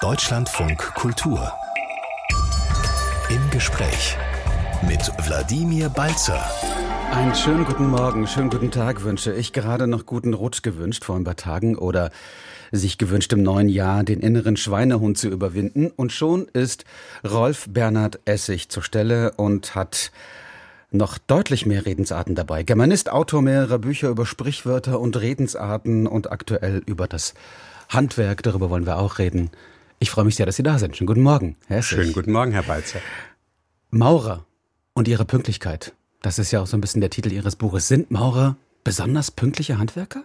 [0.00, 1.52] Deutschlandfunk Kultur.
[3.30, 4.16] Im Gespräch
[4.88, 6.40] mit Wladimir Balzer.
[7.10, 9.52] Einen schönen guten Morgen, schönen guten Tag wünsche ich.
[9.52, 12.12] Gerade noch guten Rutsch gewünscht vor ein paar Tagen oder
[12.70, 15.90] sich gewünscht im neuen Jahr den inneren Schweinehund zu überwinden.
[15.90, 16.84] Und schon ist
[17.28, 20.12] Rolf Bernhard Essig zur Stelle und hat
[20.92, 22.62] noch deutlich mehr Redensarten dabei.
[22.62, 27.34] Germanist, Autor mehrerer Bücher über Sprichwörter und Redensarten und aktuell über das
[27.88, 28.44] Handwerk.
[28.44, 29.50] Darüber wollen wir auch reden.
[30.00, 30.96] Ich freue mich sehr, dass Sie da sind.
[30.96, 31.98] Schönen guten Morgen, Herr Essig.
[31.98, 33.00] Schönen guten Morgen, Herr Balzer.
[33.90, 34.46] Maurer
[34.92, 35.92] und ihre Pünktlichkeit.
[36.22, 37.88] Das ist ja auch so ein bisschen der Titel Ihres Buches.
[37.88, 40.22] Sind Maurer besonders pünktliche Handwerker?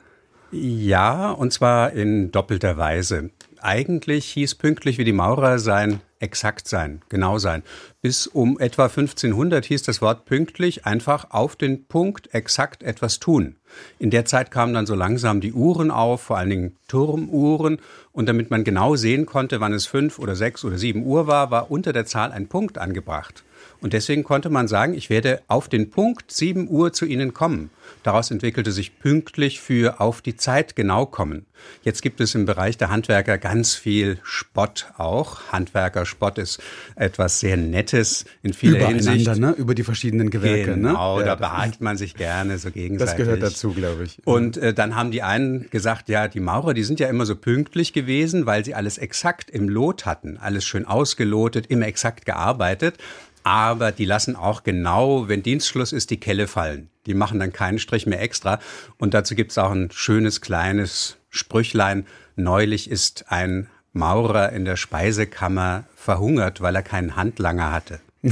[0.52, 3.32] Ja, und zwar in doppelter Weise.
[3.62, 7.62] Eigentlich hieß pünktlich wie die Maurer sein, exakt sein, genau sein.
[8.02, 13.58] Bis um etwa 1500 hieß das Wort pünktlich einfach auf den Punkt exakt etwas tun.
[14.00, 17.80] In der Zeit kamen dann so langsam die Uhren auf, vor allen Dingen Turmuhren.
[18.12, 21.52] Und damit man genau sehen konnte, wann es fünf oder sechs oder sieben Uhr war,
[21.52, 23.44] war unter der Zahl ein Punkt angebracht.
[23.82, 27.70] Und deswegen konnte man sagen, ich werde auf den Punkt 7 Uhr zu Ihnen kommen.
[28.04, 31.46] Daraus entwickelte sich pünktlich für auf die Zeit genau kommen.
[31.84, 35.40] Jetzt gibt es im Bereich der Handwerker ganz viel Spott auch.
[35.52, 36.62] Handwerkerspott ist
[36.96, 39.38] etwas sehr Nettes in vieler Hinsicht.
[39.38, 39.52] Ne?
[39.52, 40.72] Über die verschiedenen Gewerke.
[40.72, 40.90] Ne?
[40.90, 41.26] Genau, ne?
[41.26, 43.16] da behagt man sich gerne so gegenseitig.
[43.16, 44.18] Das gehört dazu, glaube ich.
[44.26, 47.36] Und äh, dann haben die einen gesagt, ja, die Maurer, die sind ja immer so
[47.36, 50.38] pünktlich gewesen, weil sie alles exakt im Lot hatten.
[50.38, 52.98] Alles schön ausgelotet, immer exakt gearbeitet
[53.44, 56.90] aber die lassen auch genau, wenn Dienstschluss ist, die Kelle fallen.
[57.06, 58.60] Die machen dann keinen Strich mehr extra.
[58.98, 62.06] Und dazu gibt's auch ein schönes kleines Sprüchlein.
[62.36, 68.00] Neulich ist ein Maurer in der Speisekammer verhungert, weil er keinen Handlanger hatte.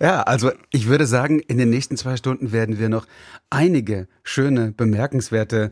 [0.00, 3.06] ja, also ich würde sagen, in den nächsten zwei Stunden werden wir noch
[3.50, 5.70] einige schöne, bemerkenswerte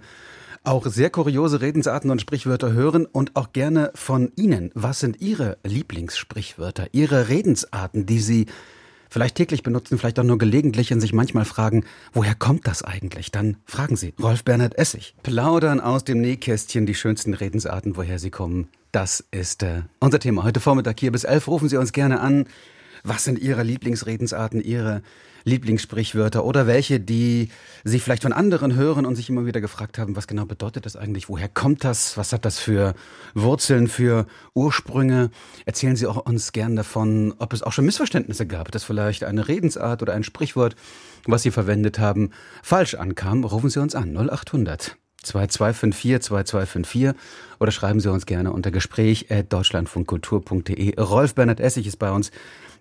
[0.65, 4.71] auch sehr kuriose Redensarten und Sprichwörter hören und auch gerne von Ihnen.
[4.75, 8.47] Was sind Ihre Lieblingssprichwörter, Ihre Redensarten, die Sie
[9.13, 11.85] vielleicht täglich benutzen, vielleicht auch nur gelegentlich und sich manchmal fragen,
[12.15, 13.31] woher kommt das eigentlich?
[13.31, 15.15] Dann fragen Sie Rolf Bernhard Essig.
[15.23, 18.69] Plaudern aus dem Nähkästchen die schönsten Redensarten, woher sie kommen.
[18.91, 20.45] Das ist äh, unser Thema.
[20.45, 22.47] Heute Vormittag hier bis elf rufen Sie uns gerne an.
[23.05, 25.03] Was sind Ihre Lieblingsredensarten, Ihre
[25.45, 27.49] Lieblingssprichwörter oder welche, die
[27.85, 30.97] Sie vielleicht von anderen hören und sich immer wieder gefragt haben, was genau bedeutet das
[30.97, 31.29] eigentlich?
[31.29, 32.17] Woher kommt das?
[32.17, 32.95] Was hat das für
[33.35, 35.31] Wurzeln, für Ursprünge?
[35.65, 39.49] Erzählen Sie auch uns gern davon, ob es auch schon Missverständnisse gab, dass vielleicht eine
[39.49, 40.77] Redensart oder ein Sprichwort,
[41.27, 42.31] was Sie verwendet haben,
[42.63, 43.45] falsch ankam.
[43.45, 47.21] Rufen Sie uns an 0800 2254 2254
[47.61, 51.01] oder schreiben Sie uns gerne unter Gespräch at deutschlandfunkkultur.de.
[51.01, 52.31] Rolf Bernhard Essig ist bei uns.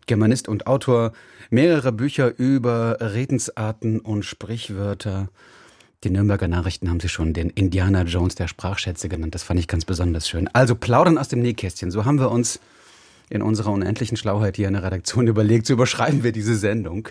[0.07, 1.13] Germanist und Autor,
[1.49, 5.29] mehrere Bücher über Redensarten und Sprichwörter.
[6.03, 9.35] Die Nürnberger Nachrichten haben sie schon den Indiana Jones der Sprachschätze genannt.
[9.35, 10.47] Das fand ich ganz besonders schön.
[10.53, 11.91] Also plaudern aus dem Nähkästchen.
[11.91, 12.59] So haben wir uns
[13.29, 17.09] in unserer unendlichen Schlauheit hier in der Redaktion überlegt, so überschreiben wir diese Sendung.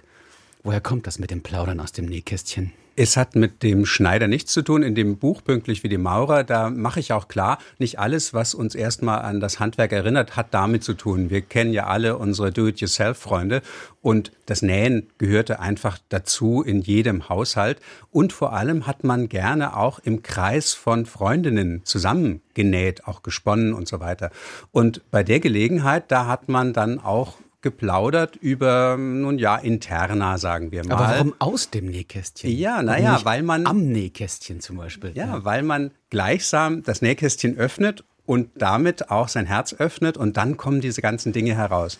[0.62, 2.72] Woher kommt das mit dem Plaudern aus dem Nähkästchen?
[3.02, 4.82] Es hat mit dem Schneider nichts zu tun.
[4.82, 8.52] In dem Buch Pünktlich wie die Maurer, da mache ich auch klar, nicht alles, was
[8.52, 11.30] uns erstmal an das Handwerk erinnert, hat damit zu tun.
[11.30, 13.62] Wir kennen ja alle unsere Do-it-yourself-Freunde
[14.02, 17.80] und das Nähen gehörte einfach dazu in jedem Haushalt.
[18.10, 23.88] Und vor allem hat man gerne auch im Kreis von Freundinnen zusammengenäht, auch gesponnen und
[23.88, 24.30] so weiter.
[24.72, 30.72] Und bei der Gelegenheit, da hat man dann auch geplaudert über, nun ja, interna, sagen
[30.72, 30.94] wir mal.
[30.94, 32.50] Aber warum aus dem Nähkästchen?
[32.50, 33.66] Ja, naja, weil man.
[33.66, 35.12] Am Nähkästchen zum Beispiel.
[35.14, 40.36] Ja, ja, weil man gleichsam das Nähkästchen öffnet und damit auch sein Herz öffnet und
[40.36, 41.98] dann kommen diese ganzen Dinge heraus.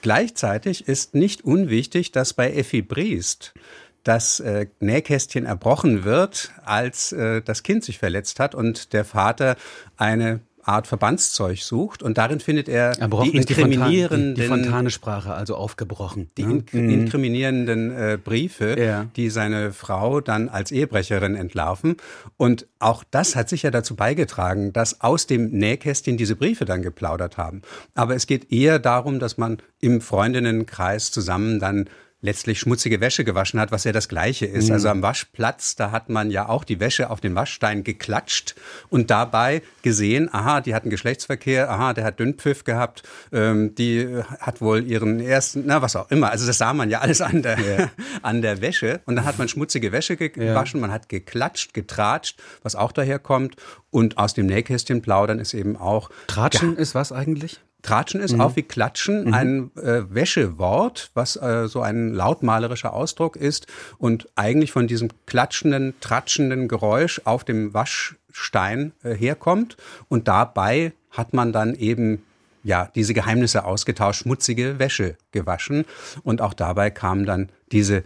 [0.00, 3.54] Gleichzeitig ist nicht unwichtig, dass bei Effi Briest
[4.02, 9.56] das äh, Nähkästchen erbrochen wird, als äh, das Kind sich verletzt hat und der Vater
[9.96, 15.56] eine Art Verbandszeug sucht und darin findet er die inkriminierenden die, Fontan, die Fontanesprache also
[15.56, 16.64] aufgebrochen die ne?
[16.72, 16.90] in, mhm.
[16.90, 19.06] inkriminierenden äh, Briefe ja.
[19.16, 21.96] die seine Frau dann als Ehebrecherin entlarven
[22.36, 27.36] und auch das hat sicher dazu beigetragen dass aus dem Nähkästchen diese Briefe dann geplaudert
[27.36, 27.62] haben
[27.94, 31.88] aber es geht eher darum dass man im Freundinnenkreis zusammen dann
[32.22, 34.68] letztlich schmutzige Wäsche gewaschen hat, was ja das Gleiche ist.
[34.68, 34.74] Mhm.
[34.74, 38.54] Also am Waschplatz, da hat man ja auch die Wäsche auf den Waschstein geklatscht
[38.88, 43.02] und dabei gesehen, aha, die hatten Geschlechtsverkehr, aha, der hat Dünnpfiff gehabt,
[43.32, 46.30] ähm, die hat wohl ihren ersten, na was auch immer.
[46.30, 47.90] Also das sah man ja alles an der, yeah.
[48.22, 49.00] an der Wäsche.
[49.04, 50.86] Und dann hat man schmutzige Wäsche gewaschen, ja.
[50.86, 53.56] man hat geklatscht, getratscht, was auch daher kommt.
[53.90, 56.08] Und aus dem Nähkästchen plaudern ist eben auch.
[56.28, 57.60] Tratschen ist was eigentlich?
[57.82, 58.40] Tratschen ist mhm.
[58.40, 59.34] auch wie Klatschen mhm.
[59.34, 63.66] ein äh, Wäschewort, was äh, so ein lautmalerischer Ausdruck ist
[63.98, 69.76] und eigentlich von diesem klatschenden, tratschenden Geräusch auf dem Wasch Stein äh, herkommt.
[70.08, 72.22] Und dabei hat man dann eben
[72.64, 75.84] ja, diese Geheimnisse ausgetauscht, schmutzige Wäsche gewaschen.
[76.22, 78.04] Und auch dabei kam dann diese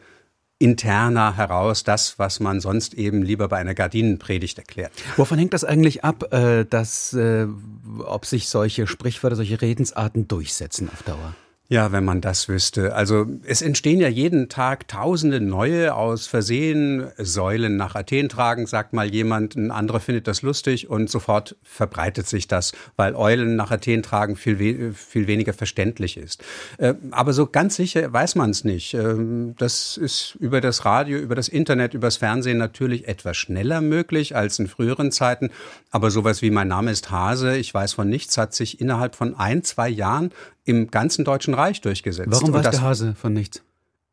[0.59, 4.93] interner heraus, das, was man sonst eben lieber bei einer Gardinenpredigt erklärt.
[5.17, 7.47] Wovon hängt das eigentlich ab, äh, dass, äh,
[8.05, 11.35] ob sich solche Sprichwörter, solche Redensarten durchsetzen auf Dauer?
[11.69, 12.95] Ja, wenn man das wüsste.
[12.95, 18.93] Also es entstehen ja jeden Tag tausende neue aus Versehen Säulen nach Athen tragen, sagt
[18.93, 23.73] mal jemand, ein anderer findet das lustig und sofort verbreitet sich das, weil Eulen nach
[23.73, 26.45] Athen tragen viel, we viel weniger verständlich ist.
[26.79, 28.95] Äh, aber so ganz sicher weiß man es nicht.
[28.95, 33.81] Ähm, das ist über das Radio, über das Internet, über das Fernsehen natürlich etwas schneller
[33.81, 35.51] möglich als in früheren Zeiten.
[35.91, 39.35] Aber sowas wie mein Name ist Hase, ich weiß von nichts, hat sich innerhalb von
[39.35, 40.31] ein, zwei Jahren
[40.67, 42.29] im ganzen Deutschen Reich durchgesetzt.
[42.31, 43.63] Warum war der Hase von nichts?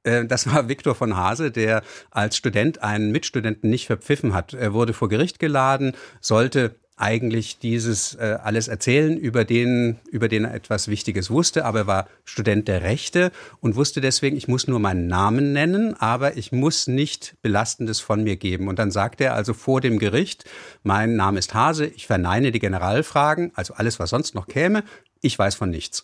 [0.04, 4.54] Äh, das war Viktor von Hase, der als Student einen Mitstudenten nicht verpfiffen hat.
[4.54, 10.46] Er wurde vor Gericht geladen, sollte eigentlich dieses äh, alles erzählen, über den, über den
[10.46, 14.68] er etwas Wichtiges wusste, aber er war Student der Rechte und wusste deswegen, ich muss
[14.68, 18.68] nur meinen Namen nennen, aber ich muss nicht Belastendes von mir geben.
[18.68, 20.46] Und dann sagte er also vor dem Gericht,
[20.84, 24.84] mein Name ist Hase, ich verneine die Generalfragen, also alles, was sonst noch käme,
[25.20, 26.04] ich weiß von nichts.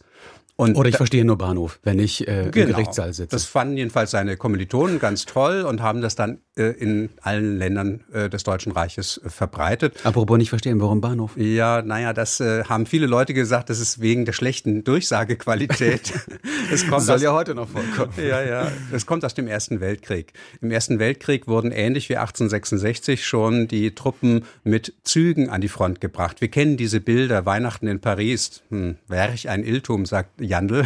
[0.59, 3.33] Und Oder ich verstehe nur Bahnhof, wenn ich äh, genau, im Gerichtssaal sitze.
[3.33, 8.29] Das fanden jedenfalls seine Kommilitonen ganz toll und haben das dann in allen Ländern äh,
[8.29, 9.95] des Deutschen Reiches äh, verbreitet.
[10.03, 11.37] Apropos nicht verstehen, warum Bahnhof?
[11.37, 16.13] Ja, naja, das äh, haben viele Leute gesagt, das ist wegen der schlechten Durchsagequalität.
[16.71, 18.13] es kommt Soll aus, ja heute noch vorkommen.
[18.17, 18.71] Ja, ja.
[18.91, 20.33] Es kommt aus dem Ersten Weltkrieg.
[20.61, 26.01] Im Ersten Weltkrieg wurden ähnlich wie 1866 schon die Truppen mit Zügen an die Front
[26.01, 26.41] gebracht.
[26.41, 28.61] Wir kennen diese Bilder, Weihnachten in Paris.
[28.69, 30.85] Hm, wäre ich ein Irrtum, sagt Jandl.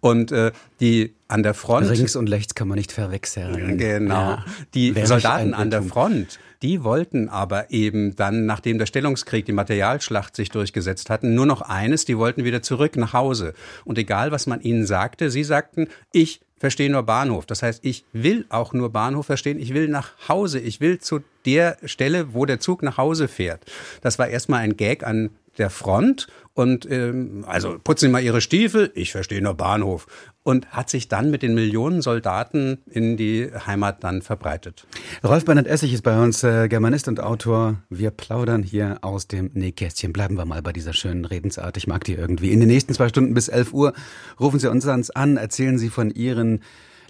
[0.00, 1.88] Und äh, die an der Front.
[1.88, 3.78] Links und rechts kann man nicht verwechseln.
[3.78, 4.14] Genau.
[4.14, 4.44] Ja.
[4.74, 9.52] Die Wäre Soldaten an der Front, die wollten aber eben dann, nachdem der Stellungskrieg, die
[9.52, 13.54] Materialschlacht sich durchgesetzt hatten, nur noch eines, die wollten wieder zurück nach Hause.
[13.84, 17.46] Und egal, was man ihnen sagte, sie sagten, ich verstehe nur Bahnhof.
[17.46, 19.58] Das heißt, ich will auch nur Bahnhof verstehen.
[19.58, 20.60] Ich will nach Hause.
[20.60, 23.64] Ich will zu der Stelle, wo der Zug nach Hause fährt.
[24.02, 28.40] Das war erstmal ein Gag an der Front und ähm, also putzen Sie mal Ihre
[28.40, 30.06] Stiefel, ich verstehe nur Bahnhof
[30.42, 34.86] und hat sich dann mit den Millionen Soldaten in die Heimat dann verbreitet.
[35.22, 37.76] Rolf Bernhard Essig ist bei uns äh, Germanist und Autor.
[37.88, 40.12] Wir plaudern hier aus dem Nähkästchen.
[40.12, 41.76] Bleiben wir mal bei dieser schönen Redensart.
[41.76, 42.52] Ich mag die irgendwie.
[42.52, 43.92] In den nächsten zwei Stunden bis 11 Uhr
[44.40, 46.60] rufen Sie uns an, erzählen Sie von Ihren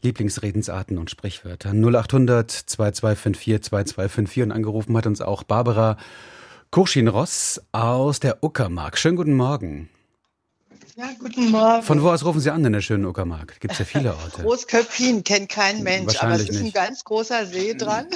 [0.02, 1.82] Lieblingsredensarten und Sprichwörtern.
[1.82, 5.96] 0800 2254 2254 und angerufen hat uns auch Barbara
[6.72, 8.96] Kurschin-Ross aus der Uckermark.
[8.96, 9.88] Schönen guten Morgen.
[11.00, 11.82] Ja, guten Morgen.
[11.82, 13.58] Von wo aus rufen Sie an in der schönen Uckermark?
[13.58, 14.42] Gibt es ja viele Orte.
[14.42, 16.76] Großköpfin kennt kein Mensch, aber es ist nicht.
[16.76, 18.08] ein ganz großer See dran.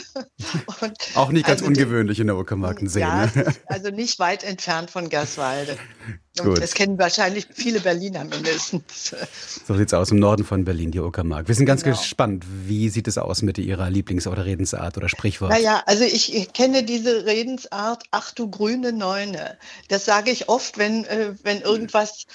[1.14, 3.00] Auch nicht ganz also ungewöhnlich in der Uckermark ein See.
[3.00, 3.54] Ja, ne?
[3.68, 5.78] also nicht weit entfernt von Gerswalde.
[6.38, 6.60] Gut.
[6.60, 9.14] Das kennen wahrscheinlich viele Berliner mindestens.
[9.66, 11.48] So sieht es aus im Norden von Berlin, die Uckermark.
[11.48, 11.96] Wir sind ganz genau.
[11.96, 12.44] gespannt.
[12.66, 15.52] Wie sieht es aus mit Ihrer Lieblings- oder Redensart oder Sprichwort?
[15.52, 19.56] Naja, also ich, ich kenne diese Redensart, ach du grüne Neune.
[19.88, 22.26] Das sage ich oft, wenn, äh, wenn irgendwas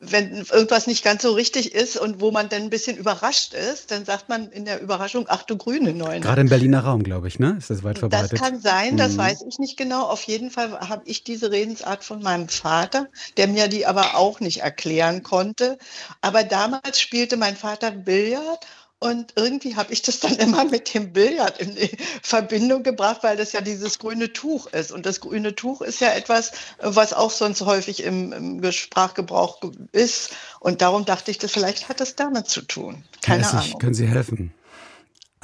[0.00, 3.90] wenn irgendwas nicht ganz so richtig ist und wo man dann ein bisschen überrascht ist,
[3.90, 6.20] dann sagt man in der Überraschung, ach du grüne Neune.
[6.20, 7.56] Gerade im Berliner Raum, glaube ich, ne?
[7.58, 8.32] Ist das weit verbreitet?
[8.32, 9.18] Das kann sein, das mhm.
[9.18, 10.02] weiß ich nicht genau.
[10.02, 14.40] Auf jeden Fall habe ich diese Redensart von meinem Vater, der mir die aber auch
[14.40, 15.78] nicht erklären konnte.
[16.20, 18.66] Aber damals spielte mein Vater Billard
[18.98, 21.76] und irgendwie habe ich das dann immer mit dem Billard in
[22.22, 24.90] Verbindung gebracht, weil das ja dieses grüne Tuch ist.
[24.90, 29.60] Und das grüne Tuch ist ja etwas, was auch sonst häufig im, im Sprachgebrauch
[29.92, 30.30] ist.
[30.60, 33.04] Und darum dachte ich, das vielleicht hat das damit zu tun.
[33.22, 33.78] Keine Ahnung.
[33.78, 34.52] Können Sie helfen?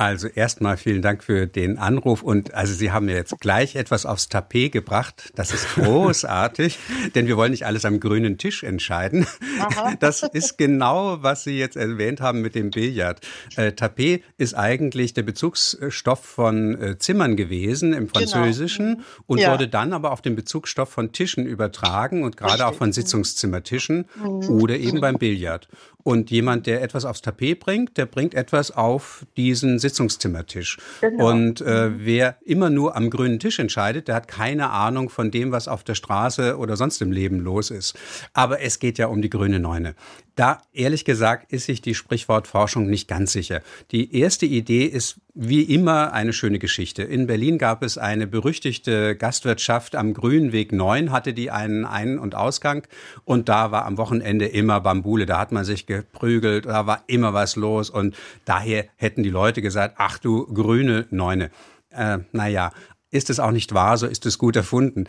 [0.03, 4.05] Also erstmal vielen Dank für den Anruf und also Sie haben mir jetzt gleich etwas
[4.05, 5.33] aufs Tapet gebracht.
[5.37, 6.77] Das ist großartig,
[7.15, 9.29] denn wir wollen nicht alles am grünen Tisch entscheiden.
[9.61, 9.93] Aha.
[10.01, 13.21] Das ist genau, was Sie jetzt erwähnt haben mit dem Billard.
[13.55, 18.19] Äh, Tapet ist eigentlich der Bezugsstoff von äh, Zimmern gewesen im genau.
[18.19, 19.07] Französischen genau.
[19.27, 19.53] und ja.
[19.53, 24.49] wurde dann aber auf den Bezugsstoff von Tischen übertragen und gerade auch von Sitzungszimmertischen mhm.
[24.49, 25.69] oder eben beim Billard.
[26.05, 30.79] Und jemand, der etwas aufs Tapet bringt, der bringt etwas auf diesen Sitzungszimmertisch.
[31.01, 31.31] Genau.
[31.31, 35.53] Und äh, wer immer nur am grünen Tisch entscheidet, der hat keine Ahnung von dem,
[35.53, 37.97] was auf der Straße oder sonst im Leben los ist.
[38.33, 39.95] Aber es geht ja um die grüne Neune.
[40.35, 43.61] Da, ehrlich gesagt, ist sich die Sprichwortforschung nicht ganz sicher.
[43.91, 47.03] Die erste Idee ist wie immer eine schöne Geschichte.
[47.03, 52.35] In Berlin gab es eine berüchtigte Gastwirtschaft am Grünweg 9, hatte die einen Ein- und
[52.35, 52.87] Ausgang
[53.25, 57.35] und da war am Wochenende immer Bambule, da hat man sich geprügelt, da war immer
[57.35, 58.15] was los und
[58.47, 61.51] daher hätten die Leute gesagt, ach du grüne Neune.
[61.91, 62.73] Äh, naja,
[63.13, 65.05] ist es auch nicht wahr, so ist es gut erfunden.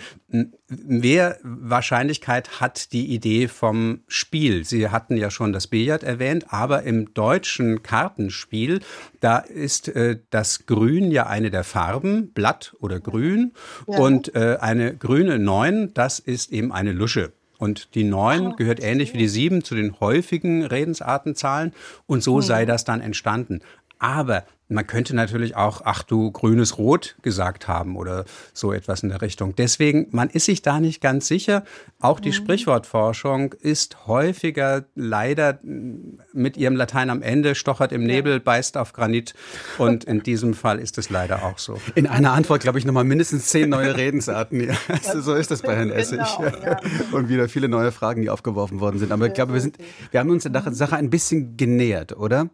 [0.67, 4.65] Wer Wahrscheinlichkeit hat die Idee vom Spiel?
[4.65, 8.81] Sie hatten ja schon das Billard erwähnt, aber im deutschen Kartenspiel,
[9.21, 13.53] da ist äh, das Grün ja eine der Farben, Blatt oder Grün,
[13.87, 13.97] ja.
[13.97, 17.31] und äh, eine grüne Neun, das ist eben eine Lusche.
[17.57, 21.71] Und die neun oh, gehört ähnlich wie die sieben zu den häufigen Redensartenzahlen.
[22.07, 22.41] Und so hm.
[22.41, 23.61] sei das dann entstanden.
[23.99, 29.09] Aber man könnte natürlich auch, ach du grünes Rot gesagt haben oder so etwas in
[29.09, 29.55] der Richtung.
[29.55, 31.63] Deswegen, man ist sich da nicht ganz sicher.
[31.99, 32.33] Auch die mhm.
[32.33, 39.33] Sprichwortforschung ist häufiger leider mit ihrem Latein am Ende, stochert im Nebel, beißt auf Granit.
[39.77, 41.79] Und in diesem Fall ist es leider auch so.
[41.95, 44.61] In einer Antwort, glaube ich, nochmal mindestens zehn neue Redensarten.
[44.61, 46.19] Ja, also so ist das bei Herrn Essig.
[46.37, 46.79] Genau, ja.
[47.11, 49.11] Und wieder viele neue Fragen, die aufgeworfen worden sind.
[49.11, 49.77] Aber ich glaube, wir, sind,
[50.11, 52.49] wir haben uns der Sache ein bisschen genähert, oder?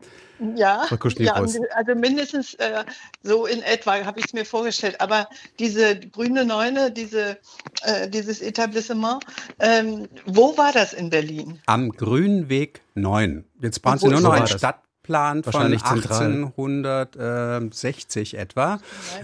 [0.56, 2.84] Ja, ja also mindestens äh,
[3.24, 5.00] so in etwa habe ich es mir vorgestellt.
[5.02, 5.28] Aber
[5.60, 7.38] diese grüne Neune, diese,
[7.84, 9.24] äh, dieses Etablissement,
[9.60, 11.60] ähm, wo war das in Berlin?
[11.66, 13.46] Am Grünweg 9.
[13.62, 18.80] Jetzt brauchen Sie nur noch ein Stadt Plan von 1860 etwa.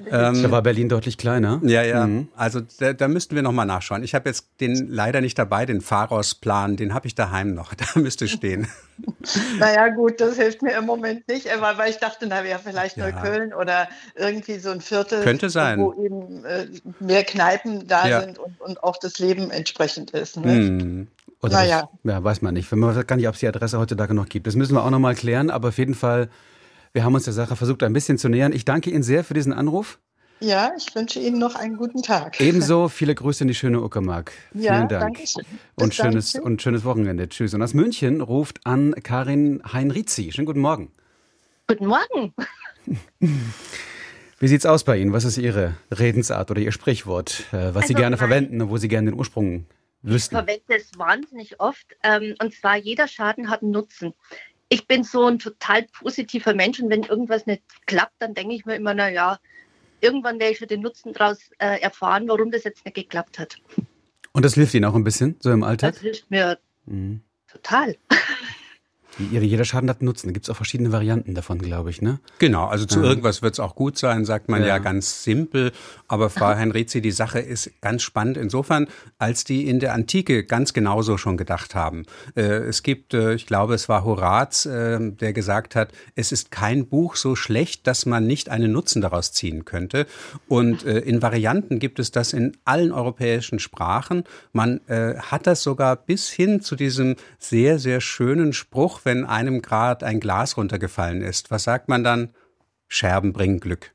[0.10, 1.62] Ähm, da war Berlin deutlich kleiner.
[1.63, 2.08] Ja, ja.
[2.08, 2.30] Mhm.
[2.36, 4.01] Also da, da müssten wir nochmal nachschauen.
[4.01, 7.75] Ich habe jetzt den leider nicht dabei, den Pharos-Plan, den habe ich daheim noch.
[7.86, 8.68] Da müsste stehen.
[9.60, 12.98] naja, gut, das hilft mir im Moment nicht, weil, weil ich dachte, na wäre vielleicht
[12.98, 13.12] ja.
[13.12, 15.80] Neukölln oder irgendwie so ein Viertel, Könnte sein.
[15.80, 16.65] wo eben äh,
[17.00, 18.22] mehr Kneipen da ja.
[18.22, 20.38] sind und, und auch das Leben entsprechend ist.
[20.38, 20.51] Ne?
[20.51, 21.08] Mhm.
[21.45, 21.89] Oder naja.
[22.03, 22.71] Das, ja, weiß man nicht.
[22.71, 24.47] Man weiß gar nicht, ob es die Adresse heutzutage noch gibt.
[24.47, 25.49] Das müssen wir auch nochmal klären.
[25.49, 26.29] Aber auf jeden Fall,
[26.93, 28.51] wir haben uns der Sache versucht, ein bisschen zu nähern.
[28.53, 29.99] Ich danke Ihnen sehr für diesen Anruf.
[30.41, 32.41] Ja, ich wünsche Ihnen noch einen guten Tag.
[32.41, 34.33] Ebenso viele Grüße in die schöne Uckermark.
[34.53, 35.01] Ja, Vielen Dank.
[35.01, 35.45] Danke schön.
[35.75, 37.29] Und schönes, und schönes Wochenende.
[37.29, 37.53] Tschüss.
[37.53, 40.31] Und aus München ruft an Karin Heinrizi.
[40.31, 40.91] Schönen guten Morgen.
[41.67, 42.33] Guten Morgen.
[44.39, 45.13] Wie sieht's aus bei Ihnen?
[45.13, 48.77] Was ist Ihre Redensart oder Ihr Sprichwort, äh, was also Sie gerne verwenden und wo
[48.77, 49.65] Sie gerne den Ursprung
[50.05, 50.35] Wüssten.
[50.35, 51.85] Ich verwende es wahnsinnig oft.
[52.03, 54.13] Ähm, und zwar, jeder Schaden hat einen Nutzen.
[54.69, 58.65] Ich bin so ein total positiver Mensch und wenn irgendwas nicht klappt, dann denke ich
[58.65, 59.39] mir immer, naja,
[60.01, 63.57] irgendwann werde ich schon den Nutzen daraus äh, erfahren, warum das jetzt nicht geklappt hat.
[64.33, 65.93] Und das hilft Ihnen auch ein bisschen, so im Alltag?
[65.93, 67.21] Das hilft mir mhm.
[67.47, 67.95] total.
[69.17, 70.27] Jeder Schaden hat einen Nutzen.
[70.27, 72.19] Da gibt es auch verschiedene Varianten davon, glaube ich, ne?
[72.39, 73.05] Genau, also zu ja.
[73.05, 74.67] irgendwas wird es auch gut sein, sagt man ja.
[74.67, 75.72] ja ganz simpel.
[76.07, 80.74] Aber Frau Henrizi, die Sache ist ganz spannend insofern, als die in der Antike ganz
[80.74, 82.03] genauso schon gedacht haben.
[82.36, 86.51] Äh, es gibt, äh, ich glaube, es war Horaz, äh, der gesagt hat, es ist
[86.51, 90.07] kein Buch so schlecht, dass man nicht einen Nutzen daraus ziehen könnte.
[90.48, 94.24] Und in Varianten gibt es das in allen europäischen Sprachen.
[94.53, 100.03] Man hat das sogar bis hin zu diesem sehr, sehr schönen Spruch, wenn einem Grad
[100.03, 102.33] ein Glas runtergefallen ist, was sagt man dann?
[102.88, 103.91] Scherben bringen Glück.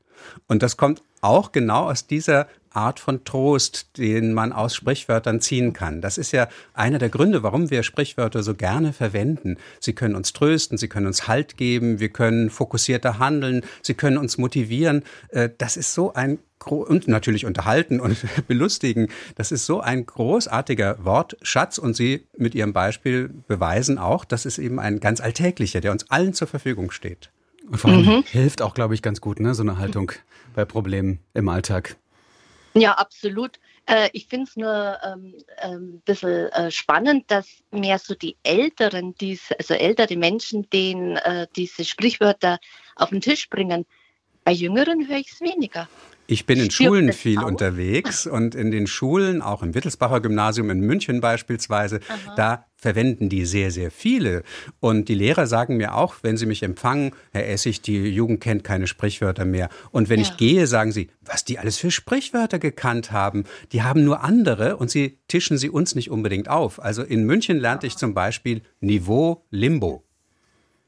[0.47, 5.73] Und das kommt auch genau aus dieser Art von Trost, den man aus Sprichwörtern ziehen
[5.73, 6.01] kann.
[6.01, 9.57] Das ist ja einer der Gründe, warum wir Sprichwörter so gerne verwenden.
[9.79, 14.17] Sie können uns trösten, sie können uns Halt geben, wir können fokussierter handeln, sie können
[14.17, 15.03] uns motivieren.
[15.29, 19.07] Äh, das ist so ein und natürlich unterhalten und belustigen.
[19.35, 24.59] Das ist so ein großartiger Wortschatz und Sie mit Ihrem Beispiel beweisen auch, dass es
[24.59, 27.31] eben ein ganz alltäglicher, der uns allen zur Verfügung steht.
[27.69, 28.23] Und vor allem mhm.
[28.25, 30.11] hilft auch, glaube ich, ganz gut, ne, so eine Haltung
[30.53, 31.95] bei Problemen im Alltag.
[32.73, 33.59] Ja, absolut.
[33.85, 38.37] Äh, ich finde es nur ähm, ein ähm, bisschen äh, spannend, dass mehr so die
[38.43, 42.59] Älteren, diese, also ältere Menschen, denen äh, diese Sprichwörter
[42.95, 43.85] auf den Tisch bringen.
[44.45, 45.89] Bei Jüngeren höre ich es weniger.
[46.31, 47.45] Ich bin in Schulen viel auch?
[47.45, 52.35] unterwegs und in den Schulen, auch im Wittelsbacher Gymnasium in München beispielsweise, Aha.
[52.37, 54.43] da verwenden die sehr, sehr viele.
[54.79, 58.63] Und die Lehrer sagen mir auch, wenn sie mich empfangen, Herr Essig, die Jugend kennt
[58.63, 59.67] keine Sprichwörter mehr.
[59.91, 60.25] Und wenn ja.
[60.25, 63.43] ich gehe, sagen sie, was die alles für Sprichwörter gekannt haben.
[63.73, 66.81] Die haben nur andere und sie tischen sie uns nicht unbedingt auf.
[66.81, 70.05] Also in München lernte ich zum Beispiel Niveau Limbo.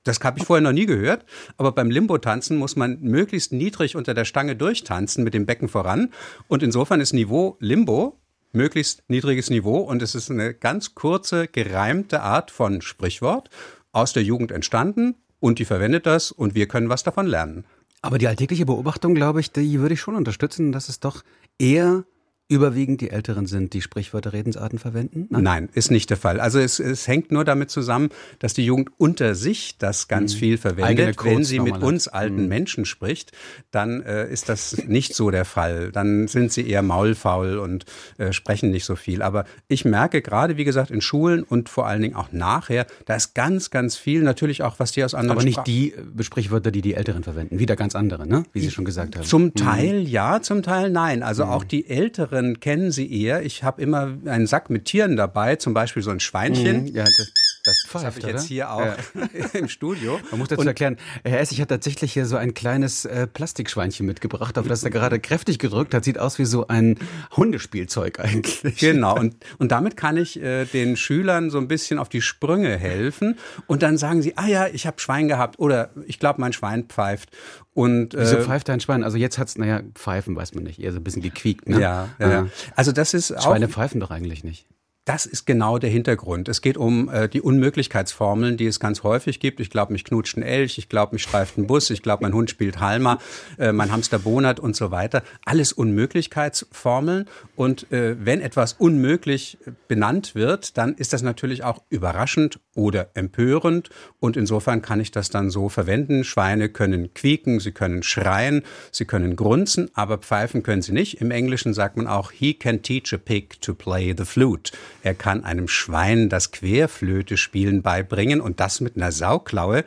[0.03, 1.25] Das habe ich vorher noch nie gehört,
[1.57, 6.09] aber beim Limbo-Tanzen muss man möglichst niedrig unter der Stange durchtanzen mit dem Becken voran.
[6.47, 8.19] Und insofern ist Niveau Limbo
[8.51, 13.49] möglichst niedriges Niveau und es ist eine ganz kurze, gereimte Art von Sprichwort
[13.91, 17.65] aus der Jugend entstanden und die verwendet das und wir können was davon lernen.
[18.01, 21.23] Aber die alltägliche Beobachtung, glaube ich, die würde ich schon unterstützen, dass es doch
[21.57, 22.03] eher
[22.49, 25.27] überwiegend die Älteren sind, die Sprichwörter, Redensarten verwenden?
[25.29, 26.39] Nein, Nein ist nicht der Fall.
[26.39, 28.09] Also es, es, hängt nur damit zusammen,
[28.39, 30.39] dass die Jugend unter sich das ganz mhm.
[30.39, 31.23] viel verwendet.
[31.23, 32.47] Wenn sie mit uns alten mhm.
[32.49, 33.31] Menschen spricht,
[33.71, 35.91] dann äh, ist das nicht so der Fall.
[35.91, 37.85] Dann sind sie eher maulfaul und
[38.17, 39.21] äh, sprechen nicht so viel.
[39.21, 43.15] Aber ich merke gerade, wie gesagt, in Schulen und vor allen Dingen auch nachher, da
[43.15, 46.23] ist ganz, ganz viel natürlich auch, was die aus anderen Aber nicht Spra die äh,
[46.23, 48.43] Sprichwörter, die die Älteren verwenden, wieder ganz andere, ne?
[48.51, 49.23] wie Sie schon gesagt haben.
[49.23, 49.55] Zum mhm.
[49.55, 50.07] Teil mhm.
[50.07, 51.23] ja, zum Teil nein.
[51.23, 51.51] Also mhm.
[51.51, 53.43] auch die Älteren Älteren kennen sie eher.
[53.43, 56.85] Ich habe immer einen Sack mit Tieren dabei, zum Beispiel so ein Schweinchen.
[56.85, 57.31] Mhm, ja, das,
[57.63, 58.95] das, das habe ich jetzt hier auch ja.
[59.53, 60.19] im Studio.
[60.31, 64.05] Man muss dazu und, erklären, Herr Essig hat tatsächlich hier so ein kleines äh, Plastikschweinchen
[64.05, 66.03] mitgebracht, auf das er gerade kräftig gedrückt hat.
[66.03, 66.99] Sieht aus wie so ein
[67.37, 68.77] Hundespielzeug eigentlich.
[68.79, 72.77] Genau, und, und damit kann ich äh, den Schülern so ein bisschen auf die Sprünge
[72.77, 73.37] helfen.
[73.67, 76.85] Und dann sagen sie, ah ja, ich habe Schwein gehabt oder ich glaube, mein Schwein
[76.85, 77.29] pfeift.
[77.73, 79.03] Und, äh, Wieso pfeift dein Schwein?
[79.03, 81.69] Also jetzt hat's, naja, pfeifen weiß man nicht, eher so ein bisschen gequiekt.
[81.69, 81.79] Ne?
[81.79, 82.47] Ja, ja, ja.
[82.75, 83.43] Also das ist auch.
[83.43, 84.67] Schweine pfeifen doch eigentlich nicht.
[85.05, 86.47] Das ist genau der Hintergrund.
[86.47, 89.59] Es geht um äh, die Unmöglichkeitsformeln, die es ganz häufig gibt.
[89.59, 92.33] Ich glaube, mich knutscht ein Elch, ich glaube, mich streift ein Bus, ich glaube, mein
[92.33, 93.19] Hund spielt Halma,
[93.57, 95.21] äh, mein Hamster bonert und so weiter.
[95.43, 97.25] Alles Unmöglichkeitsformeln.
[97.55, 103.89] Und äh, wenn etwas unmöglich benannt wird, dann ist das natürlich auch überraschend oder empörend.
[104.19, 106.23] Und insofern kann ich das dann so verwenden.
[106.23, 111.21] Schweine können quieken, sie können schreien, sie können grunzen, aber pfeifen können sie nicht.
[111.21, 114.73] Im Englischen sagt man auch, he can teach a pig to play the flute.
[115.03, 119.83] Er kann einem Schwein das Querflöte spielen beibringen und das mit einer Sauklaue.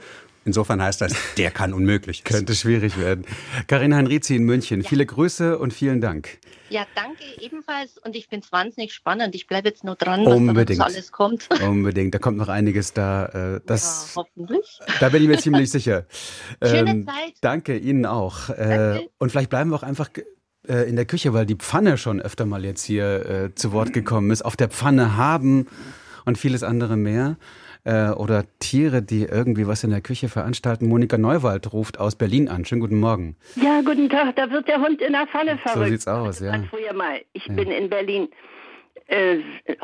[0.46, 2.22] Insofern heißt das, der kann unmöglich.
[2.22, 3.26] Könnte schwierig werden.
[3.66, 4.88] Karina Henrizi in München, ja.
[4.88, 6.38] viele Grüße und vielen Dank.
[6.70, 9.34] Ja, danke ebenfalls und ich finde es wahnsinnig spannend.
[9.34, 10.78] Ich bleibe jetzt nur dran, was Unbedingt.
[10.78, 11.48] da alles kommt.
[11.62, 13.56] Unbedingt, da kommt noch einiges da.
[13.56, 14.78] Äh, das, ja, hoffentlich.
[15.00, 16.06] Da bin ich mir ziemlich sicher.
[16.62, 17.34] Schöne ähm, Zeit.
[17.40, 18.48] Danke Ihnen auch.
[18.50, 20.10] Äh, und vielleicht bleiben wir auch einfach
[20.68, 23.92] äh, in der Küche, weil die Pfanne schon öfter mal jetzt hier äh, zu Wort
[23.92, 24.42] gekommen ist.
[24.42, 25.66] Auf der Pfanne haben
[26.24, 27.36] und vieles andere mehr.
[27.86, 30.88] Äh, oder Tiere, die irgendwie was in der Küche veranstalten.
[30.88, 32.64] Monika Neuwald ruft aus Berlin an.
[32.64, 33.36] Schönen guten Morgen.
[33.54, 34.34] Ja, guten Tag.
[34.34, 35.84] Da wird der Hund in der Pfanne verrückt.
[35.84, 36.60] So sieht's aus, ja.
[36.68, 37.20] Früher mal.
[37.32, 37.54] Ich ja.
[37.54, 38.28] bin in Berlin.
[39.06, 39.36] Äh,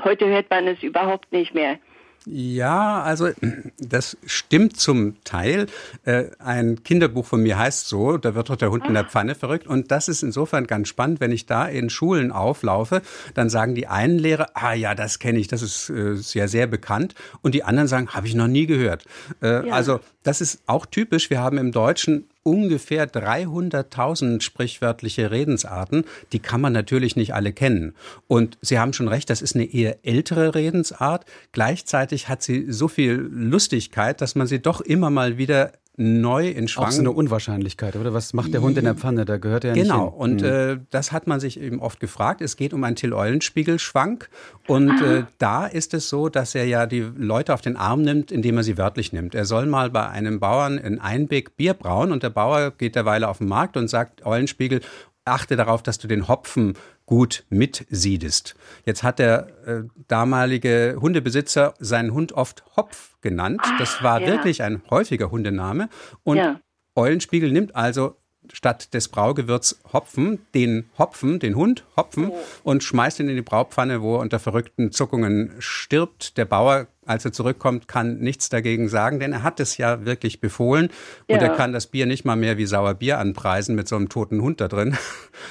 [0.03, 1.79] heute hört man es überhaupt nicht mehr.
[2.27, 3.31] Ja, also
[3.79, 5.67] das stimmt zum Teil.
[6.05, 9.09] Äh, ein Kinderbuch von mir heißt so, da wird doch der Hund in der ah.
[9.09, 9.67] Pfanne verrückt.
[9.67, 13.03] Und das ist insofern ganz spannend, wenn ich da in Schulen auflaufe,
[13.35, 16.67] dann sagen die einen Lehrer, ah ja, das kenne ich, das ist äh, sehr, sehr
[16.69, 17.15] bekannt.
[17.43, 19.05] Und die anderen sagen, habe ich noch nie gehört.
[19.43, 19.75] Äh, ja.
[19.75, 21.29] Also das ist auch typisch.
[21.29, 26.05] Wir haben im Deutschen ungefähr 300.000 sprichwörtliche Redensarten.
[26.33, 27.95] Die kann man natürlich nicht alle kennen.
[28.27, 31.25] Und Sie haben schon recht, das ist eine eher ältere Redensart.
[31.53, 35.73] Gleichzeitig hat sie so viel Lustigkeit, dass man sie doch immer mal wieder
[36.03, 36.87] neu in Schwang.
[36.87, 38.13] Auch so eine Unwahrscheinlichkeit, oder?
[38.13, 39.25] Was macht der Hund in der Pfanne?
[39.25, 40.05] Da gehört er ja genau.
[40.05, 40.47] nicht Genau, und mhm.
[40.47, 42.41] äh, das hat man sich eben oft gefragt.
[42.41, 44.29] Es geht um einen Till-Eulenspiegel-Schwank.
[44.67, 45.17] Und ah.
[45.19, 48.57] äh, da ist es so, dass er ja die Leute auf den Arm nimmt, indem
[48.57, 49.35] er sie wörtlich nimmt.
[49.35, 53.29] Er soll mal bei einem Bauern in Einbeck Bier brauen und der Bauer geht derweile
[53.29, 54.81] auf den Markt und sagt, Eulenspiegel,
[55.25, 56.75] achte darauf, dass du den Hopfen
[57.07, 58.55] gut mitsiedest.
[58.85, 63.61] Jetzt hat der äh, damalige Hundebesitzer seinen Hund oft Hopf genannt.
[63.63, 64.29] Ach, das war ja.
[64.29, 65.89] wirklich ein häufiger Hundename.
[66.25, 66.61] Und ja.
[66.95, 68.17] Eulenspiegel nimmt also
[68.53, 72.39] statt des Braugewürz Hopfen, den Hopfen, den Hund Hopfen oh.
[72.65, 76.37] und schmeißt ihn in die Braupfanne, wo er unter verrückten Zuckungen stirbt.
[76.37, 80.41] Der Bauer, als er zurückkommt, kann nichts dagegen sagen, denn er hat es ja wirklich
[80.41, 80.89] befohlen
[81.29, 81.37] ja.
[81.37, 84.41] und er kann das Bier nicht mal mehr wie Sauerbier anpreisen mit so einem toten
[84.43, 84.97] Hund da drin.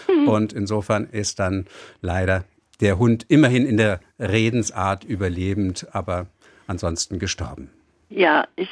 [0.08, 0.28] Mhm.
[0.28, 1.66] Und insofern ist dann
[2.02, 2.46] leider
[2.80, 6.28] der Hund immerhin in der Redensart überlebend, aber
[6.68, 7.70] ansonsten gestorben.
[8.10, 8.70] Ja, ich,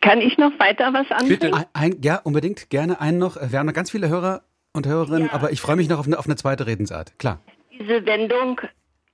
[0.00, 1.52] kann ich noch weiter was anbringen?
[1.52, 1.66] Bitte.
[1.72, 2.68] Ein, ja, unbedingt.
[2.70, 3.36] Gerne einen noch.
[3.36, 4.42] Wir haben noch ganz viele Hörer
[4.72, 5.32] und Hörerinnen, ja.
[5.32, 7.18] aber ich freue mich noch auf eine, auf eine zweite Redensart.
[7.18, 7.40] Klar.
[7.72, 8.60] Diese Wendung,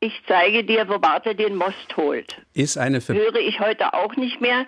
[0.05, 2.37] ich zeige dir, wo Barte den Most holt.
[2.53, 4.67] Ist eine Ver Höre ich heute auch nicht mehr.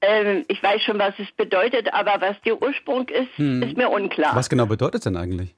[0.00, 3.62] Ähm, ich weiß schon, was es bedeutet, aber was der Ursprung ist, hm.
[3.62, 4.34] ist mir unklar.
[4.34, 5.54] Was genau bedeutet es denn eigentlich?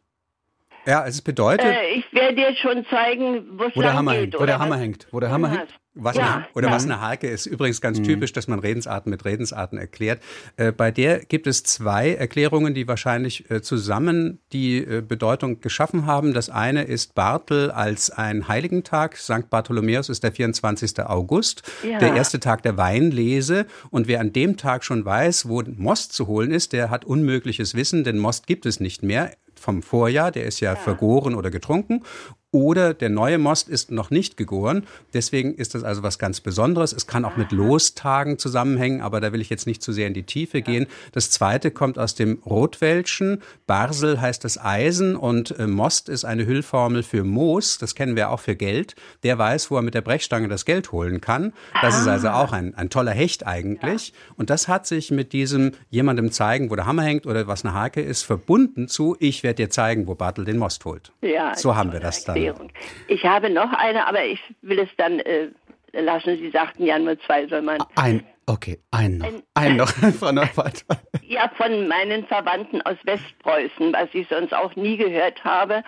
[0.88, 1.66] Ja, es bedeutet.
[1.66, 4.20] Äh, ich werde dir schon zeigen, wo lang Hammer geht.
[4.20, 5.06] Hängt, wo der Hammer hängt.
[5.10, 5.68] Wo der Hammer hängt.
[6.00, 6.74] Was ja, eine, oder ja.
[6.74, 7.44] was eine Hake ist.
[7.44, 8.04] Übrigens ganz mhm.
[8.04, 10.22] typisch, dass man Redensarten mit Redensarten erklärt.
[10.56, 16.06] Äh, bei der gibt es zwei Erklärungen, die wahrscheinlich äh, zusammen die äh, Bedeutung geschaffen
[16.06, 16.32] haben.
[16.32, 19.16] Das eine ist Bartel als ein Heiligentag.
[19.16, 19.50] St.
[19.50, 21.00] Bartholomäus ist der 24.
[21.00, 21.98] August, ja.
[21.98, 23.66] der erste Tag der Weinlese.
[23.90, 27.74] Und wer an dem Tag schon weiß, wo Most zu holen ist, der hat unmögliches
[27.74, 31.50] Wissen, denn Most gibt es nicht mehr vom Vorjahr, der ist ja, ja, vergoren oder
[31.50, 32.04] getrunken.
[32.50, 34.86] Oder der neue Most ist noch nicht gegoren.
[35.12, 36.94] Deswegen ist das also was ganz Besonderes.
[36.94, 40.14] Es kann auch mit Lostagen zusammenhängen, aber da will ich jetzt nicht zu sehr in
[40.14, 40.86] die Tiefe gehen.
[41.12, 43.42] Das zweite kommt aus dem Rotwelschen.
[43.66, 47.76] Barsel heißt das Eisen und äh, Most ist eine Hüllformel für Moos.
[47.76, 48.94] Das kennen wir auch für Geld.
[49.24, 51.52] Der weiß, wo er mit der Brechstange das Geld holen kann.
[51.82, 54.14] Das ist also auch ein, ein toller Hecht eigentlich.
[54.36, 57.74] Und das hat sich mit diesem jemandem zeigen, wo der Hammer hängt oder was eine
[57.74, 61.12] Hake ist, verbunden zu, ich werde dir zeigen, wo Bartel den Most holt.
[61.20, 62.37] Ja, so haben wir das dann.
[62.46, 62.72] Erklärung.
[63.06, 65.48] Ich habe noch eine, aber ich will es dann äh,
[65.92, 66.36] lassen.
[66.36, 67.78] Sie sagten ja nur zwei, soll man.
[67.96, 69.26] Ein, okay, ein noch.
[69.26, 70.84] Ein, ein noch, Frau Neufeld.
[71.22, 75.84] Ja, von meinen Verwandten aus Westpreußen, was ich sonst auch nie gehört habe.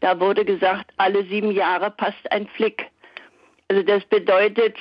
[0.00, 2.86] Da wurde gesagt, alle sieben Jahre passt ein Flick.
[3.68, 4.76] Also das bedeutet,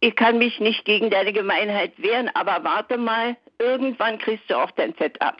[0.00, 4.70] ich kann mich nicht gegen deine Gemeinheit wehren, aber warte mal, irgendwann kriegst du auch
[4.72, 5.36] dein Fett ab.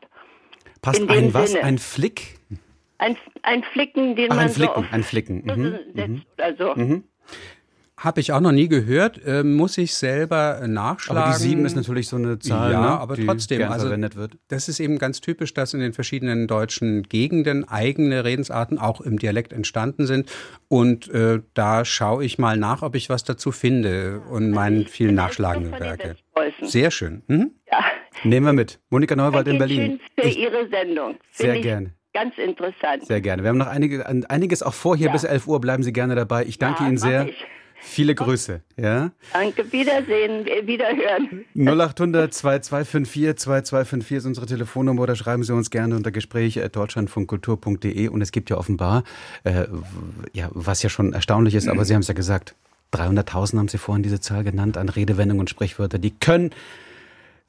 [0.82, 1.52] Passt ein was?
[1.52, 1.64] Sinne.
[1.64, 2.38] Ein Flick?
[3.00, 5.42] Ein, ein Flicken, den Ach, man ein Flicken, so ein Flicken.
[5.46, 5.74] Mhm.
[5.94, 6.22] setzt mhm.
[6.36, 6.74] oder so.
[6.78, 7.04] Mhm.
[7.96, 11.22] Habe ich auch noch nie gehört, äh, muss ich selber nachschlagen.
[11.22, 14.16] Aber die sieben ist natürlich so eine Zahl, ja, ne, aber die trotzdem, also verwendet
[14.16, 14.38] wird.
[14.48, 19.18] Das ist eben ganz typisch, dass in den verschiedenen deutschen Gegenden eigene Redensarten auch im
[19.18, 20.30] Dialekt entstanden sind.
[20.68, 25.14] Und äh, da schaue ich mal nach, ob ich was dazu finde und meinen vielen
[25.14, 26.16] nachschlagenden Werke.
[26.62, 27.22] Sehr schön.
[27.28, 27.52] Mhm.
[27.70, 27.84] Ja.
[28.24, 28.80] Nehmen wir mit.
[28.90, 29.80] Monika Neuwald in Berlin.
[29.80, 31.16] Schön für ich, Ihre Sendung.
[31.32, 31.94] Sehr gerne.
[32.12, 33.06] Ganz interessant.
[33.06, 33.42] Sehr gerne.
[33.42, 35.12] Wir haben noch einige, einiges auch vor hier ja.
[35.12, 35.60] bis 11 Uhr.
[35.60, 36.44] Bleiben Sie gerne dabei.
[36.44, 37.28] Ich danke ja, Ihnen sehr.
[37.28, 37.46] Ich.
[37.82, 38.60] Viele Grüße.
[38.76, 39.10] Ja?
[39.32, 41.44] Danke, Wiedersehen, Wiederhören.
[41.54, 48.20] 0800 2254 2254 ist unsere Telefonnummer oder schreiben Sie uns gerne unter Gespräch deutschlandfunkkultur.de und
[48.20, 49.04] es gibt ja offenbar,
[49.44, 49.66] äh,
[50.34, 52.54] ja, was ja schon erstaunlich ist, aber Sie haben es ja gesagt,
[52.92, 56.50] 300.000 haben Sie vorhin diese Zahl genannt an Redewendungen und Sprichwörter, die können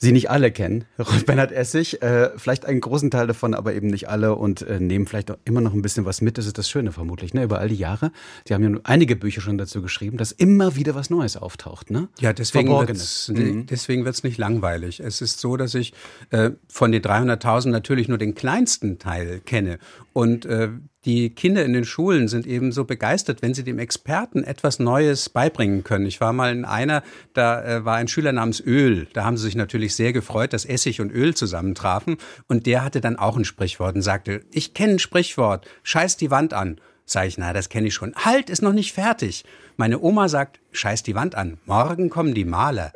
[0.02, 3.86] Sie nicht alle kennen, Rolf Bernhard Essig, äh, vielleicht einen großen Teil davon, aber eben
[3.86, 6.40] nicht alle und äh, nehmen vielleicht auch immer noch ein bisschen was mit.
[6.40, 7.44] Das ist das Schöne vermutlich, ne?
[7.44, 8.12] Über all die Jahre.
[8.48, 12.10] Sie haben ja einige Bücher schon dazu geschrieben, dass immer wieder was Neues auftaucht, ne?
[12.20, 13.68] Ja, deswegen wird's, mhm.
[13.68, 15.00] deswegen wird's nicht langweilig.
[15.02, 15.94] Es ist so, dass ich
[16.32, 19.78] äh, von den 300.000 natürlich nur den kleinsten Teil kenne
[20.14, 20.70] und äh,
[21.06, 25.30] die Kinder in den Schulen sind eben so begeistert, wenn sie dem Experten etwas Neues
[25.30, 26.06] beibringen können.
[26.06, 27.02] Ich war mal in einer,
[27.34, 29.08] da äh, war ein Schüler namens Öl.
[29.14, 32.18] Da haben sie sich natürlich sehr gefreut, dass Essig und Öl zusammentrafen.
[32.48, 36.30] Und der hatte dann auch ein Sprichwort und sagte, ich kenne ein Sprichwort, scheiß die
[36.30, 36.80] Wand an.
[37.06, 38.14] Sag ich, na, das kenne ich schon.
[38.16, 39.44] Halt, ist noch nicht fertig.
[39.78, 41.58] Meine Oma sagt, scheiß die Wand an.
[41.66, 42.94] Morgen kommen die Maler.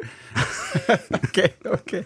[1.12, 2.06] okay, okay.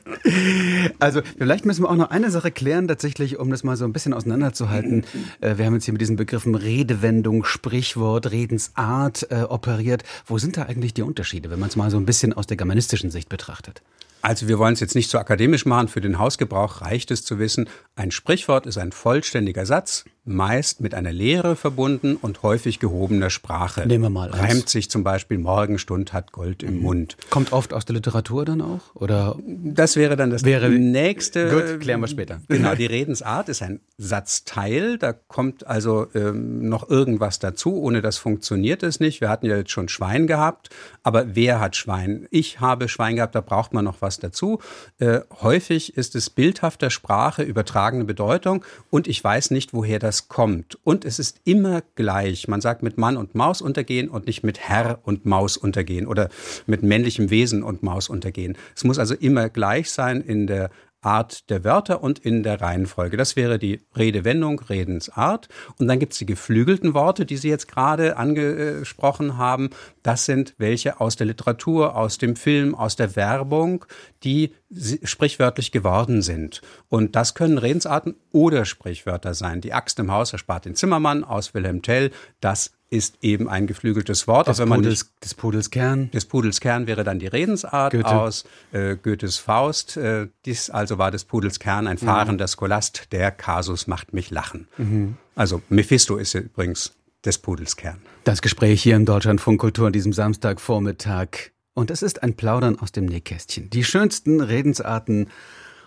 [1.00, 3.94] Also vielleicht müssen wir auch noch eine Sache klären, tatsächlich, um das mal so ein
[3.94, 5.06] bisschen auseinanderzuhalten.
[5.42, 10.04] Äh, wir haben jetzt hier mit diesen Begriffen Redewendung, Sprichwort, Redensart äh, operiert.
[10.26, 12.58] Wo sind da eigentlich die Unterschiede, wenn man es mal so ein bisschen aus der
[12.58, 13.82] germanistischen Sicht betrachtet?
[14.22, 15.88] Also wir wollen es jetzt nicht so akademisch machen.
[15.88, 20.94] Für den Hausgebrauch reicht es zu wissen, ein Sprichwort ist ein vollständiger Satz, meist mit
[20.94, 23.86] einer Lehre verbunden und häufig gehobener Sprache.
[23.88, 24.30] Nehmen wir mal.
[24.30, 26.82] Reimt sich zum Beispiel Morgenstund hat Gold im mhm.
[26.82, 27.18] Mund.
[27.30, 28.82] Kommt oft aus der Literatur dann auch?
[28.94, 29.38] Oder?
[29.46, 31.50] Das wäre dann das wäre, nächste.
[31.50, 32.42] Gut, klären wir später.
[32.48, 34.98] Genau, die Redensart ist ein Satzteil.
[34.98, 37.82] Da kommt also ähm, noch irgendwas dazu.
[37.82, 39.22] Ohne das funktioniert es nicht.
[39.22, 40.70] Wir hatten ja jetzt schon Schwein gehabt.
[41.04, 42.28] Aber wer hat Schwein?
[42.30, 44.60] Ich habe Schwein gehabt, da braucht man noch was was dazu.
[44.98, 50.80] Äh, häufig ist es bildhafter Sprache, übertragene Bedeutung und ich weiß nicht, woher das kommt.
[50.84, 52.48] Und es ist immer gleich.
[52.48, 56.30] Man sagt mit Mann und Maus untergehen und nicht mit Herr und Maus untergehen oder
[56.66, 58.58] mit männlichem Wesen und Maus untergehen.
[58.76, 63.18] Es muss also immer gleich sein in der Art der Wörter und in der Reihenfolge.
[63.18, 65.48] Das wäre die Redewendung, Redensart.
[65.78, 69.70] Und dann gibt es die geflügelten Worte, die Sie jetzt gerade angesprochen haben.
[70.04, 73.86] Das sind welche aus der Literatur, aus dem Film, aus der Werbung,
[74.24, 74.54] die
[75.04, 76.62] sprichwörtlich geworden sind.
[76.90, 79.62] Und das können Redensarten oder Sprichwörter sein.
[79.62, 82.12] Die Axt im Haus erspart den Zimmermann aus Wilhelm Tell.
[82.40, 84.48] Das ist eben ein geflügeltes Wort.
[84.48, 86.10] Des, wenn man Pudels, nicht, des Pudels Kern.
[86.12, 88.08] Des Pudels Kern wäre dann die Redensart Goethe.
[88.08, 89.98] aus äh, Goethes Faust.
[89.98, 92.06] Äh, dies also war des Pudels Kern ein mhm.
[92.06, 93.12] fahrender Skolast.
[93.12, 94.68] Der Kasus macht mich lachen.
[94.78, 95.18] Mhm.
[95.36, 98.02] Also Mephisto ist übrigens des Pudels Kern.
[98.24, 101.52] Das Gespräch hier im Deutschlandfunk Kultur an diesem Samstagvormittag.
[101.74, 103.70] Und es ist ein Plaudern aus dem Nähkästchen.
[103.70, 105.30] Die schönsten Redensarten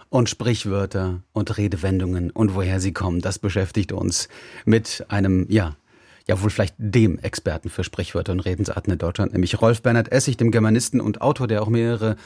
[0.09, 4.29] und Sprichwörter und Redewendungen und woher sie kommen, das beschäftigt uns
[4.67, 5.75] mit einem, ja,
[6.29, 10.37] ja wohl vielleicht dem Experten für Sprichwörter und Redensarten in Deutschland, nämlich Rolf Bernhard Essig,
[10.37, 12.17] dem Germanisten und Autor, der auch mehrere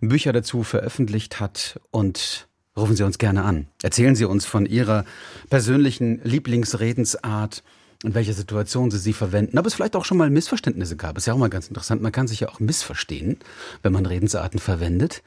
[0.00, 1.80] Bücher dazu veröffentlicht hat.
[1.90, 3.66] Und rufen Sie uns gerne an.
[3.82, 5.04] Erzählen Sie uns von Ihrer
[5.48, 7.62] persönlichen Lieblingsredensart,
[8.04, 9.56] in welcher Situation Sie sie verwenden.
[9.56, 11.16] Aber es vielleicht auch schon mal Missverständnisse gab.
[11.16, 12.02] Ist ja auch mal ganz interessant.
[12.02, 13.38] Man kann sich ja auch missverstehen,
[13.82, 15.22] wenn man Redensarten verwendet.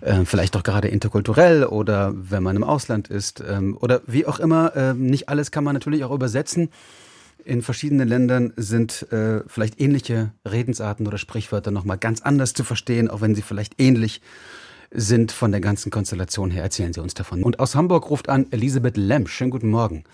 [0.00, 3.42] Äh, vielleicht auch gerade interkulturell oder wenn man im Ausland ist.
[3.46, 4.74] Ähm, oder wie auch immer.
[4.76, 6.70] Äh, nicht alles kann man natürlich auch übersetzen.
[7.44, 13.10] In verschiedenen Ländern sind äh, vielleicht ähnliche Redensarten oder Sprichwörter nochmal ganz anders zu verstehen,
[13.10, 14.20] auch wenn sie vielleicht ähnlich
[14.90, 16.62] sind von der ganzen Konstellation her.
[16.62, 17.42] Erzählen Sie uns davon.
[17.42, 19.28] Und aus Hamburg ruft an Elisabeth Lemp.
[19.28, 20.04] Schönen guten Morgen.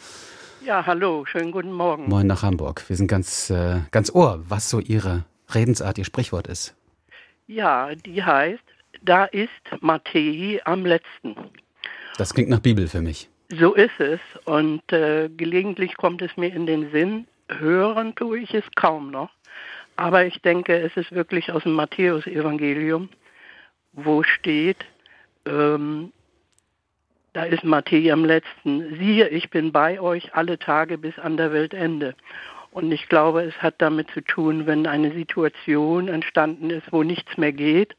[0.64, 2.08] Ja, hallo, schönen guten Morgen.
[2.08, 2.84] Moin nach Hamburg.
[2.88, 6.74] Wir sind ganz, äh, ganz ohr, was so Ihre Redensart, Ihr Sprichwort ist.
[7.46, 8.62] Ja, die heißt,
[9.02, 9.48] da ist
[9.80, 11.34] Matthäi am letzten.
[12.16, 13.28] Das klingt nach Bibel für mich.
[13.50, 14.20] So ist es.
[14.44, 19.30] Und äh, gelegentlich kommt es mir in den Sinn, hören tue ich es kaum noch.
[19.96, 23.08] Aber ich denke, es ist wirklich aus dem Matthäus-Evangelium,
[23.92, 24.76] wo steht,
[25.44, 26.12] ähm,
[27.32, 31.52] da ist Matthäus am letzten, siehe, ich bin bei euch alle Tage bis an der
[31.52, 32.14] Weltende.
[32.70, 37.36] Und ich glaube, es hat damit zu tun, wenn eine Situation entstanden ist, wo nichts
[37.38, 37.96] mehr geht,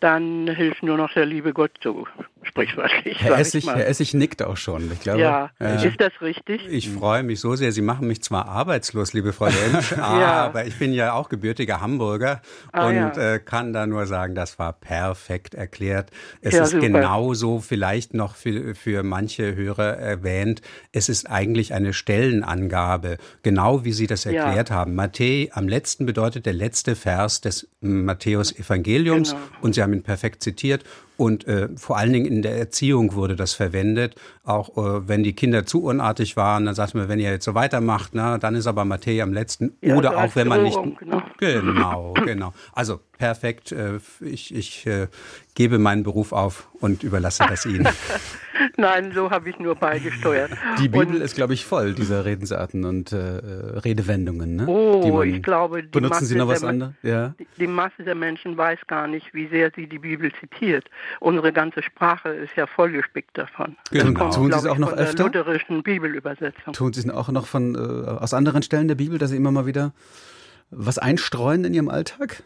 [0.00, 2.06] dann hilft nur noch der liebe Gott so
[2.44, 3.20] sprichwörtlich.
[3.20, 4.90] Herr Essig, Herr Essig nickt auch schon.
[4.92, 6.66] Ich glaube, ja, äh, ist das richtig?
[6.68, 7.72] Ich freue mich so sehr.
[7.72, 10.46] Sie machen mich zwar arbeitslos, liebe Frau Lensch, ja.
[10.46, 13.34] aber ich bin ja auch gebürtiger Hamburger ah, und ja.
[13.34, 16.10] äh, kann da nur sagen, das war perfekt erklärt.
[16.40, 16.86] Es ja, ist super.
[16.86, 20.62] genauso vielleicht noch für, für manche Hörer erwähnt.
[20.92, 24.94] Es ist eigentlich eine Stellenangabe, genau wie Sie das erklärt haben.
[24.94, 29.42] Matthäus am letzten bedeutet der letzte Vers des Matthäus Evangeliums genau.
[29.60, 30.84] und Sie haben ihn perfekt zitiert
[31.16, 34.14] und äh, vor allen Dingen in der Erziehung wurde das verwendet.
[34.44, 37.54] Auch äh, wenn die Kinder zu unartig waren, dann sagt man, wenn ihr jetzt so
[37.54, 39.72] weitermacht, na, dann ist aber Matthäus am letzten.
[39.80, 40.78] Ja, Oder auch wenn man nicht.
[40.98, 42.14] Genau, genau.
[42.24, 42.52] genau.
[42.72, 43.70] Also perfekt.
[43.70, 45.06] Äh, ich, ich äh,
[45.54, 47.86] gebe meinen Beruf auf und überlasse das Ihnen.
[48.76, 50.50] Nein, so habe ich nur beigesteuert.
[50.80, 54.56] Die Bibel und, ist, glaube ich, voll dieser Redensarten und äh, Redewendungen.
[54.56, 54.66] Ne?
[54.66, 56.94] Oh, ich glaube, benutzen Masse Sie noch was anderes?
[57.04, 57.34] Ja?
[57.38, 60.90] Die, die Masse der Menschen weiß gar nicht, wie sehr sie die Bibel zitiert.
[61.20, 63.76] Unsere ganze Sprache ist ja vollgespickt davon.
[63.92, 64.18] Genau.
[64.18, 65.30] Kommt, Tun Sie es auch noch öfter?
[65.30, 66.72] Der lutherischen Bibelübersetzung.
[66.72, 69.52] Tun Sie es auch noch von äh, aus anderen Stellen der Bibel, dass Sie immer
[69.52, 69.92] mal wieder
[70.72, 72.42] was einstreuen in Ihrem Alltag?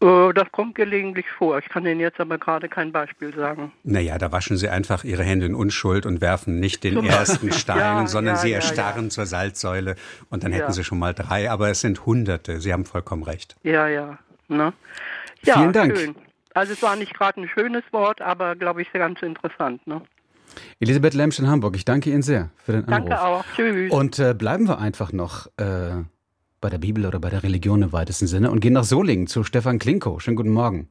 [0.00, 1.58] Äh, das kommt gelegentlich vor.
[1.58, 3.72] Ich kann Ihnen jetzt aber gerade kein Beispiel sagen.
[3.82, 7.78] Naja, da waschen Sie einfach Ihre Hände in Unschuld und werfen nicht den ersten Stein,
[7.78, 9.96] ja, sondern ja, Sie erstarren ja, zur Salzsäule
[10.30, 11.50] und dann hätten Sie schon mal drei.
[11.50, 12.60] Aber es sind Hunderte.
[12.60, 13.56] Sie haben vollkommen recht.
[13.62, 14.18] Ja, ja.
[14.48, 14.72] Ne?
[15.42, 15.98] Vielen Dank.
[15.98, 16.14] Schön.
[16.54, 19.86] Also es war nicht gerade ein schönes Wort, aber glaube ich ganz interessant.
[19.86, 20.02] Ne?
[20.80, 23.10] Elisabeth Lemsch in Hamburg, ich danke Ihnen sehr für den Anruf.
[23.10, 23.44] Danke auch.
[23.54, 23.92] Tschüss.
[23.92, 26.02] Und äh, bleiben wir einfach noch äh,
[26.60, 29.44] bei der Bibel oder bei der Religion im weitesten Sinne und gehen nach Solingen zu
[29.44, 30.18] Stefan Klinko.
[30.18, 30.88] Schönen guten Morgen.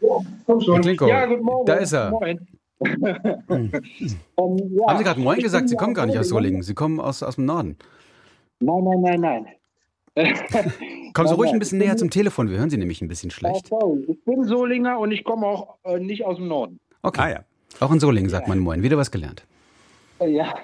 [0.00, 0.80] Ja, komm schon.
[0.80, 1.66] Klinko, ja, guten Morgen.
[1.66, 2.10] Da ist er.
[2.10, 2.46] Moin.
[2.78, 2.90] um,
[3.48, 5.68] ähm, ja, Haben Sie gerade Moin gesagt?
[5.68, 6.62] Sie kommen gar nicht aus Solingen.
[6.62, 7.76] Sie kommen aus, aus dem Norden.
[8.60, 9.46] Nein, nein, nein, nein.
[11.14, 13.68] Kommen Sie ruhig ein bisschen näher zum Telefon, wir hören Sie nämlich ein bisschen schlecht.
[13.68, 14.04] sorry.
[14.08, 16.80] Ich bin Solinger und ich komme auch äh, nicht aus dem Norden.
[17.02, 17.20] Okay.
[17.20, 17.44] Ah, ja.
[17.78, 18.48] Auch in Solingen sagt ja.
[18.48, 18.82] man Moin.
[18.82, 19.46] Wieder was gelernt.
[20.20, 20.54] Ja.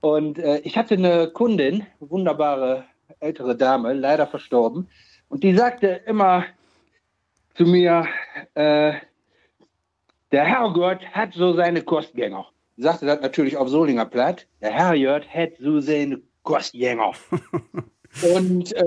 [0.00, 2.84] Und äh, ich hatte eine Kundin, wunderbare
[3.20, 4.88] ältere Dame, leider verstorben.
[5.28, 6.44] Und die sagte immer
[7.54, 8.06] zu mir,
[8.54, 8.94] äh,
[10.30, 12.46] der Herrgott hat so seine Kostgänger.
[12.76, 14.46] Sie sagte das natürlich auf Solinger Platt.
[14.60, 17.12] Der Herrgott hat so seine Kostgänger.
[18.20, 18.82] Und äh,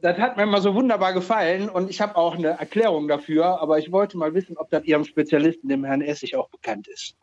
[0.00, 3.78] das hat mir immer so wunderbar gefallen und ich habe auch eine Erklärung dafür, aber
[3.78, 7.14] ich wollte mal wissen, ob das Ihrem Spezialisten, dem Herrn Essig, auch bekannt ist.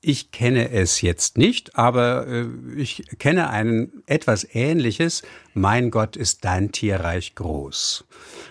[0.00, 5.22] Ich kenne es jetzt nicht, aber äh, ich kenne ein etwas Ähnliches.
[5.58, 8.04] Mein Gott ist dein Tierreich groß.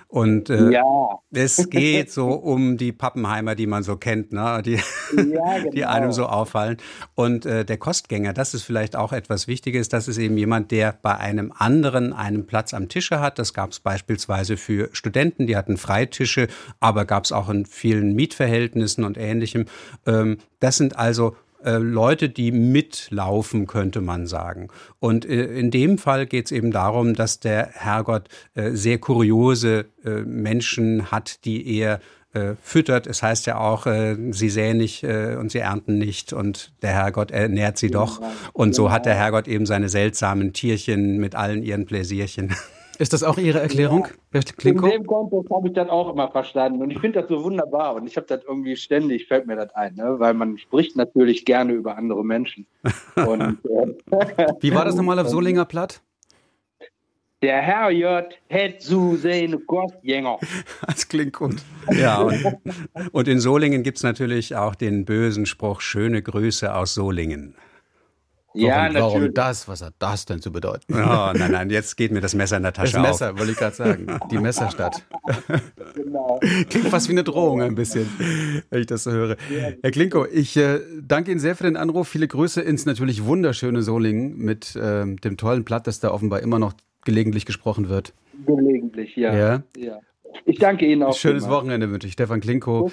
[0.08, 0.82] Und äh, ja.
[1.32, 4.64] es geht so um die Pappenheimer, die man so kennt, ne?
[4.66, 4.80] die,
[5.16, 5.72] ja, genau.
[5.74, 6.78] die einem so auffallen.
[7.14, 9.88] Und äh, der Kostgänger, das ist vielleicht auch etwas Wichtiges.
[9.88, 13.38] Das ist eben jemand, der bei einem anderen einen Platz am Tische hat.
[13.38, 16.48] Das gab es beispielsweise für Studenten, die hatten Freitische,
[16.80, 19.66] aber gab es auch in vielen Mietverhältnissen und ähnlichem.
[20.08, 24.68] Ähm, das sind also äh, Leute, die mitlaufen, könnte man sagen.
[25.00, 29.86] Und äh, in dem Fall geht es eben darum, dass der Herrgott äh, sehr kuriose
[30.04, 32.00] Menschen hat, die er
[32.62, 33.08] füttert.
[33.08, 37.78] Es heißt ja auch, sie säen nicht und sie ernten nicht und der Herrgott ernährt
[37.78, 38.22] sie doch.
[38.54, 42.54] Und so hat der Herrgott eben seine seltsamen Tierchen mit allen ihren Pläsierchen.
[42.98, 44.86] Ist das auch Ihre Erklärung, Herr Klinko?
[44.86, 47.96] In dem Kontext habe ich das auch immer verstanden und ich finde das so wunderbar
[47.96, 50.16] und ich habe das irgendwie ständig, fällt mir das ein, ne?
[50.18, 52.66] weil man spricht natürlich gerne über andere Menschen.
[53.16, 56.02] Und, äh, Wie war das nochmal auf Solinger Platt?
[57.42, 60.40] Der Herr Jörg hat zu seine Kostgänger.
[60.88, 61.58] Das klingt gut.
[61.92, 62.58] Ja, und,
[63.12, 67.56] und in Solingen gibt es natürlich auch den bösen Spruch, schöne Grüße aus Solingen.
[68.56, 69.02] Warum, ja, natürlich.
[69.02, 69.68] warum das?
[69.68, 70.94] Was hat das denn zu bedeuten?
[70.94, 73.40] Oh, nein, nein, jetzt geht mir das Messer in der Tasche Das Messer, auf.
[73.40, 74.08] wollte ich gerade sagen.
[74.32, 75.04] Die Messerstadt.
[75.94, 76.40] genau.
[76.70, 78.10] Klingt fast wie eine Drohung ein bisschen,
[78.70, 79.36] wenn ich das so höre.
[79.82, 82.08] Herr Klinko, ich äh, danke Ihnen sehr für den Anruf.
[82.08, 86.60] Viele Grüße ins natürlich wunderschöne Solingen mit äh, dem tollen Platt, das da offenbar immer
[86.60, 88.14] noch gelegentlich gesprochen wird.
[88.46, 89.36] Gelegentlich, ja.
[89.36, 89.64] ja.
[89.78, 90.00] ja.
[90.46, 91.16] Ich danke Ihnen auch.
[91.16, 91.54] Schönes immer.
[91.56, 92.14] Wochenende wünsche ich.
[92.14, 92.92] Stefan Klinko.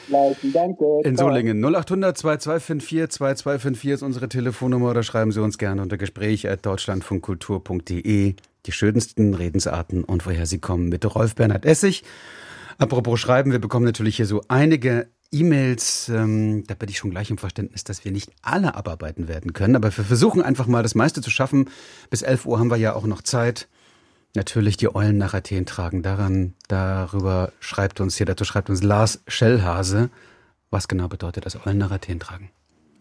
[0.53, 0.85] Danke.
[1.05, 1.63] In Solingen.
[1.65, 8.35] 0800 2254 2254 ist unsere Telefonnummer oder schreiben Sie uns gerne unter Gespräch at deutschlandfunkkultur.de.
[8.67, 12.05] Die schönsten Redensarten und woher sie kommen mit Rolf Bernhard Essig.
[12.79, 17.31] Apropos Schreiben, wir bekommen natürlich hier so einige E-Mails, ähm, da bin ich schon gleich
[17.31, 20.95] im Verständnis, dass wir nicht alle abarbeiten werden können, aber wir versuchen einfach mal das
[20.95, 21.71] meiste zu schaffen.
[22.11, 23.69] Bis 11 Uhr haben wir ja auch noch Zeit
[24.35, 26.03] natürlich die Eulen nach Athen tragen.
[26.03, 30.11] Daran, darüber schreibt uns hier, dazu schreibt uns Lars Schellhase.
[30.71, 32.51] Was genau bedeutet das Eulen nach Athen tragen?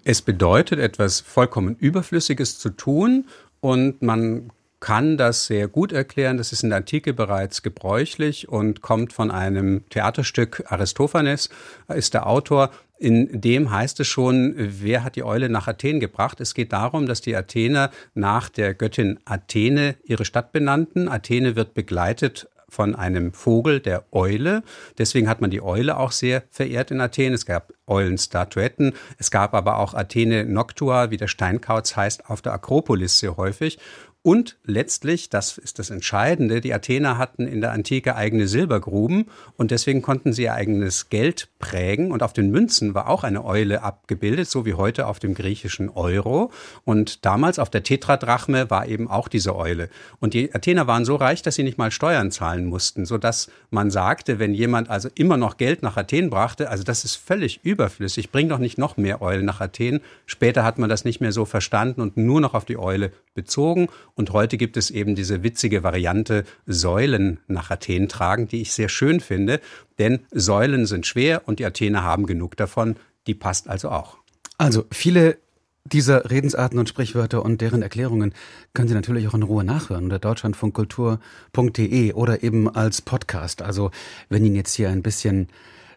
[0.04, 3.28] Es bedeutet etwas vollkommen Überflüssiges zu tun
[3.60, 6.38] und man kann das sehr gut erklären.
[6.38, 10.64] Das ist in der Antike bereits gebräuchlich und kommt von einem Theaterstück.
[10.68, 11.50] Aristophanes
[11.88, 12.72] ist der Autor.
[13.02, 16.40] In dem heißt es schon, wer hat die Eule nach Athen gebracht?
[16.40, 21.10] Es geht darum, dass die Athener nach der Göttin Athene ihre Stadt benannten.
[21.10, 24.62] Athene wird begleitet von einem Vogel, der Eule.
[25.00, 27.34] Deswegen hat man die Eule auch sehr verehrt in Athen.
[27.34, 28.94] Es gab Eulenstatuetten.
[29.18, 33.80] Es gab aber auch Athene Noctua, wie der Steinkauz heißt, auf der Akropolis sehr häufig.
[34.24, 39.26] Und letztlich, das ist das Entscheidende, die Athener hatten in der Antike eigene Silbergruben
[39.58, 42.12] und deswegen konnten sie ihr eigenes Geld prägen.
[42.12, 45.90] Und auf den Münzen war auch eine Eule abgebildet, so wie heute auf dem griechischen
[45.90, 46.52] Euro.
[46.86, 49.90] Und damals auf der Tetradrachme war eben auch diese Eule.
[50.20, 53.90] Und die Athener waren so reich, dass sie nicht mal Steuern zahlen mussten, sodass man
[53.90, 58.30] sagte, wenn jemand also immer noch Geld nach Athen brachte, also das ist völlig überflüssig,
[58.30, 60.02] bring doch nicht noch mehr Eulen nach Athen.
[60.28, 63.88] Später hat man das nicht mehr so verstanden und nur noch auf die Eule bezogen.
[64.16, 68.90] Und heute gibt es eben diese witzige Variante Säulen nach Athen tragen, die ich sehr
[68.90, 69.60] schön finde,
[70.00, 72.96] denn Säulen sind schwer und die Athener haben genug davon.
[73.28, 74.18] Die passt also auch.
[74.58, 75.38] Also viele
[75.84, 78.34] dieser Redensarten und Sprichwörter und deren Erklärungen
[78.74, 83.62] können Sie natürlich auch in Ruhe nachhören unter deutschlandfunkkultur.de oder eben als Podcast.
[83.62, 83.92] Also
[84.30, 85.48] wenn Ihnen jetzt hier ein bisschen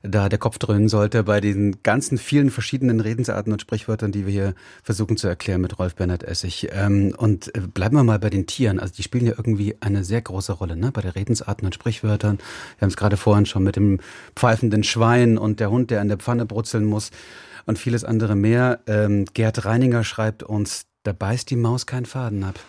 [0.07, 4.33] da der Kopf dröhnen sollte bei diesen ganzen vielen verschiedenen Redensarten und Sprichwörtern, die wir
[4.33, 6.69] hier versuchen zu erklären mit Rolf Bernhard Essig.
[6.73, 8.79] Ähm, und äh, bleiben wir mal bei den Tieren.
[8.79, 10.93] Also die spielen ja irgendwie eine sehr große Rolle, ne?
[10.93, 12.39] Bei der Redensarten und Sprichwörtern.
[12.39, 13.99] Wir haben es gerade vorhin schon mit dem
[14.37, 17.11] pfeifenden Schwein und der Hund, der in der Pfanne brutzeln muss
[17.65, 18.81] und vieles andere mehr.
[18.87, 22.61] Ähm, Gerd Reininger schreibt uns, da beißt die Maus keinen Faden ab.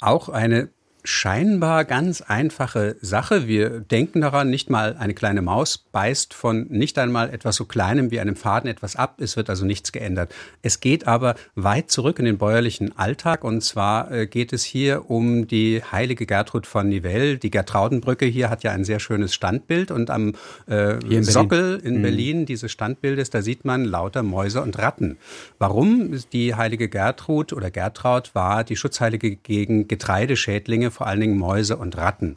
[0.00, 0.70] Auch eine
[1.04, 3.46] scheinbar ganz einfache Sache.
[3.46, 8.10] Wir denken daran, nicht mal eine kleine Maus beißt von nicht einmal etwas so kleinem
[8.10, 9.20] wie einem Faden etwas ab.
[9.20, 10.34] Es wird also nichts geändert.
[10.62, 15.10] Es geht aber weit zurück in den bäuerlichen Alltag und zwar äh, geht es hier
[15.10, 17.38] um die heilige Gertrud von Nivelle.
[17.38, 20.34] Die Gertraudenbrücke hier hat ja ein sehr schönes Standbild und am
[20.68, 22.02] äh, in Sockel in mhm.
[22.02, 25.18] Berlin dieses Standbildes, da sieht man lauter Mäuse und Ratten.
[25.58, 26.18] Warum?
[26.32, 31.96] Die heilige Gertrud oder Gertraud war die Schutzheilige gegen Getreideschädlinge vor allen Dingen Mäuse und
[31.96, 32.36] Ratten.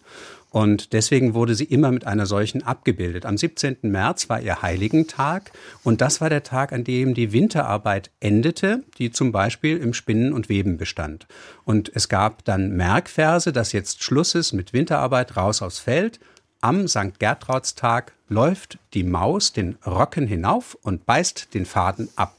[0.54, 3.26] Und deswegen wurde sie immer mit einer solchen abgebildet.
[3.26, 3.78] Am 17.
[3.82, 5.52] März war ihr Heiligentag
[5.84, 10.32] und das war der Tag, an dem die Winterarbeit endete, die zum Beispiel im Spinnen
[10.32, 11.26] und Weben bestand.
[11.66, 16.20] Und es gab dann Merkverse, dass jetzt Schluss ist mit Winterarbeit, raus aufs Feld.
[16.62, 17.18] Am St.
[17.18, 22.36] Gertraudstag läuft die Maus den Rocken hinauf und beißt den Faden ab.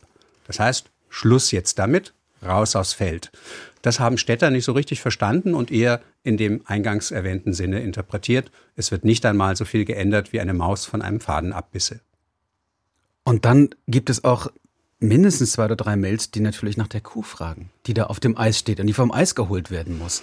[0.46, 3.32] Das heißt, Schluss jetzt damit, raus aufs Feld.
[3.84, 8.50] Das haben Städter nicht so richtig verstanden und eher in dem eingangs erwähnten Sinne interpretiert.
[8.76, 12.00] Es wird nicht einmal so viel geändert, wie eine Maus von einem Faden abbisse.
[13.24, 14.50] Und dann gibt es auch
[15.00, 18.38] mindestens zwei oder drei Mails, die natürlich nach der Kuh fragen, die da auf dem
[18.38, 20.22] Eis steht und die vom Eis geholt werden muss.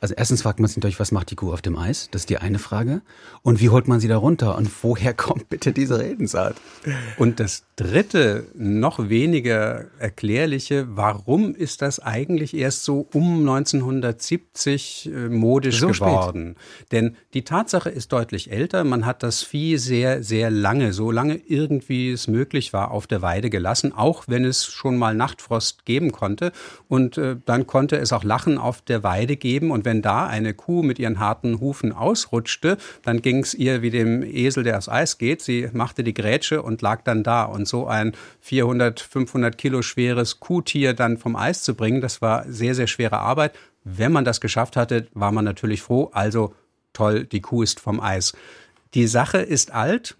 [0.00, 2.08] Also erstens fragt man sich natürlich, was macht die Kuh auf dem Eis?
[2.10, 3.02] Das ist die eine Frage.
[3.42, 4.56] Und wie holt man sie da runter?
[4.56, 6.56] Und woher kommt bitte diese Redensart?
[7.18, 15.28] Und das dritte, noch weniger erklärliche, warum ist das eigentlich erst so um 1970 äh,
[15.28, 16.56] modisch so geworden?
[16.56, 16.92] Spät.
[16.92, 18.84] Denn die Tatsache ist deutlich älter.
[18.84, 23.22] Man hat das Vieh sehr, sehr lange, so lange irgendwie es möglich war, auf der
[23.22, 26.52] Weide gelassen, auch wenn es schon mal Nachtfrost geben konnte.
[26.88, 29.70] Und äh, dann konnte es auch Lachen auf der Weide geben.
[29.70, 33.90] Und wenn da eine Kuh mit ihren harten Hufen ausrutschte, dann ging es ihr wie
[33.90, 35.42] dem Esel, der aufs Eis geht.
[35.42, 37.44] Sie machte die Grätsche und lag dann da.
[37.44, 42.44] Und so ein 400, 500 Kilo schweres Kuhtier dann vom Eis zu bringen, das war
[42.48, 43.52] sehr, sehr schwere Arbeit.
[43.84, 46.10] Wenn man das geschafft hatte, war man natürlich froh.
[46.12, 46.54] Also
[46.92, 48.34] toll, die Kuh ist vom Eis.
[48.94, 50.16] Die Sache ist alt,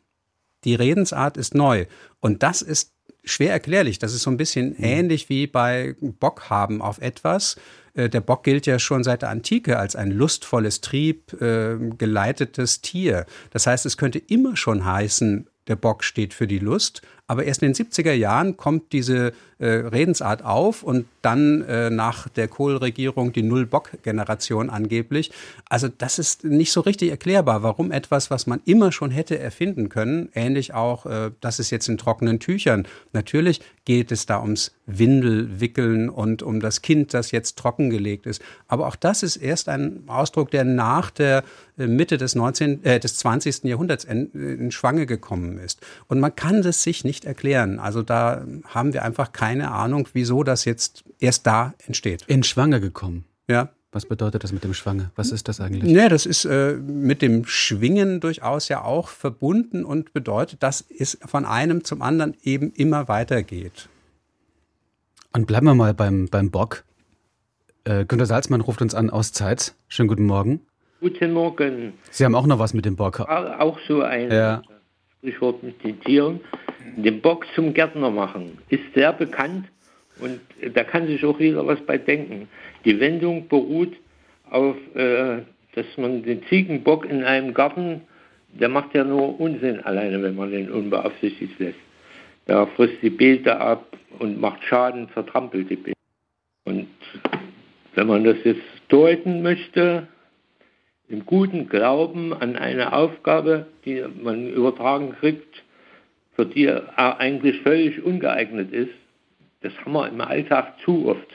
[0.64, 1.87] die Redensart ist neu.
[2.20, 2.92] Und das ist
[3.24, 3.98] schwer erklärlich.
[3.98, 4.85] Das ist so ein bisschen mhm.
[4.85, 7.56] ähnlich wie bei Bock haben auf etwas.
[7.94, 12.81] Äh, der Bock gilt ja schon seit der Antike als ein lustvolles, Trieb äh, geleitetes
[12.81, 13.26] Tier.
[13.50, 17.62] Das heißt, es könnte immer schon heißen, der Bock steht für die Lust, aber erst
[17.62, 23.33] in den 70er Jahren kommt diese äh, Redensart auf und dann äh, nach der Kohl-Regierung
[23.33, 25.31] die Null-Bock-Generation angeblich.
[25.68, 29.89] Also das ist nicht so richtig erklärbar, warum etwas, was man immer schon hätte erfinden
[29.91, 32.89] können, ähnlich auch, äh, das ist jetzt in trockenen Tüchern.
[33.12, 38.43] Natürlich geht es da ums Windelwickeln und um das Kind, das jetzt trockengelegt ist.
[38.66, 41.45] Aber auch das ist erst ein Ausdruck, der nach der
[41.76, 43.64] äh, Mitte des, 19, äh, des 20.
[43.64, 45.81] Jahrhunderts in, in Schwange gekommen ist.
[46.09, 47.79] Und man kann das sich nicht erklären.
[47.79, 52.25] Also da haben wir einfach keine Ahnung, wieso das jetzt erst da entsteht.
[52.27, 53.25] In Schwange gekommen.
[53.49, 53.71] Ja.
[53.93, 55.11] Was bedeutet das mit dem Schwange?
[55.16, 55.93] Was ist das eigentlich?
[55.93, 61.18] Nee, das ist äh, mit dem Schwingen durchaus ja auch verbunden und bedeutet, dass es
[61.27, 63.89] von einem zum anderen eben immer weitergeht.
[65.33, 66.85] Und bleiben wir mal beim, beim Bock.
[67.83, 69.75] Äh, Günter Salzmann ruft uns an aus Zeit.
[69.89, 70.61] Schönen guten Morgen.
[71.01, 71.95] Guten Morgen.
[72.11, 73.18] Sie haben auch noch was mit dem Bock.
[73.21, 74.62] Auch so ein ja.
[75.18, 76.41] Sprichwort mit den Tieren
[76.97, 79.66] den Bock zum Gärtner machen, ist sehr bekannt
[80.20, 80.41] und
[80.74, 82.49] da kann sich auch jeder was bei denken.
[82.85, 83.95] Die Wendung beruht
[84.51, 85.39] auf, äh,
[85.74, 88.03] dass man den Ziegenbock in einem Garten,
[88.49, 91.78] der macht ja nur Unsinn alleine, wenn man den unbeaufsichtigt lässt.
[92.49, 95.97] Der frisst die Beete ab und macht Schaden, zertrampelt die Beete.
[96.64, 96.89] Und
[97.95, 100.09] wenn man das jetzt deuten möchte,
[101.09, 105.62] im guten Glauben an eine Aufgabe, die man übertragen kriegt,
[106.35, 108.93] für die er eigentlich völlig ungeeignet ist.
[109.62, 111.26] Das haben wir im Alltag zu oft.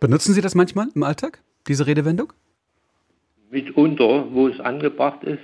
[0.00, 2.32] Benutzen Sie das manchmal im Alltag, diese Redewendung?
[3.50, 5.42] Mitunter, wo es angebracht ist.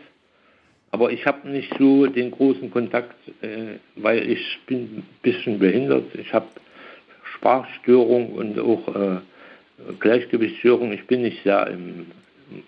[0.90, 6.14] Aber ich habe nicht so den großen Kontakt, äh, weil ich bin ein bisschen behindert.
[6.14, 6.46] Ich habe
[7.34, 9.16] Sprachstörung und auch äh,
[9.98, 10.92] Gleichgewichtsstörung.
[10.92, 12.06] Ich bin nicht sehr im,
[12.50, 12.62] im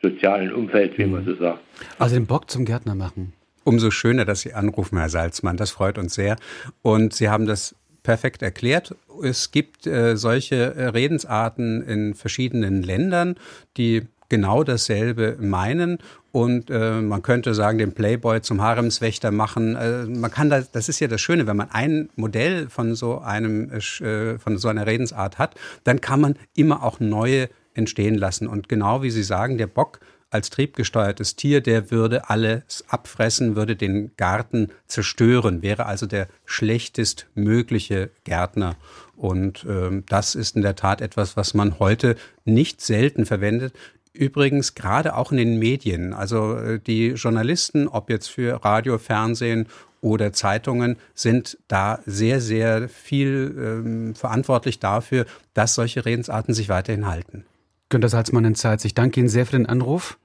[0.00, 1.26] sozialen Umfeld, wie man mhm.
[1.26, 1.60] so sagt.
[1.98, 3.34] Also den Bock zum Gärtner machen.
[3.64, 5.56] Umso schöner, dass Sie anrufen, Herr Salzmann.
[5.56, 6.36] Das freut uns sehr.
[6.82, 8.94] Und Sie haben das perfekt erklärt.
[9.22, 13.36] Es gibt äh, solche äh, Redensarten in verschiedenen Ländern,
[13.76, 15.98] die genau dasselbe meinen.
[16.30, 19.76] Und äh, man könnte sagen, den Playboy zum Haremswächter machen.
[19.76, 23.20] Äh, man kann da, das ist ja das Schöne, wenn man ein Modell von so
[23.20, 25.54] einem, äh, von so einer Redensart hat,
[25.84, 28.48] dann kann man immer auch neue entstehen lassen.
[28.48, 30.00] Und genau wie Sie sagen, der Bock
[30.34, 37.28] als triebgesteuertes Tier, der würde alles abfressen, würde den Garten zerstören, wäre also der schlechtest
[37.36, 38.74] mögliche Gärtner.
[39.16, 43.74] Und ähm, das ist in der Tat etwas, was man heute nicht selten verwendet.
[44.12, 46.12] Übrigens gerade auch in den Medien.
[46.12, 49.68] Also äh, die Journalisten, ob jetzt für Radio, Fernsehen
[50.00, 57.06] oder Zeitungen, sind da sehr, sehr viel ähm, verantwortlich dafür, dass solche Redensarten sich weiterhin
[57.06, 57.44] halten.
[57.88, 58.84] Günter Salzmann in Zeit.
[58.84, 60.18] Ich danke Ihnen sehr für den Anruf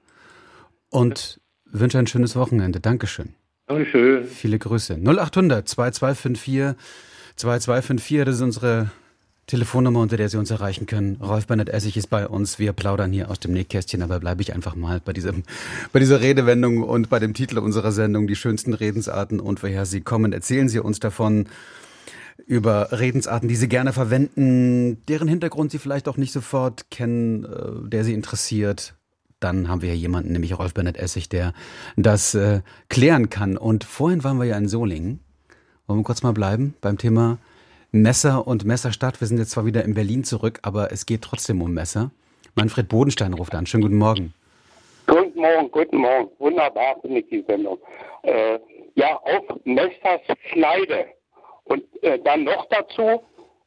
[0.90, 2.80] und wünsche ein schönes Wochenende.
[2.80, 3.34] Dankeschön.
[3.66, 4.24] Dankeschön.
[4.24, 4.94] Viele Grüße.
[4.94, 6.76] 0800 2254
[7.36, 8.90] 2254, das ist unsere
[9.46, 11.16] Telefonnummer, unter der Sie uns erreichen können.
[11.16, 12.58] Rolf Bernhard Essig ist bei uns.
[12.58, 15.42] Wir plaudern hier aus dem Nähkästchen, aber bleibe ich einfach mal bei, diesem,
[15.92, 20.02] bei dieser Redewendung und bei dem Titel unserer Sendung, die schönsten Redensarten und woher sie
[20.02, 20.32] kommen.
[20.32, 21.46] Erzählen Sie uns davon
[22.46, 27.88] über Redensarten, die Sie gerne verwenden, deren Hintergrund Sie vielleicht auch nicht sofort kennen, äh,
[27.88, 28.94] der Sie interessiert
[29.40, 31.52] dann haben wir hier jemanden, nämlich Rolf Bernhard Essig, der
[31.96, 33.56] das äh, klären kann.
[33.56, 35.20] Und vorhin waren wir ja in Solingen.
[35.86, 37.38] Wollen wir kurz mal bleiben beim Thema
[37.90, 39.20] Messer und Messerstadt.
[39.20, 42.10] Wir sind jetzt zwar wieder in Berlin zurück, aber es geht trotzdem um Messer.
[42.54, 43.66] Manfred Bodenstein ruft an.
[43.66, 44.34] Schönen guten Morgen.
[45.06, 46.30] Guten Morgen, guten Morgen.
[46.38, 47.78] Wunderbar finde ich die Sendung.
[48.22, 48.58] Äh,
[48.94, 50.20] ja, auf Messers
[50.52, 51.06] Schneide.
[51.64, 53.22] Und äh, dann noch dazu,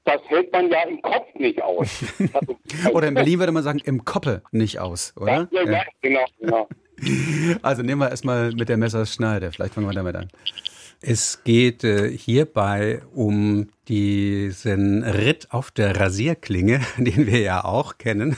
[0.06, 2.04] das hält man ja im Kopf nicht aus.
[2.94, 5.48] oder in Berlin würde man sagen, im Koppe nicht aus, oder?
[5.52, 6.68] Ja, ja, genau, genau.
[7.62, 9.52] Also nehmen wir erstmal mit der Messerschneide.
[9.52, 10.30] Vielleicht fangen wir damit an.
[11.06, 18.38] Es geht äh, hierbei um diesen Ritt auf der Rasierklinge, den wir ja auch kennen.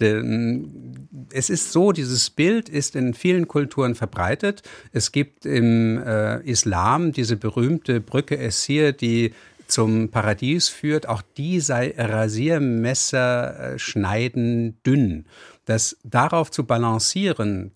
[0.00, 4.62] Denn es ist so, dieses Bild ist in vielen Kulturen verbreitet.
[4.92, 9.34] Es gibt im äh, Islam diese berühmte Brücke Essir, die
[9.66, 15.26] zum Paradies führt, auch die sei Rasiermesser äh, schneiden dünn.
[15.64, 17.72] Das darauf zu balancieren,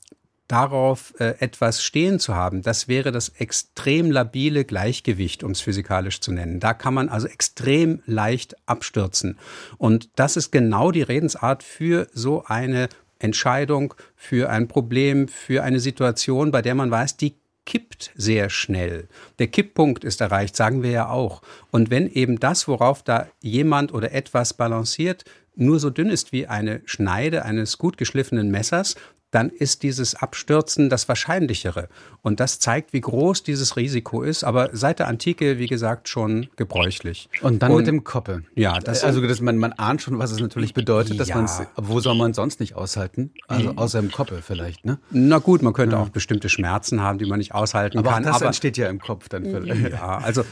[0.49, 6.21] darauf äh, etwas stehen zu haben, das wäre das extrem labile Gleichgewicht, um es physikalisch
[6.21, 6.61] zu nennen.
[6.61, 9.39] Da kann man also extrem leicht abstürzen.
[9.79, 15.81] Und das ist genau die Redensart für so eine Entscheidung, für ein Problem, für eine
[15.81, 17.35] Situation, bei der man weiß, die
[17.67, 19.09] kippt sehr schnell.
[19.39, 21.43] Der Kipppunkt ist erreicht, sagen wir ja auch.
[21.71, 25.25] Und wenn eben das, worauf da jemand oder etwas balanciert,
[25.57, 28.95] nur so dünn ist wie eine Schneide eines gut geschliffenen Messers,
[29.31, 31.89] dann ist dieses Abstürzen das Wahrscheinlichere.
[32.23, 36.49] Und das zeigt, wie groß dieses Risiko ist, aber seit der Antike, wie gesagt, schon
[36.57, 37.29] gebräuchlich.
[37.43, 38.43] Und dann und, mit dem Koppe.
[38.55, 41.37] Ja, das also das, man, man ahnt schon, was es natürlich bedeutet, dass ja.
[41.37, 43.33] man wo soll man sonst nicht aushalten?
[43.49, 43.79] Also mhm.
[43.79, 44.99] außer im Koppe vielleicht, ne?
[45.11, 46.03] Na gut, man könnte ja.
[46.03, 48.23] auch bestimmte Schmerzen haben, die man nicht aushalten aber kann.
[48.23, 49.93] Das aber das entsteht ja im Kopf dann vielleicht.
[49.93, 50.45] Ja, also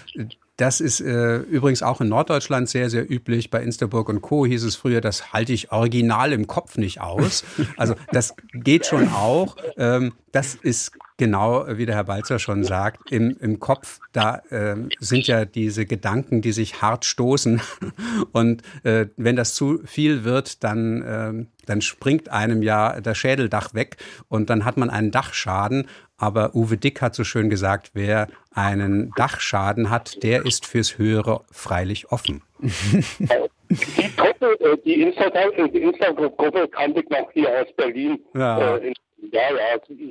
[0.57, 3.51] das ist äh, übrigens auch in Norddeutschland sehr, sehr üblich.
[3.51, 4.47] Bei Insterburg und Co.
[4.47, 7.45] hieß es früher, das halte ich original im Kopf nicht aus.
[7.77, 9.57] Also das geht schon auch.
[9.77, 14.77] Ähm, das ist genau, wie der Herr Balzer schon sagt, im, im Kopf, da äh,
[14.99, 17.61] sind ja diese Gedanken, die sich hart stoßen.
[18.33, 23.75] Und äh, wenn das zu viel wird, dann, äh, dann springt einem ja das Schädeldach
[23.75, 23.97] weg
[24.29, 25.87] und dann hat man einen Dachschaden.
[26.17, 31.43] Aber Uwe Dick hat so schön gesagt, wer einen Dachschaden hat, der ist fürs Höhere
[31.51, 32.43] freilich offen.
[32.63, 38.19] Die Gruppe, äh, die Instagram-Gruppe kannte ich noch hier aus Berlin.
[38.35, 38.77] Ja.
[38.77, 38.93] Äh,
[39.33, 39.41] ja,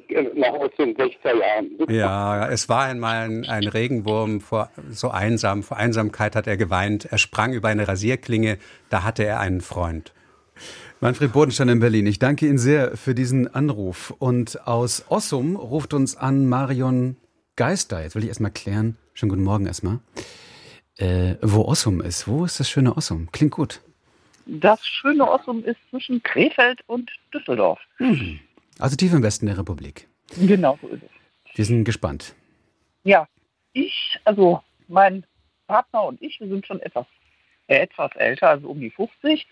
[0.10, 1.70] ja, noch aus den 60er Jahren.
[1.88, 7.06] Ja, es war einmal ein, ein, Regenwurm, vor, so einsam, vor Einsamkeit hat er geweint.
[7.06, 8.58] Er sprang über eine Rasierklinge,
[8.90, 10.14] da hatte er einen Freund.
[11.04, 14.12] Manfred Bodenstein in Berlin, ich danke Ihnen sehr für diesen Anruf.
[14.20, 17.18] Und aus Ossum ruft uns an Marion
[17.58, 18.02] Geister.
[18.02, 18.96] Jetzt will ich erstmal klären.
[19.14, 20.00] Schönen guten Morgen erstmal.
[20.96, 22.26] Äh, wo Ossum ist.
[22.26, 23.28] Wo ist das schöne Ossum?
[23.34, 23.82] Klingt gut.
[24.46, 27.82] Das schöne Ossum ist zwischen Krefeld und Düsseldorf.
[28.00, 28.40] Mhm.
[28.80, 30.08] Also tief im Westen der Republik.
[30.40, 31.58] Genau so ist es.
[31.58, 32.34] Wir sind gespannt.
[33.04, 33.28] Ja,
[33.74, 35.26] ich, also mein
[35.68, 37.08] Partner und ich, wir sind schon etwas,
[37.68, 39.46] äh, etwas älter, also um die 50.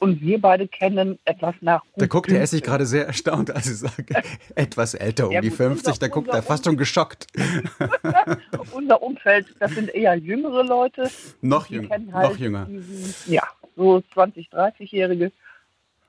[0.00, 1.82] Und wir beide kennen etwas nach.
[1.96, 4.22] Da guckt er sich gerade sehr erstaunt, als ich sage,
[4.54, 5.86] etwas älter, um ja, die 50.
[5.88, 7.26] Unser, da guckt er fast schon geschockt.
[8.72, 11.10] unser Umfeld, das sind eher jüngere Leute.
[11.40, 11.90] Noch jünger.
[11.90, 12.66] Halt noch jünger.
[12.66, 13.42] Diesen, ja,
[13.76, 15.32] so 20, 30-Jährige.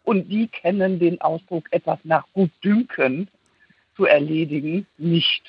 [0.03, 3.27] Und die kennen den Ausdruck, etwas nach Gutdünken
[3.95, 5.43] zu erledigen, nicht.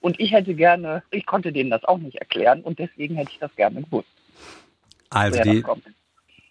[0.00, 3.38] Und ich hätte gerne, ich konnte denen das auch nicht erklären und deswegen hätte ich
[3.38, 4.08] das gerne gewusst.
[5.10, 5.62] Also die,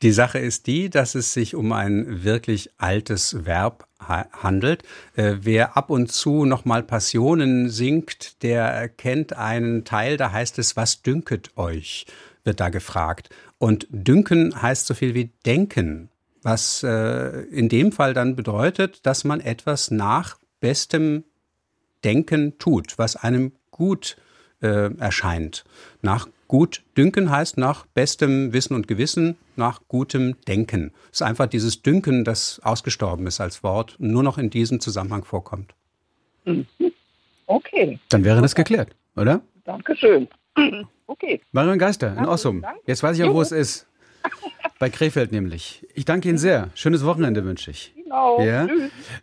[0.01, 4.83] die Sache ist die, dass es sich um ein wirklich altes Verb handelt.
[5.15, 10.77] Äh, wer ab und zu nochmal Passionen singt, der kennt einen Teil, da heißt es,
[10.77, 12.05] was dünket euch,
[12.43, 13.29] wird da gefragt.
[13.57, 16.09] Und dünken heißt so viel wie denken,
[16.41, 21.25] was äh, in dem Fall dann bedeutet, dass man etwas nach bestem
[22.05, 24.15] Denken tut, was einem gut
[24.61, 25.65] äh, erscheint.
[26.01, 30.91] Nach Gut dünken heißt nach bestem Wissen und Gewissen, nach gutem Denken.
[31.11, 34.79] Es ist einfach dieses Dünken, das ausgestorben ist als Wort und nur noch in diesem
[34.79, 35.75] Zusammenhang vorkommt.
[36.45, 36.65] Mhm.
[37.45, 37.99] Okay.
[38.09, 39.41] Dann wäre das geklärt, oder?
[39.63, 40.27] Dankeschön.
[41.11, 41.41] Okay.
[41.53, 42.63] Marion Geister in Ossum.
[42.85, 43.87] Jetzt weiß ich auch, wo es ist.
[44.77, 45.87] Bei Krefeld nämlich.
[45.95, 46.69] Ich danke Ihnen sehr.
[46.75, 47.95] Schönes Wochenende wünsche ich.
[47.95, 48.39] Genau.
[48.39, 48.67] Ja?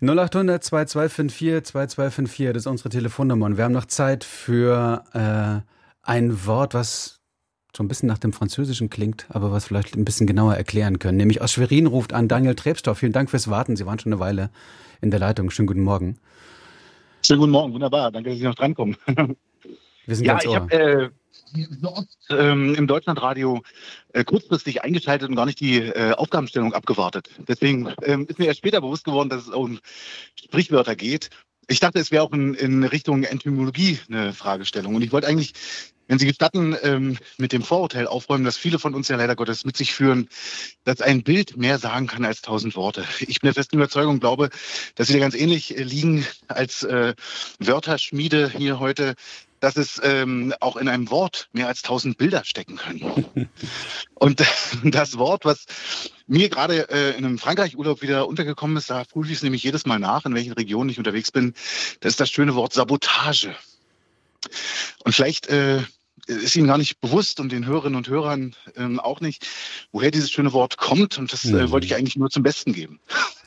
[0.01, 3.47] 0800 2254 2254, das ist unsere Telefonnummer.
[3.47, 5.63] Und wir haben noch Zeit für äh,
[6.03, 7.16] ein Wort, was
[7.77, 11.19] so ein bisschen nach dem Französischen klingt, aber was vielleicht ein bisschen genauer erklären können.
[11.19, 12.99] Nämlich aus Schwerin ruft an Daniel Trebstorff.
[12.99, 13.77] Vielen Dank fürs Warten.
[13.77, 14.51] Sie waren schon eine Weile
[15.01, 15.51] in der Leitung.
[15.51, 16.19] Schönen guten Morgen.
[17.23, 18.11] Schönen guten Morgen, wunderbar.
[18.11, 18.97] Danke, dass Sie noch drankommen.
[20.07, 21.11] Wir sind ja, ganz ich habe äh,
[22.31, 23.63] ähm, im Deutschlandradio
[24.13, 27.29] äh, kurzfristig eingeschaltet und gar nicht die äh, Aufgabenstellung abgewartet.
[27.47, 29.81] Deswegen ähm, ist mir erst später bewusst geworden, dass es um
[30.37, 31.31] Sprichwörter geht.
[31.69, 34.95] Ich dachte, es wäre auch in, in Richtung Entomologie eine Fragestellung.
[34.95, 35.55] Und ich wollte eigentlich
[36.09, 39.65] wenn Sie gestatten, ähm, mit dem Vorurteil aufräumen, dass viele von uns ja leider Gottes
[39.65, 40.29] mit sich führen,
[40.85, 43.05] dass ein Bild mehr sagen kann als tausend Worte.
[43.21, 44.51] Ich bin der festen Überzeugung, glaube,
[44.95, 47.15] dass Sie da ganz ähnlich äh, liegen als äh,
[47.59, 49.15] Wörterschmiede hier heute,
[49.61, 53.49] dass es ähm, auch in einem Wort mehr als tausend Bilder stecken können.
[54.15, 54.43] Und
[54.85, 55.67] das Wort, was
[56.27, 59.87] mir gerade äh, in einem Frankreich-Urlaub wieder untergekommen ist, da prüfe ich es nämlich jedes
[59.87, 61.55] Mal nach, in welchen Regionen ich unterwegs bin,
[62.01, 63.55] das ist das schöne Wort Sabotage.
[65.05, 65.83] Und vielleicht äh,
[66.27, 69.47] ist Ihnen gar nicht bewusst und den Hörerinnen und Hörern ähm, auch nicht,
[69.93, 71.19] woher dieses schöne Wort kommt.
[71.19, 71.71] Und das äh, mhm.
[71.71, 73.01] wollte ich eigentlich nur zum Besten geben.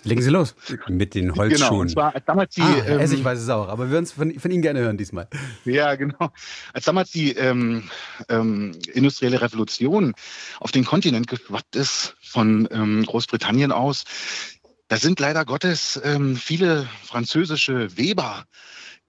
[0.03, 0.55] Legen Sie los.
[0.87, 1.69] Mit den Holzschuhen.
[1.69, 2.61] Genau, und zwar als damals die...
[2.61, 4.97] Ah, ähm, Essig weiß es auch, aber wir würden es von, von, Ihnen gerne hören
[4.97, 5.27] diesmal.
[5.65, 6.31] Ja, genau.
[6.73, 7.89] Als damals die ähm,
[8.29, 10.13] ähm, industrielle Revolution
[10.59, 14.05] auf den Kontinent geschwappt ist, von ähm, Großbritannien aus,
[14.87, 18.45] da sind leider Gottes ähm, viele französische Weber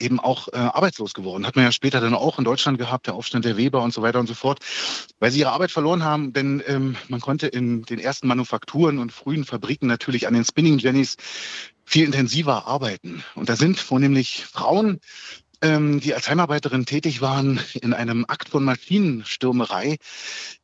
[0.01, 1.47] eben auch äh, arbeitslos geworden.
[1.47, 4.03] Hat man ja später dann auch in Deutschland gehabt, der Aufstand der Weber und so
[4.03, 4.61] weiter und so fort,
[5.19, 9.13] weil sie ihre Arbeit verloren haben, denn ähm, man konnte in den ersten Manufakturen und
[9.13, 11.17] frühen Fabriken natürlich an den Spinning Jennies
[11.85, 13.23] viel intensiver arbeiten.
[13.35, 15.01] Und da sind vornehmlich Frauen
[15.63, 19.99] ähm, die als Heimarbeiterin tätig waren, in einem Akt von Maschinenstürmerei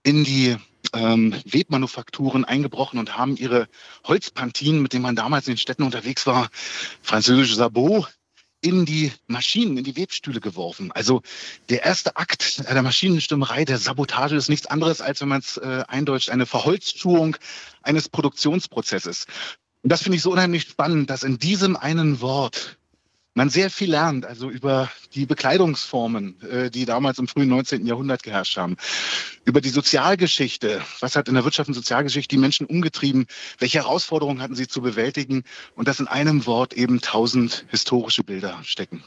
[0.02, 0.56] in die
[0.92, 3.68] ähm, Webmanufakturen eingebrochen und haben ihre
[4.04, 6.48] Holzpantinen, mit denen man damals in den Städten unterwegs war,
[7.02, 8.15] französische Sabot,
[8.66, 10.90] in die Maschinen, in die Webstühle geworfen.
[10.90, 11.22] Also
[11.68, 15.84] der erste Akt der Maschinenstürmerei, der Sabotage ist nichts anderes, als wenn man es äh,
[15.86, 17.36] eindeutscht, eine Verholzschuhung
[17.82, 19.26] eines Produktionsprozesses.
[19.84, 22.76] Und das finde ich so unheimlich spannend, dass in diesem einen Wort
[23.36, 27.86] man sehr viel lernt, also über die Bekleidungsformen, äh, die damals im frühen 19.
[27.86, 28.76] Jahrhundert geherrscht haben,
[29.44, 33.26] über die Sozialgeschichte, was hat in der Wirtschaft und Sozialgeschichte die Menschen umgetrieben,
[33.58, 38.58] welche Herausforderungen hatten sie zu bewältigen und das in einem Wort eben tausend historische Bilder
[38.64, 39.04] stecken.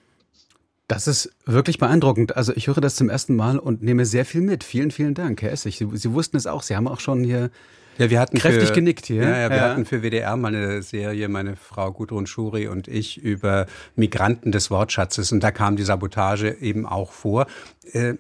[0.88, 2.36] Das ist wirklich beeindruckend.
[2.38, 4.64] Also ich höre das zum ersten Mal und nehme sehr viel mit.
[4.64, 5.78] Vielen, vielen Dank, Herr Essig.
[5.78, 6.62] Sie, Sie wussten es auch.
[6.62, 7.50] Sie haben auch schon hier
[8.00, 9.24] ja, wir hatten kräftig für, genickt hier.
[9.24, 9.70] Ja, ja wir ja.
[9.70, 14.72] hatten für WDR mal eine Serie, meine Frau Gudrun Schuri und ich, über Migranten des
[14.72, 15.32] Wortschatzes.
[15.32, 17.46] Und da kam die Sabotage eben auch vor.
[17.92, 18.14] Äh,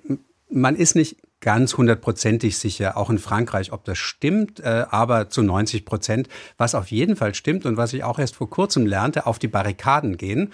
[0.49, 5.41] man ist nicht ganz hundertprozentig sicher, auch in Frankreich, ob das stimmt, äh, aber zu
[5.41, 6.27] 90 Prozent.
[6.57, 9.47] Was auf jeden Fall stimmt und was ich auch erst vor kurzem lernte, auf die
[9.47, 10.51] Barrikaden gehen.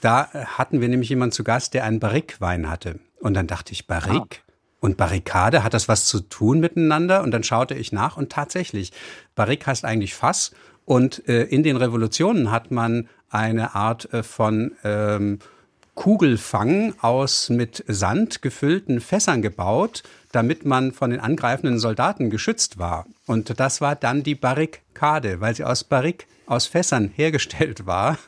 [0.00, 3.00] Da hatten wir nämlich jemanden zu Gast, der einen Barrique-Wein hatte.
[3.20, 4.38] Und dann dachte ich, Barrique?
[4.38, 4.51] Ah.
[4.82, 7.22] Und Barrikade, hat das was zu tun miteinander?
[7.22, 8.92] Und dann schaute ich nach und tatsächlich,
[9.36, 10.50] Barrik heißt eigentlich Fass.
[10.84, 15.38] Und äh, in den Revolutionen hat man eine Art äh, von ähm,
[15.94, 20.02] Kugelfang aus mit Sand gefüllten Fässern gebaut,
[20.32, 23.06] damit man von den angreifenden Soldaten geschützt war.
[23.24, 28.18] Und das war dann die Barrikade, weil sie aus Barrik aus Fässern hergestellt war.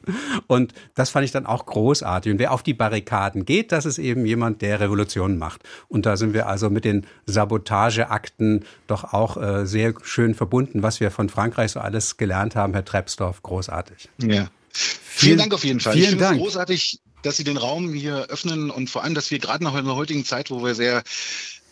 [0.46, 2.32] Und das fand ich dann auch großartig.
[2.32, 5.62] Und wer auf die Barrikaden geht, das ist eben jemand, der Revolutionen macht.
[5.88, 11.00] Und da sind wir also mit den Sabotageakten doch auch äh, sehr schön verbunden, was
[11.00, 13.42] wir von Frankreich so alles gelernt haben, Herr Trebsdorf.
[13.42, 14.08] Großartig.
[14.18, 14.48] Ja.
[14.72, 15.92] Vielen, vielen Dank auf jeden Fall.
[15.92, 19.30] Vielen ich finde es großartig, dass Sie den Raum hier öffnen und vor allem, dass
[19.30, 21.02] wir gerade noch in der heutigen Zeit, wo wir sehr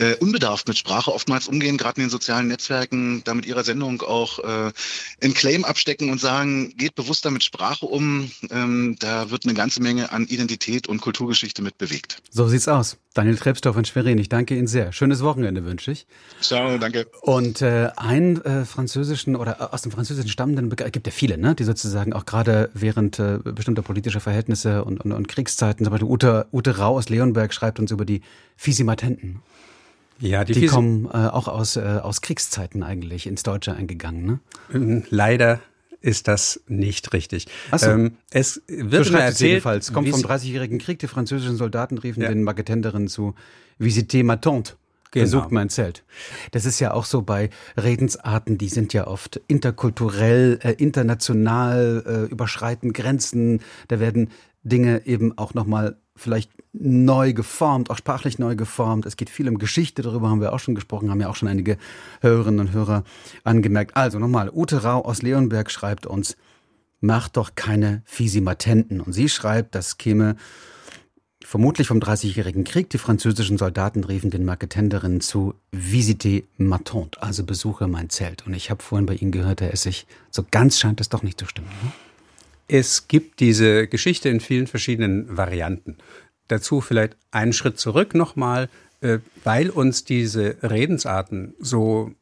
[0.03, 4.03] äh, unbedarft mit Sprache oftmals umgehen, gerade in den sozialen Netzwerken, da mit ihrer Sendung
[4.03, 4.73] auch äh,
[5.23, 8.31] einen Claim abstecken und sagen, geht bewusster mit Sprache um.
[8.51, 12.19] Ähm, da wird eine ganze Menge an Identität und Kulturgeschichte mit bewegt.
[12.31, 12.97] So sieht's aus.
[13.15, 14.91] Daniel Trebsdorf in Schwerin, ich danke Ihnen sehr.
[14.93, 16.07] Schönes Wochenende wünsche ich.
[16.41, 17.07] Ciao, danke.
[17.21, 21.55] Und äh, einen äh, französischen oder äh, aus dem französischen stammenden, gibt ja viele, ne,
[21.55, 26.09] die sozusagen auch gerade während äh, bestimmter politischer Verhältnisse und, und, und Kriegszeiten, zum Beispiel
[26.09, 28.23] Ute, Ute Rau aus Leonberg schreibt uns über die
[28.57, 29.43] Fisimatenten.
[30.23, 34.41] Ja, die, die kommen äh, auch aus, äh, aus Kriegszeiten eigentlich ins Deutsche eingegangen, ne?
[34.73, 35.61] Ähm, leider
[36.01, 37.49] ist das nicht richtig.
[37.77, 37.87] So.
[37.91, 39.93] Ähm, es wird so mir erzählt, jedenfalls.
[39.93, 41.01] Kommt vom 30-jährigen Krieg.
[41.01, 42.29] Die französischen Soldaten riefen ja.
[42.29, 43.35] den Marketenderinnen zu
[43.79, 44.75] Visiter ma tante.
[45.11, 45.25] Genau.
[45.25, 46.05] Besucht mein Zelt.
[46.53, 52.33] Das ist ja auch so bei Redensarten, die sind ja oft interkulturell, äh, international, äh,
[52.33, 53.61] überschreiten Grenzen.
[53.89, 54.31] Da werden
[54.63, 59.05] Dinge eben auch nochmal vielleicht neu geformt, auch sprachlich neu geformt.
[59.07, 61.49] Es geht viel um Geschichte, darüber haben wir auch schon gesprochen, haben ja auch schon
[61.49, 61.77] einige
[62.21, 63.05] Hörerinnen und Hörer
[63.45, 63.97] angemerkt.
[63.97, 66.37] Also nochmal, Ute Rau aus Leonberg schreibt uns,
[67.01, 69.01] macht doch keine Fisimatenten.
[69.01, 70.37] Und sie schreibt, das käme
[71.45, 72.89] vermutlich vom Dreißigjährigen Krieg.
[72.91, 78.47] Die französischen Soldaten riefen den Marketenderinnen zu Visite ma tante, also besuche mein Zelt.
[78.47, 81.39] Und ich habe vorhin bei Ihnen gehört, Herr Essig, so ganz scheint es doch nicht
[81.39, 81.69] zu stimmen.
[81.83, 81.93] Ne?
[82.69, 85.99] Es gibt diese Geschichte in vielen verschiedenen Varianten.
[86.49, 88.69] Dazu vielleicht einen Schritt zurück nochmal,
[89.01, 92.13] äh, weil uns diese Redensarten so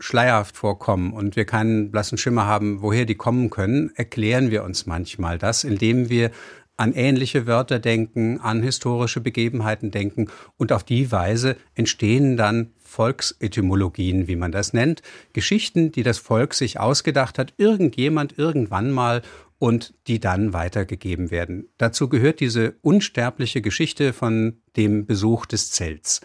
[0.00, 4.86] schleierhaft vorkommen und wir keinen blassen Schimmer haben, woher die kommen können, erklären wir uns
[4.86, 6.30] manchmal das, indem wir
[6.76, 14.28] an ähnliche Wörter denken, an historische Begebenheiten denken und auf die Weise entstehen dann Volksetymologien,
[14.28, 19.22] wie man das nennt, Geschichten, die das Volk sich ausgedacht hat, irgendjemand irgendwann mal
[19.58, 21.68] und die dann weitergegeben werden.
[21.78, 26.20] Dazu gehört diese unsterbliche Geschichte von dem Besuch des Zelts.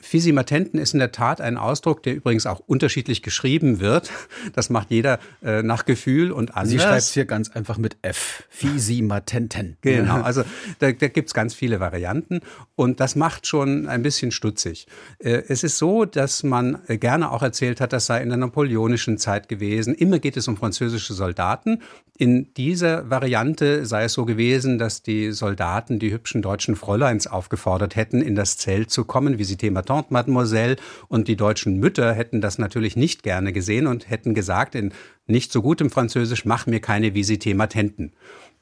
[0.00, 4.10] Fisimatenten ist in der Tat ein Ausdruck, der übrigens auch unterschiedlich geschrieben wird.
[4.54, 6.70] Das macht jeder äh, nach Gefühl und anders.
[6.70, 8.44] Sie schreibt es hier ganz einfach mit F.
[8.48, 9.76] Fisimatenten.
[9.86, 10.42] Genau, also
[10.80, 12.40] da, da gibt es ganz viele Varianten
[12.74, 14.86] und das macht schon ein bisschen stutzig.
[15.18, 19.16] Äh, es ist so, dass man gerne auch erzählt hat, das sei in der napoleonischen
[19.16, 19.94] Zeit gewesen.
[19.94, 21.82] Immer geht es um französische Soldaten.
[22.18, 27.94] In dieser Variante sei es so gewesen, dass die Soldaten die hübschen deutschen Fräuleins aufgefordert
[27.94, 30.76] hätten, in das Zelt zu kommen, wie sie Thema Tante Mademoiselle.
[31.08, 34.92] Und die deutschen Mütter hätten das natürlich nicht gerne gesehen und hätten gesagt in
[35.26, 38.12] nicht so gutem Französisch, mach mir keine Visite Matenten.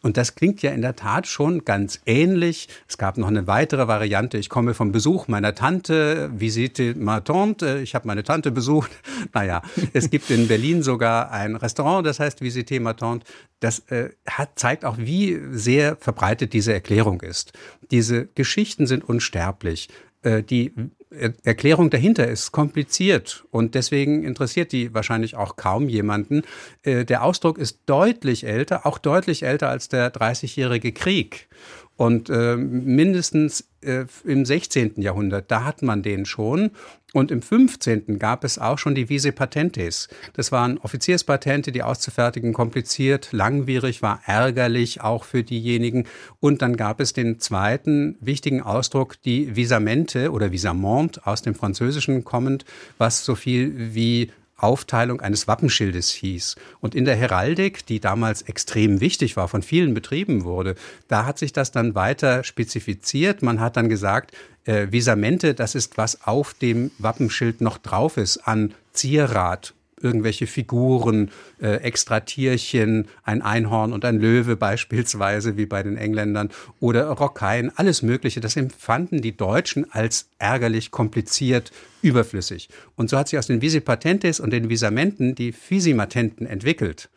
[0.05, 2.69] Und das klingt ja in der Tat schon ganz ähnlich.
[2.87, 4.37] Es gab noch eine weitere Variante.
[4.37, 7.81] Ich komme vom Besuch meiner Tante, Visite ma tante.
[7.83, 8.91] Ich habe meine Tante besucht.
[9.33, 9.63] Naja,
[9.95, 13.27] es gibt in Berlin sogar ein Restaurant, das heißt Visite ma tante.
[13.61, 17.55] Das äh, hat, zeigt auch, wie sehr verbreitet diese Erklärung ist.
[17.91, 19.89] Diese Geschichten sind unsterblich.
[20.23, 20.43] Äh,
[21.15, 26.43] die Erklärung dahinter ist kompliziert und deswegen interessiert die wahrscheinlich auch kaum jemanden.
[26.83, 31.49] Äh, der Ausdruck ist deutlich älter, auch deutlich älter als der Dreißigjährige Krieg.
[31.97, 34.95] Und äh, mindestens äh, im 16.
[35.01, 36.71] Jahrhundert, da hat man den schon.
[37.13, 38.19] Und im 15.
[38.19, 40.09] gab es auch schon die Vise Patentes.
[40.33, 46.09] Das waren Offizierspatente, die auszufertigen kompliziert, langwierig, war ärgerlich auch für diejenigen.
[46.41, 52.25] Und dann gab es den zweiten wichtigen Ausdruck, die Visamente oder Visamont aus dem Französischen
[52.25, 52.65] kommend,
[52.99, 54.33] was so viel wie
[54.65, 56.57] Aufteilung eines Wappenschildes hieß.
[56.81, 60.75] Und in der Heraldik, die damals extrem wichtig war, von vielen betrieben wurde,
[61.09, 63.43] da hat sich das dann weiter spezifiziert.
[63.43, 64.35] Man hat dann gesagt,
[64.65, 69.75] äh, Visamente, das ist, was auf dem Wappenschild noch drauf ist an Zierat,
[70.05, 71.31] irgendwelche Figuren,
[71.61, 77.73] äh, extra Tierchen, ein Einhorn und ein Löwe beispielsweise, wie bei den Engländern, oder Rockeien,
[77.77, 78.41] alles Mögliche.
[78.41, 82.69] Das empfanden die Deutschen als ärgerlich, kompliziert, überflüssig.
[82.95, 87.09] Und so hat sich aus den Visipatentes und den Visamenten die Fisimatenten entwickelt.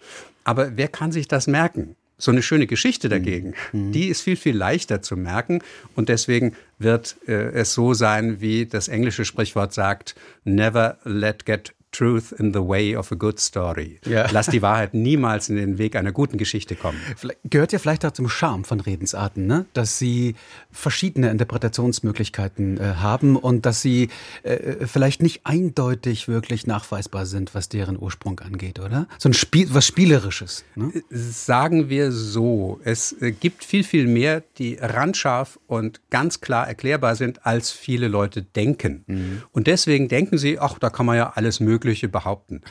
[0.46, 1.96] Aber wer kann sich das merken?
[2.18, 3.92] so eine schöne Geschichte dagegen, mhm.
[3.92, 5.62] die ist viel, viel leichter zu merken.
[5.96, 11.74] Und deswegen wird äh, es so sein, wie das englische Sprichwort sagt, never let get
[11.92, 14.00] truth in the way of a good story.
[14.06, 14.28] Ja.
[14.32, 17.00] Lass die Wahrheit niemals in den Weg einer guten Geschichte kommen.
[17.44, 19.66] Gehört ja vielleicht auch zum Charme von Redensarten, ne?
[19.74, 20.36] dass sie
[20.72, 24.10] verschiedene Interpretationsmöglichkeiten äh, haben und dass sie
[24.44, 29.08] äh, vielleicht nicht eindeutig wirklich nachweisbar sind, was deren Ursprung angeht, oder?
[29.18, 30.66] So ein Spiel, was Spielerisches.
[30.76, 30.92] Ne?
[30.94, 36.68] Äh, sagen wir so, es äh, gibt viel, viel mehr, die randscharf und ganz klar
[36.68, 39.04] erklärbar sind, als viele Leute denken.
[39.08, 39.42] Mhm.
[39.52, 42.62] Und deswegen denken sie, ach, da kann man ja alles mögliche Mögliche behaupten.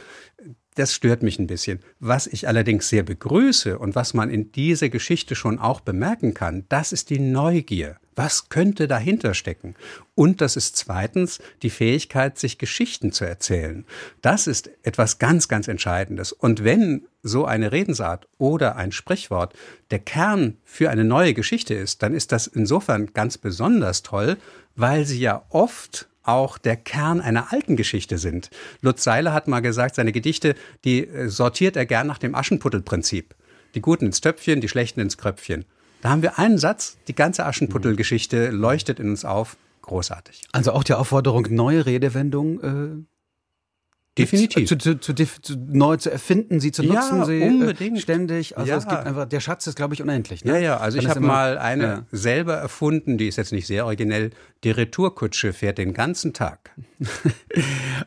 [0.74, 1.78] Das stört mich ein bisschen.
[2.00, 6.64] Was ich allerdings sehr begrüße und was man in dieser Geschichte schon auch bemerken kann,
[6.68, 7.98] das ist die Neugier.
[8.16, 9.76] Was könnte dahinter stecken?
[10.16, 13.84] Und das ist zweitens die Fähigkeit, sich Geschichten zu erzählen.
[14.22, 16.32] Das ist etwas ganz, ganz Entscheidendes.
[16.32, 19.54] Und wenn so eine Redensart oder ein Sprichwort
[19.92, 24.36] der Kern für eine neue Geschichte ist, dann ist das insofern ganz besonders toll,
[24.74, 28.50] weil sie ja oft auch der Kern einer alten Geschichte sind.
[28.80, 30.54] Lutz Seiler hat mal gesagt, seine Gedichte,
[30.84, 33.34] die äh, sortiert er gern nach dem Aschenputtelprinzip.
[33.74, 35.64] Die Guten ins Töpfchen, die Schlechten ins Kröpfchen.
[36.02, 39.56] Da haben wir einen Satz, die ganze Aschenputtelgeschichte leuchtet in uns auf.
[39.82, 40.42] Großartig.
[40.52, 43.15] Also auch die Aufforderung, neue Redewendungen äh
[44.18, 44.66] Definitiv.
[44.66, 48.00] Zu, zu, zu, zu, neu zu erfinden, sie zu nutzen, ja, sie äh, unbedingt.
[48.00, 48.56] ständig.
[48.56, 48.78] Also ja.
[48.78, 50.44] es gibt einfach, der Schatz ist, glaube ich, unendlich.
[50.44, 50.52] Ne?
[50.52, 52.02] Ja, ja, also Weil ich habe mal eine ja.
[52.12, 54.30] selber erfunden, die ist jetzt nicht sehr originell.
[54.64, 56.70] Die Retourkutsche fährt den ganzen Tag.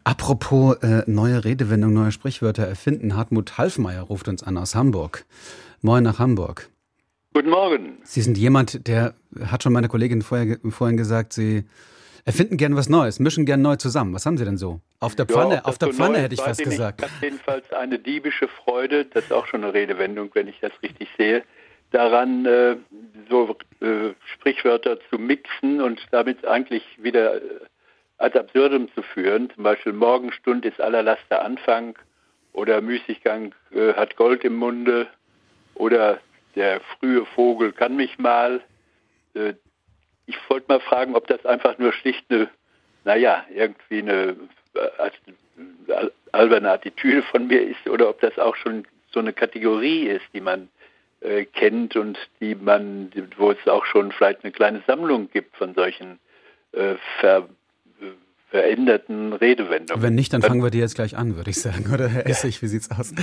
[0.03, 3.15] Apropos äh, neue Redewendungen, neue Sprichwörter erfinden.
[3.15, 5.25] Hartmut Halfmeier ruft uns an aus Hamburg.
[5.81, 6.69] Moin nach Hamburg.
[7.35, 7.99] Guten Morgen.
[8.03, 9.13] Sie sind jemand, der
[9.45, 11.65] hat schon meine Kollegin vorher, vorhin gesagt, Sie
[12.29, 14.13] erfinden gern was Neues, mischen gern neu zusammen.
[14.13, 14.81] Was haben Sie denn so?
[14.99, 17.01] Auf der Pfanne, ja, auf der so Pfanne hätte ich fast gesagt.
[17.01, 20.71] Ich habe jedenfalls eine diebische Freude, das ist auch schon eine Redewendung, wenn ich das
[20.83, 21.41] richtig sehe,
[21.89, 22.75] daran, äh,
[23.31, 27.41] so äh, Sprichwörter zu mixen und damit eigentlich wieder äh,
[28.19, 29.49] ad absurdum zu führen.
[29.55, 31.97] Zum Beispiel Morgenstund ist aller Laster Anfang
[32.53, 35.07] oder Müßiggang äh, hat Gold im Munde
[35.73, 36.19] oder
[36.55, 38.61] der frühe Vogel kann mich mal.
[40.29, 42.49] Ich wollte mal fragen, ob das einfach nur schlicht eine,
[43.03, 44.35] naja, irgendwie eine
[44.75, 50.25] äh, alberne Attitüde von mir ist oder ob das auch schon so eine Kategorie ist,
[50.33, 50.69] die man
[51.21, 55.73] äh, kennt und die man, wo es auch schon vielleicht eine kleine Sammlung gibt von
[55.73, 56.19] solchen
[56.73, 57.49] äh, ver,
[58.49, 60.01] veränderten Redewendungen.
[60.01, 61.91] Wenn nicht, dann fangen wir die jetzt gleich an, würde ich sagen.
[61.93, 63.13] Oder Herr Essig, wie sieht's aus?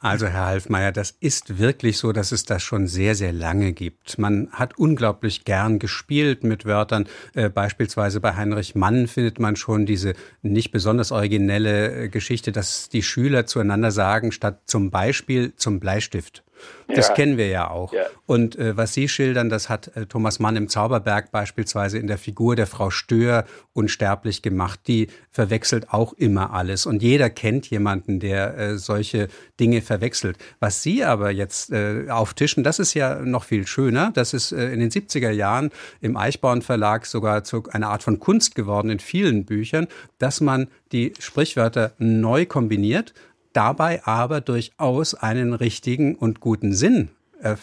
[0.00, 4.18] Also Herr Halfmeier, das ist wirklich so, dass es das schon sehr, sehr lange gibt.
[4.18, 7.06] Man hat unglaublich gern gespielt mit Wörtern.
[7.34, 12.88] Äh, beispielsweise bei Heinrich Mann findet man schon diese nicht besonders originelle äh, Geschichte, dass
[12.88, 16.42] die Schüler zueinander sagen, statt zum Beispiel zum Bleistift.
[16.88, 17.14] Das ja.
[17.14, 17.92] kennen wir ja auch.
[17.92, 18.06] Ja.
[18.26, 22.18] Und äh, was Sie schildern, das hat äh, Thomas Mann im Zauberberg beispielsweise in der
[22.18, 23.44] Figur der Frau Stör
[23.74, 24.80] unsterblich gemacht.
[24.86, 26.86] Die verwechselt auch immer alles.
[26.86, 29.28] Und jeder kennt jemanden, der äh, solche
[29.60, 30.38] Dinge verwechselt.
[30.60, 34.10] Was Sie aber jetzt äh, auftischen, das ist ja noch viel schöner.
[34.14, 38.18] Das ist äh, in den 70er Jahren im Eichborn Verlag sogar zu einer Art von
[38.18, 39.88] Kunst geworden in vielen Büchern,
[40.18, 43.12] dass man die Sprichwörter neu kombiniert
[43.58, 47.10] dabei aber durchaus einen richtigen und guten Sinn
[47.42, 47.56] äh,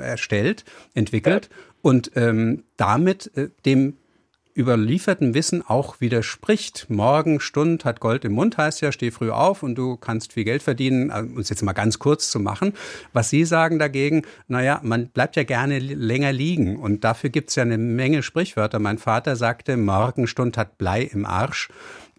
[0.00, 0.64] erstellt,
[0.94, 1.56] entwickelt ja.
[1.82, 3.98] und ähm, damit äh, dem
[4.56, 6.86] überlieferten Wissen auch widerspricht.
[6.88, 10.44] Morgen Stund hat Gold im Mund heißt ja, steh früh auf und du kannst viel
[10.44, 12.72] Geld verdienen, also, um es jetzt mal ganz kurz zu machen.
[13.12, 17.56] Was Sie sagen dagegen, naja, man bleibt ja gerne länger liegen und dafür gibt es
[17.56, 18.78] ja eine Menge Sprichwörter.
[18.78, 21.68] Mein Vater sagte, Morgenstund hat Blei im Arsch.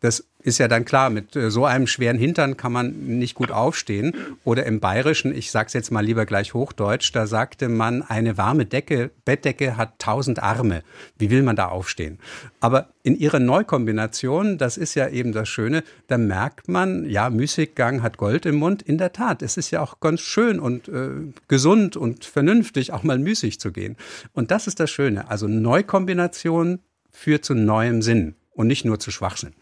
[0.02, 3.52] Das ist ja dann klar, mit äh, so einem schweren Hintern kann man nicht gut
[3.52, 4.14] aufstehen.
[4.43, 8.66] Oder im Bayerischen, ich sag's jetzt mal lieber gleich Hochdeutsch, da sagte man, eine warme
[8.66, 10.84] Decke, Bettdecke hat tausend Arme.
[11.18, 12.20] Wie will man da aufstehen?
[12.60, 18.04] Aber in ihrer Neukombination, das ist ja eben das Schöne, da merkt man, ja, Müßiggang
[18.04, 18.84] hat Gold im Mund.
[18.84, 21.10] In der Tat, es ist ja auch ganz schön und äh,
[21.48, 23.96] gesund und vernünftig, auch mal müßig zu gehen.
[24.34, 25.30] Und das ist das Schöne.
[25.30, 26.80] Also Neukombination
[27.12, 29.54] führt zu neuem Sinn und nicht nur zu Schwachsinn.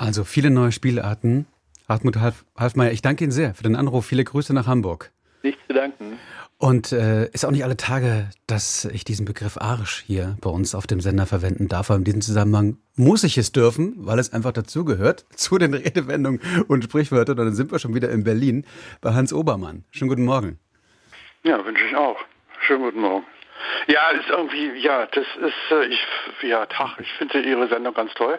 [0.00, 1.44] Also viele neue Spielarten.
[1.86, 2.16] Hartmut
[2.56, 4.06] Halfmeier, ich danke Ihnen sehr für den Anruf.
[4.06, 5.10] Viele Grüße nach Hamburg.
[5.42, 6.18] Nicht zu danken.
[6.56, 10.74] Und äh, ist auch nicht alle Tage, dass ich diesen Begriff Arsch hier bei uns
[10.74, 11.90] auf dem Sender verwenden darf.
[11.90, 16.40] Aber in diesem Zusammenhang muss ich es dürfen, weil es einfach dazugehört zu den Redewendungen
[16.66, 17.38] und Sprichwörtern.
[17.38, 18.64] Und dann sind wir schon wieder in Berlin
[19.02, 19.84] bei Hans Obermann.
[19.90, 20.58] Schönen guten Morgen.
[21.42, 22.16] Ja, wünsche ich auch.
[22.60, 23.26] Schönen guten Morgen.
[23.86, 26.00] Ja, ist irgendwie, ja, das ist, äh, ich,
[26.42, 28.38] ja, Tag, ich finde Ihre Sendung ganz toll.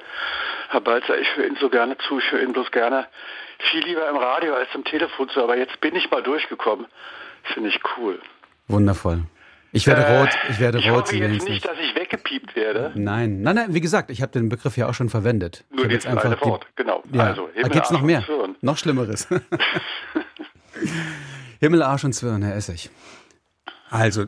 [0.70, 3.08] Herr Balzer, ich höre Ihnen so gerne zu, ich höre Ihnen bloß gerne
[3.70, 6.88] viel lieber im Radio als im Telefon zu, aber jetzt bin ich mal durchgekommen.
[7.54, 8.20] Finde ich cool.
[8.68, 9.24] Wundervoll.
[9.74, 11.04] Ich werde äh, rot, ich werde ich rot.
[11.04, 12.92] Hoffe jetzt nicht, dass ich weggepiept werde.
[12.96, 15.64] Nein, nein, nein, wie gesagt, ich habe den Begriff ja auch schon verwendet.
[15.70, 17.04] Nur jetzt einfach die, Wort, genau.
[17.12, 18.24] Ja, also, Himmel, gibt's noch mehr?
[18.62, 19.28] Noch Schlimmeres.
[21.60, 22.90] Himmel, Arsch und Zwirn, Herr Essig.
[23.90, 24.26] Also,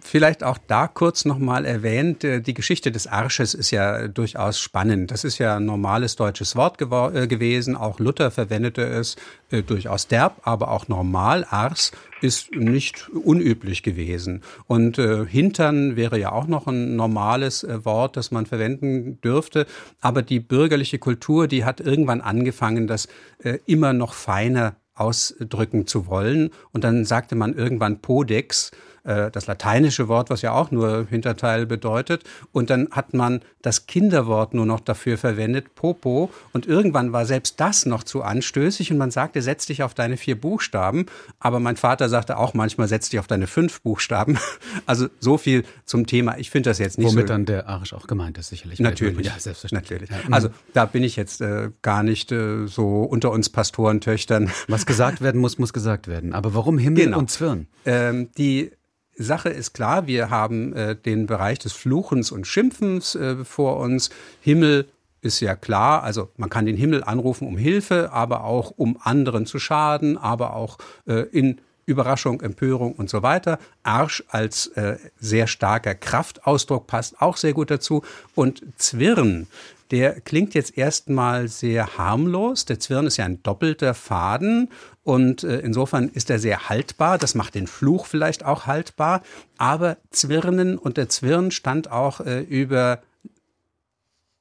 [0.00, 5.10] vielleicht auch da kurz nochmal erwähnt, äh, die Geschichte des Arsches ist ja durchaus spannend.
[5.10, 7.76] Das ist ja ein normales deutsches Wort äh, gewesen.
[7.76, 9.16] Auch Luther verwendete es
[9.50, 11.46] äh, durchaus derb, aber auch normal.
[11.48, 14.42] Ars ist nicht unüblich gewesen.
[14.66, 19.66] Und äh, Hintern wäre ja auch noch ein normales äh, Wort, das man verwenden dürfte.
[20.00, 23.08] Aber die bürgerliche Kultur, die hat irgendwann angefangen, das
[23.42, 26.50] äh, immer noch feiner ausdrücken zu wollen.
[26.72, 28.70] Und dann sagte man irgendwann Podex
[29.08, 32.24] äh, das lateinische Wort, was ja auch nur Hinterteil bedeutet.
[32.52, 36.30] Und dann hat man das Kinderwort nur noch dafür verwendet, Popo.
[36.52, 40.18] Und irgendwann war selbst das noch zu anstößig und man sagte, setz dich auf deine
[40.18, 41.06] vier Buchstaben.
[41.40, 44.38] Aber mein Vater sagte auch manchmal, setz dich auf deine fünf Buchstaben.
[44.86, 46.38] Also so viel zum Thema.
[46.38, 47.18] Ich finde das jetzt nicht Womit so.
[47.18, 48.80] Womit dann der Arisch auch gemeint ist, sicherlich.
[48.80, 49.26] Natürlich.
[49.26, 50.10] Ja, selbstverständlich.
[50.10, 50.32] Natürlich.
[50.32, 54.50] Also da bin ich jetzt äh, gar nicht äh, so unter uns Pastorentöchtern.
[54.66, 56.32] Was gesagt werden muss, muss gesagt werden.
[56.32, 57.18] Aber warum Himmel genau.
[57.18, 57.66] und Zwirn?
[57.84, 58.72] Ähm, die
[59.18, 64.10] Sache ist klar, wir haben äh, den Bereich des Fluchens und Schimpfens äh, vor uns.
[64.40, 64.88] Himmel
[65.20, 69.46] ist ja klar, also man kann den Himmel anrufen um Hilfe, aber auch um anderen
[69.46, 73.58] zu schaden, aber auch äh, in Überraschung, Empörung und so weiter.
[73.82, 78.02] Arsch als äh, sehr starker Kraftausdruck passt auch sehr gut dazu.
[78.34, 79.48] Und Zwirn
[79.90, 82.64] der klingt jetzt erstmal sehr harmlos.
[82.66, 84.70] Der Zwirn ist ja ein doppelter Faden
[85.08, 87.16] und äh, insofern ist er sehr haltbar.
[87.16, 89.22] Das macht den Fluch vielleicht auch haltbar.
[89.56, 93.00] Aber Zwirnen und der Zwirn stand auch äh, über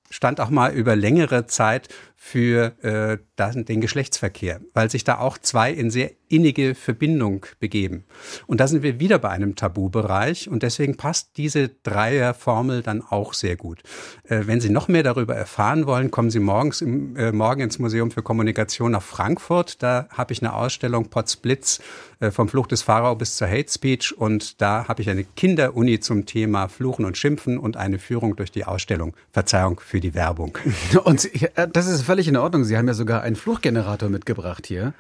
[0.10, 1.88] stand auch mal über längere Zeit
[2.20, 8.04] für äh, den Geschlechtsverkehr, weil sich da auch zwei in sehr innige Verbindung begeben.
[8.48, 13.34] Und da sind wir wieder bei einem Tabubereich und deswegen passt diese Dreierformel dann auch
[13.34, 13.84] sehr gut.
[14.24, 17.80] Äh, wenn Sie noch mehr darüber erfahren wollen, kommen Sie morgens im, äh, morgen ins
[17.80, 19.82] Museum für Kommunikation nach Frankfurt.
[19.84, 21.80] Da habe ich eine Ausstellung Potsblitz
[22.20, 26.00] äh, vom Fluch des Pharao bis zur Hate Speech und da habe ich eine Kinderuni
[26.00, 29.16] zum Thema Fluchen und Schimpfen und eine Führung durch die Ausstellung.
[29.32, 30.58] Verzeihung für die Werbung.
[31.04, 32.64] Und äh, das ist völlig in Ordnung.
[32.64, 34.94] Sie haben ja sogar einen Fluchgenerator mitgebracht hier.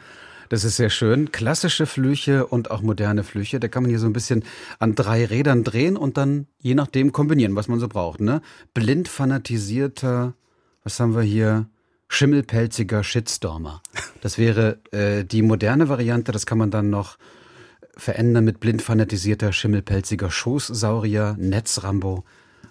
[0.49, 1.31] Das ist sehr schön.
[1.31, 3.61] Klassische Flüche und auch moderne Flüche.
[3.61, 4.43] Da kann man hier so ein bisschen
[4.77, 8.19] an drei Rädern drehen und dann je nachdem kombinieren, was man so braucht.
[8.19, 8.41] Ne?
[8.73, 10.33] Blind fanatisierter,
[10.83, 11.67] was haben wir hier?
[12.09, 13.81] Schimmelpelziger Shitstormer.
[14.21, 16.31] Das wäre äh, die moderne Variante.
[16.33, 17.17] Das kann man dann noch
[17.95, 22.25] verändern mit blind fanatisierter Schimmelpelziger Schoßsaurier, Netzrambo.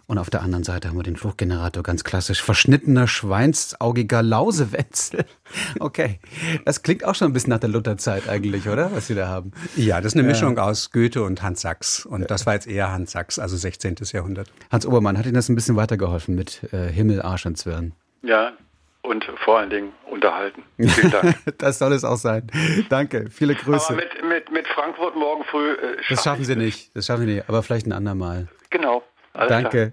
[0.08, 2.40] Und auf der anderen Seite haben wir den Fluchtgenerator, ganz klassisch.
[2.40, 5.24] Verschnittener, schweinsaugiger Lausewetzel.
[5.78, 6.18] Okay.
[6.64, 8.90] Das klingt auch schon ein bisschen nach der Lutherzeit eigentlich, oder?
[8.92, 9.52] Was Sie da haben.
[9.76, 12.04] Ja, das ist eine Mischung aus Goethe und Hans Sachs.
[12.04, 13.94] Und das war jetzt eher Hans Sachs, also 16.
[14.12, 14.48] Jahrhundert.
[14.72, 17.92] Hans Obermann, hat Ihnen das ein bisschen weitergeholfen mit äh, Himmel, Arsch und Zwirn?
[18.22, 18.54] Ja,
[19.02, 20.64] und vor allen Dingen unterhalten.
[20.78, 21.36] Vielen Dank.
[21.58, 22.50] das soll es auch sein.
[22.88, 23.90] Danke, viele Grüße.
[23.90, 25.72] Aber mit, mit, mit Frankfurt morgen früh.
[25.72, 26.94] Äh, das schaffen Sie nicht.
[26.96, 27.48] Das schaffen Sie nicht.
[27.48, 28.48] Aber vielleicht ein andermal.
[28.70, 29.04] Genau.
[29.36, 29.68] Alles Danke.
[29.68, 29.92] Klar.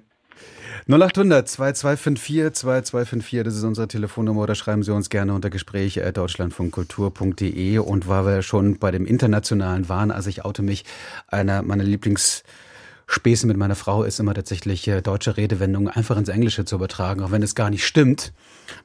[0.88, 7.78] 0800 2254 2254, das ist unsere Telefonnummer oder schreiben Sie uns gerne unter Gespräche deutschlandfunkkultur.de
[7.78, 10.84] und weil wir schon bei dem internationalen waren, also ich oute mich,
[11.28, 12.44] einer meiner Lieblings
[13.08, 17.22] Späße mit meiner Frau ist immer tatsächlich äh, deutsche Redewendungen einfach ins Englische zu übertragen,
[17.22, 18.34] auch wenn es gar nicht stimmt,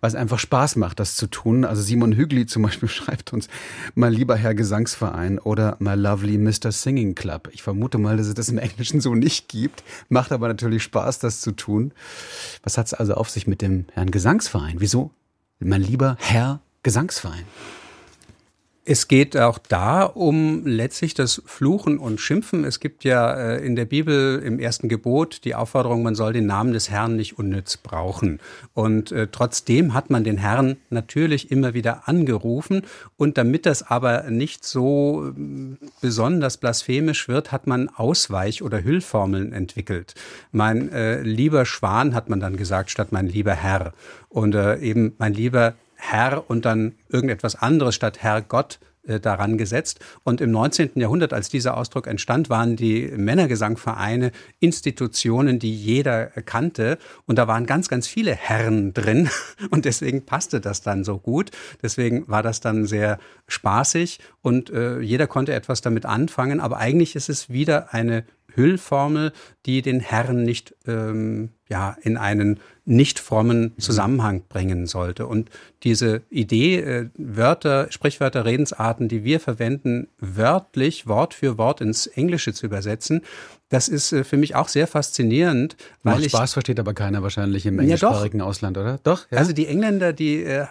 [0.00, 1.64] weil es einfach Spaß macht, das zu tun.
[1.64, 3.48] Also Simon Hügli zum Beispiel schreibt uns,
[3.94, 6.72] mein lieber Herr Gesangsverein oder my lovely Mr.
[6.72, 7.48] Singing Club.
[7.52, 11.18] Ich vermute mal, dass es das im Englischen so nicht gibt, macht aber natürlich Spaß,
[11.20, 11.92] das zu tun.
[12.62, 14.76] Was hat es also auf sich mit dem Herrn Gesangsverein?
[14.78, 15.10] Wieso?
[15.60, 17.44] Mein lieber Herr Gesangsverein.
[18.90, 22.64] Es geht auch da um letztlich das Fluchen und Schimpfen.
[22.64, 26.46] Es gibt ja äh, in der Bibel im ersten Gebot die Aufforderung, man soll den
[26.46, 28.40] Namen des Herrn nicht unnütz brauchen.
[28.72, 32.80] Und äh, trotzdem hat man den Herrn natürlich immer wieder angerufen.
[33.18, 39.52] Und damit das aber nicht so äh, besonders blasphemisch wird, hat man Ausweich- oder Hüllformeln
[39.52, 40.14] entwickelt.
[40.50, 43.92] Mein äh, lieber Schwan hat man dann gesagt, statt mein lieber Herr.
[44.30, 48.78] Und äh, eben mein lieber Herr und dann irgendetwas anderes statt Herr Gott
[49.08, 50.00] äh, daran gesetzt.
[50.22, 50.92] Und im 19.
[50.94, 54.30] Jahrhundert, als dieser Ausdruck entstand, waren die Männergesangvereine
[54.60, 56.98] Institutionen, die jeder kannte.
[57.26, 59.28] Und da waren ganz, ganz viele Herren drin.
[59.70, 61.50] Und deswegen passte das dann so gut.
[61.82, 66.60] Deswegen war das dann sehr spaßig und äh, jeder konnte etwas damit anfangen.
[66.60, 68.24] Aber eigentlich ist es wieder eine
[68.54, 69.32] Hüllformel,
[69.66, 75.26] die den Herrn nicht ähm, ja, in einen nicht frommen Zusammenhang bringen sollte.
[75.26, 75.50] Und
[75.82, 82.54] diese Idee, äh, Wörter, Sprichwörter, Redensarten, die wir verwenden, wörtlich, Wort für Wort ins Englische
[82.54, 83.20] zu übersetzen,
[83.68, 85.76] das ist äh, für mich auch sehr faszinierend.
[86.02, 88.98] Weil Macht Spaß ich, versteht aber keiner wahrscheinlich im englischsprachigen ja, Ausland, oder?
[89.02, 89.26] Doch.
[89.30, 89.38] Ja?
[89.38, 90.66] Also die Engländer, die äh,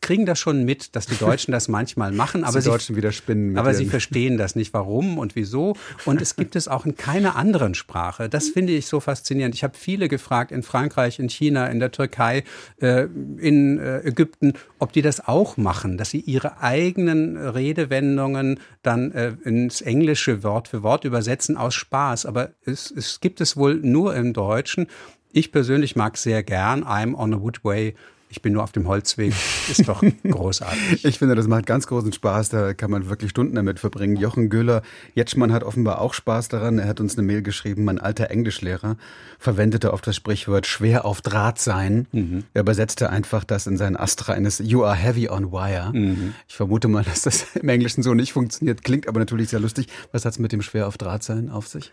[0.00, 3.56] kriegen das schon mit, dass die Deutschen das manchmal machen, aber, die Deutschen wieder spinnen
[3.58, 5.76] aber sie verstehen das nicht, warum und wieso.
[6.04, 8.28] Und es gibt es auch in keiner anderen Sprache.
[8.28, 9.54] Das finde ich so faszinierend.
[9.54, 12.44] Ich habe viele gefragt in Frankreich, in China, in der Türkei,
[12.80, 13.06] äh,
[13.38, 19.34] in äh, Ägypten, ob die das auch machen, dass sie ihre eigenen Redewendungen dann äh,
[19.44, 22.26] ins Englische Wort für Wort übersetzen aus Spaß.
[22.26, 24.86] Aber es, es gibt es wohl nur im Deutschen.
[25.32, 27.94] Ich persönlich mag sehr gern I'm on a Woodway
[28.30, 29.34] ich bin nur auf dem Holzweg,
[29.68, 31.04] ist doch großartig.
[31.04, 34.16] ich finde, das macht ganz großen Spaß, da kann man wirklich Stunden damit verbringen.
[34.16, 34.82] Jochen Göhler,
[35.14, 36.78] Jetschmann hat offenbar auch Spaß daran.
[36.78, 38.96] Er hat uns eine Mail geschrieben, mein alter Englischlehrer
[39.38, 42.06] verwendete oft das Sprichwort schwer auf Draht sein.
[42.12, 42.44] Mhm.
[42.54, 45.90] Er übersetzte einfach das in sein Astra eines You are heavy on wire.
[45.92, 46.34] Mhm.
[46.48, 49.88] Ich vermute mal, dass das im Englischen so nicht funktioniert, klingt aber natürlich sehr lustig.
[50.12, 51.92] Was hat es mit dem schwer auf Draht sein auf sich?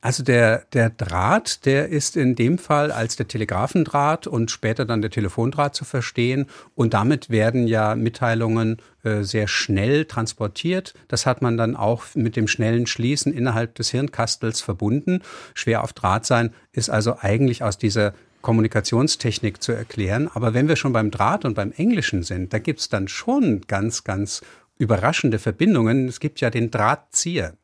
[0.00, 5.02] Also der, der Draht, der ist in dem Fall als der Telegrafendraht und später dann
[5.02, 6.46] der Telefondraht zu verstehen.
[6.74, 10.94] Und damit werden ja Mitteilungen äh, sehr schnell transportiert.
[11.08, 15.22] Das hat man dann auch mit dem schnellen Schließen innerhalb des Hirnkastels verbunden.
[15.54, 20.30] Schwer auf Draht sein ist also eigentlich aus dieser Kommunikationstechnik zu erklären.
[20.32, 24.04] Aber wenn wir schon beim Draht und beim Englischen sind, da gibt's dann schon ganz,
[24.04, 24.42] ganz
[24.78, 26.08] überraschende Verbindungen.
[26.08, 27.54] Es gibt ja den Drahtzieher.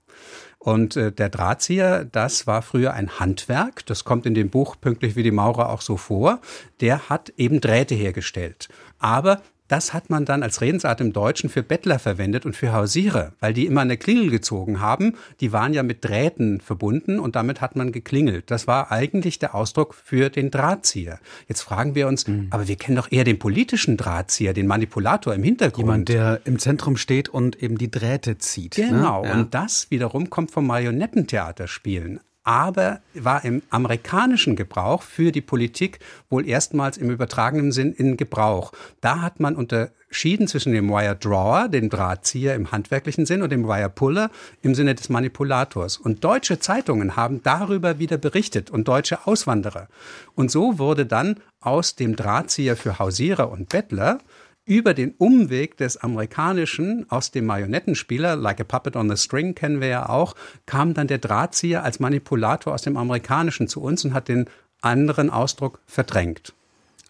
[0.66, 3.86] Und äh, der Drahtzieher, das war früher ein Handwerk.
[3.86, 6.40] Das kommt in dem Buch pünktlich wie die Maurer auch so vor.
[6.80, 8.68] Der hat eben Drähte hergestellt.
[8.98, 13.32] Aber das hat man dann als Redensart im Deutschen für Bettler verwendet und für Hausierer,
[13.40, 15.14] weil die immer eine Klingel gezogen haben.
[15.40, 18.50] Die waren ja mit Drähten verbunden und damit hat man geklingelt.
[18.50, 21.18] Das war eigentlich der Ausdruck für den Drahtzieher.
[21.48, 22.48] Jetzt fragen wir uns, mhm.
[22.50, 25.86] aber wir kennen doch eher den politischen Drahtzieher, den Manipulator im Hintergrund.
[25.86, 28.78] Jemand, der im Zentrum steht und eben die Drähte zieht.
[28.78, 28.88] Ne?
[28.88, 29.22] Genau.
[29.22, 29.28] Ne?
[29.28, 29.34] Ja.
[29.34, 35.98] Und das wiederum kommt vom Marionettentheaterspielen aber war im amerikanischen Gebrauch für die Politik
[36.30, 38.72] wohl erstmals im übertragenen Sinn in Gebrauch.
[39.00, 43.66] Da hat man unterschieden zwischen dem Wire Drawer, dem Drahtzieher im handwerklichen Sinn, und dem
[43.66, 44.30] Wire Puller
[44.62, 45.96] im Sinne des Manipulators.
[45.96, 49.88] Und deutsche Zeitungen haben darüber wieder berichtet und deutsche Auswanderer.
[50.36, 54.20] Und so wurde dann aus dem Drahtzieher für Hausierer und Bettler
[54.66, 59.80] über den Umweg des amerikanischen aus dem Marionettenspieler, Like a Puppet on the String kennen
[59.80, 60.34] wir ja auch,
[60.66, 64.46] kam dann der Drahtzieher als Manipulator aus dem amerikanischen zu uns und hat den
[64.82, 66.52] anderen Ausdruck verdrängt.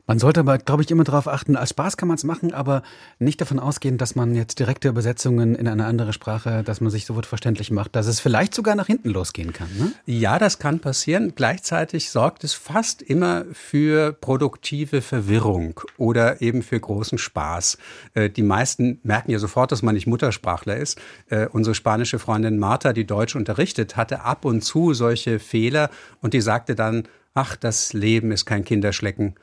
[0.09, 2.83] Man sollte aber, glaube ich, immer darauf achten, als Spaß kann man es machen, aber
[3.19, 7.07] nicht davon ausgehen, dass man jetzt direkte Übersetzungen in eine andere Sprache, dass man sich
[7.07, 9.69] sofort verständlich macht, dass es vielleicht sogar nach hinten losgehen kann.
[9.77, 9.93] Ne?
[10.05, 11.33] Ja, das kann passieren.
[11.35, 17.77] Gleichzeitig sorgt es fast immer für produktive Verwirrung oder eben für großen Spaß.
[18.15, 21.01] Äh, die meisten merken ja sofort, dass man nicht Muttersprachler ist.
[21.31, 25.91] Äh, unsere spanische Freundin Martha, die Deutsch unterrichtet, hatte ab und zu solche Fehler
[26.21, 29.35] und die sagte dann, ach, das Leben ist kein Kinderschlecken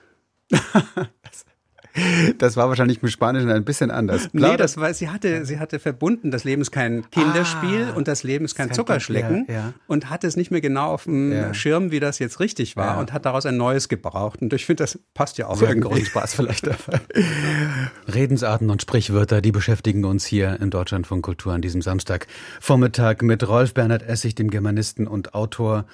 [2.39, 4.29] Das war wahrscheinlich im Spanischen ein bisschen anders.
[4.33, 8.07] Nee, das war, sie hatte, sie hatte verbunden, das Leben ist kein Kinderspiel ah, und
[8.07, 9.73] das Leben ist kein Zuckerschlecken ja, ja.
[9.85, 11.53] und hat es nicht mehr genau auf dem ja.
[11.53, 14.41] Schirm, wie das jetzt richtig war und hat daraus ein neues gebraucht.
[14.41, 16.03] Und ich finde, das passt ja auch Sehr irgendwie.
[16.03, 16.67] Spaß vielleicht.
[18.07, 22.25] Redensarten und Sprichwörter, die beschäftigen uns hier in Deutschland von Kultur an diesem Samstag.
[22.59, 25.85] Vormittag mit Rolf Bernhard Essig, dem Germanisten und Autor.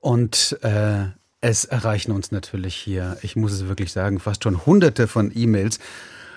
[0.00, 1.06] Und äh,
[1.40, 5.78] es erreichen uns natürlich hier, ich muss es wirklich sagen, fast schon hunderte von E-Mails.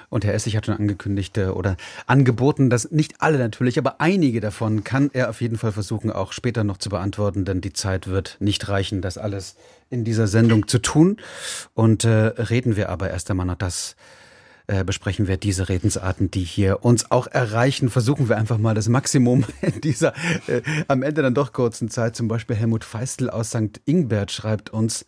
[0.09, 4.41] Und Herr Essig hat schon angekündigt äh, oder angeboten, dass nicht alle natürlich, aber einige
[4.41, 8.07] davon kann er auf jeden Fall versuchen, auch später noch zu beantworten, denn die Zeit
[8.07, 9.55] wird nicht reichen, das alles
[9.89, 11.17] in dieser Sendung zu tun.
[11.73, 13.95] Und äh, reden wir aber erst einmal noch das
[14.67, 17.89] äh, besprechen wir diese Redensarten, die hier uns auch erreichen.
[17.89, 20.13] Versuchen wir einfach mal das Maximum in dieser
[20.47, 22.15] äh, am Ende dann doch kurzen Zeit.
[22.15, 23.81] Zum Beispiel Helmut Feistel aus St.
[23.85, 25.05] Ingbert schreibt uns,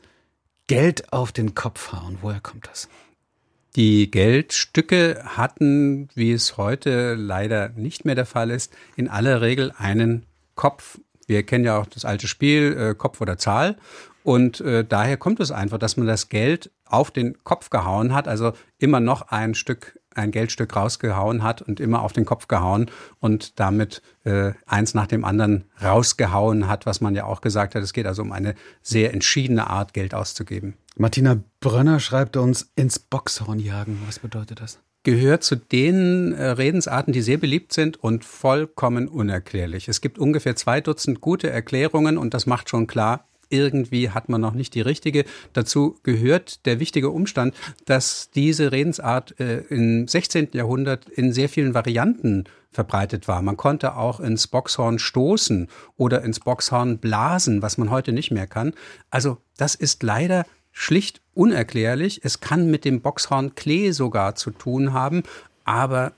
[0.67, 2.19] Geld auf den Kopf hauen.
[2.21, 2.87] Woher kommt das?
[3.75, 9.73] Die Geldstücke hatten, wie es heute leider nicht mehr der Fall ist, in aller Regel
[9.77, 10.25] einen
[10.55, 10.99] Kopf.
[11.25, 13.77] Wir kennen ja auch das alte Spiel äh, Kopf oder Zahl.
[14.23, 18.27] Und äh, daher kommt es einfach, dass man das Geld auf den Kopf gehauen hat,
[18.27, 22.89] also immer noch ein Stück, ein Geldstück rausgehauen hat und immer auf den Kopf gehauen
[23.19, 27.83] und damit äh, eins nach dem anderen rausgehauen hat, was man ja auch gesagt hat.
[27.83, 30.75] Es geht also um eine sehr entschiedene Art, Geld auszugeben.
[30.95, 33.99] Martina Brönner schreibt uns ins Boxhorn jagen.
[34.05, 34.79] Was bedeutet das?
[35.03, 39.89] gehört zu den äh, Redensarten, die sehr beliebt sind und vollkommen unerklärlich.
[39.89, 44.41] Es gibt ungefähr zwei Dutzend gute Erklärungen und das macht schon klar, irgendwie hat man
[44.41, 45.23] noch nicht die richtige.
[45.53, 47.53] Dazu gehört der wichtige Umstand,
[47.85, 50.49] dass diese Redensart äh, im 16.
[50.53, 53.41] Jahrhundert in sehr vielen Varianten verbreitet war.
[53.41, 58.47] Man konnte auch ins Boxhorn stoßen oder ins Boxhorn blasen, was man heute nicht mehr
[58.47, 58.73] kann.
[59.11, 62.21] Also das ist leider schlicht unerklärlich.
[62.23, 65.21] Es kann mit dem Boxhorn Klee sogar zu tun haben,
[65.63, 66.13] aber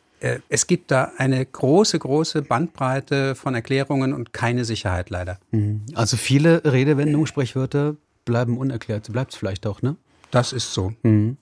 [0.49, 5.39] es gibt da eine große, große Bandbreite von Erklärungen und keine Sicherheit leider.
[5.51, 5.82] Mhm.
[5.93, 9.11] Also viele Redewendungen, Sprichwörter bleiben unerklärt.
[9.11, 9.95] Bleibt es vielleicht auch, ne?
[10.32, 10.93] Das ist so.
[11.03, 11.38] Mhm.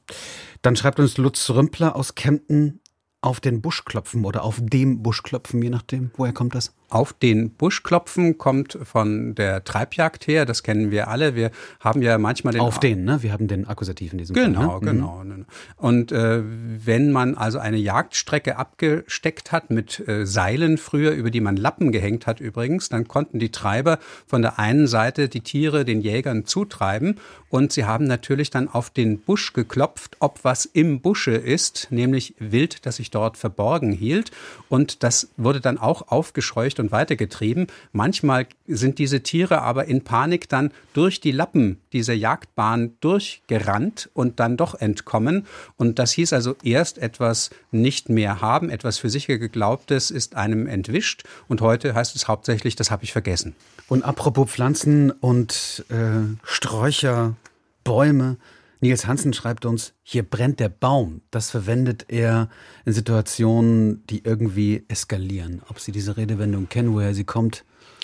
[0.62, 2.80] Dann schreibt uns Lutz Rümpler aus Kempten
[3.22, 6.12] auf den Busch klopfen oder auf dem Busch klopfen, je nachdem.
[6.18, 6.74] Woher kommt das?
[6.94, 11.34] Auf den Busch klopfen kommt von der Treibjagd her, das kennen wir alle.
[11.34, 12.62] Wir haben ja manchmal den.
[12.62, 13.24] Auf den, ne?
[13.24, 14.80] Wir haben den Akkusativ in diesem genau, Fall.
[14.82, 14.92] Ne?
[14.92, 15.46] Genau, genau.
[15.76, 21.42] Und äh, wenn man also eine Jagdstrecke abgesteckt hat mit äh, Seilen früher, über die
[21.42, 25.86] man Lappen gehängt hat übrigens, dann konnten die Treiber von der einen Seite die Tiere
[25.86, 27.18] den Jägern zutreiben
[27.54, 32.34] und sie haben natürlich dann auf den Busch geklopft, ob was im Busche ist, nämlich
[32.40, 34.32] Wild, das sich dort verborgen hielt.
[34.70, 37.68] Und das wurde dann auch aufgescheucht und weitergetrieben.
[37.92, 44.40] Manchmal sind diese Tiere aber in Panik dann durch die Lappen dieser Jagdbahn durchgerannt und
[44.40, 45.48] dann doch entkommen.
[45.78, 50.68] Und das hieß also erst etwas nicht mehr haben, etwas für sicher geglaubtes ist einem
[50.68, 51.24] entwischt.
[51.48, 53.56] Und heute heißt es hauptsächlich, das habe ich vergessen.
[53.88, 57.36] Und apropos Pflanzen und äh, Sträucher,
[57.84, 58.38] Bäume,
[58.84, 61.22] Nils Hansen schreibt uns, hier brennt der Baum.
[61.32, 62.50] Das verwendet er
[62.84, 65.62] in Situationen, die irgendwie eskalieren.
[65.70, 67.64] Ob Sie diese Redewendung kennen, woher sie kommt,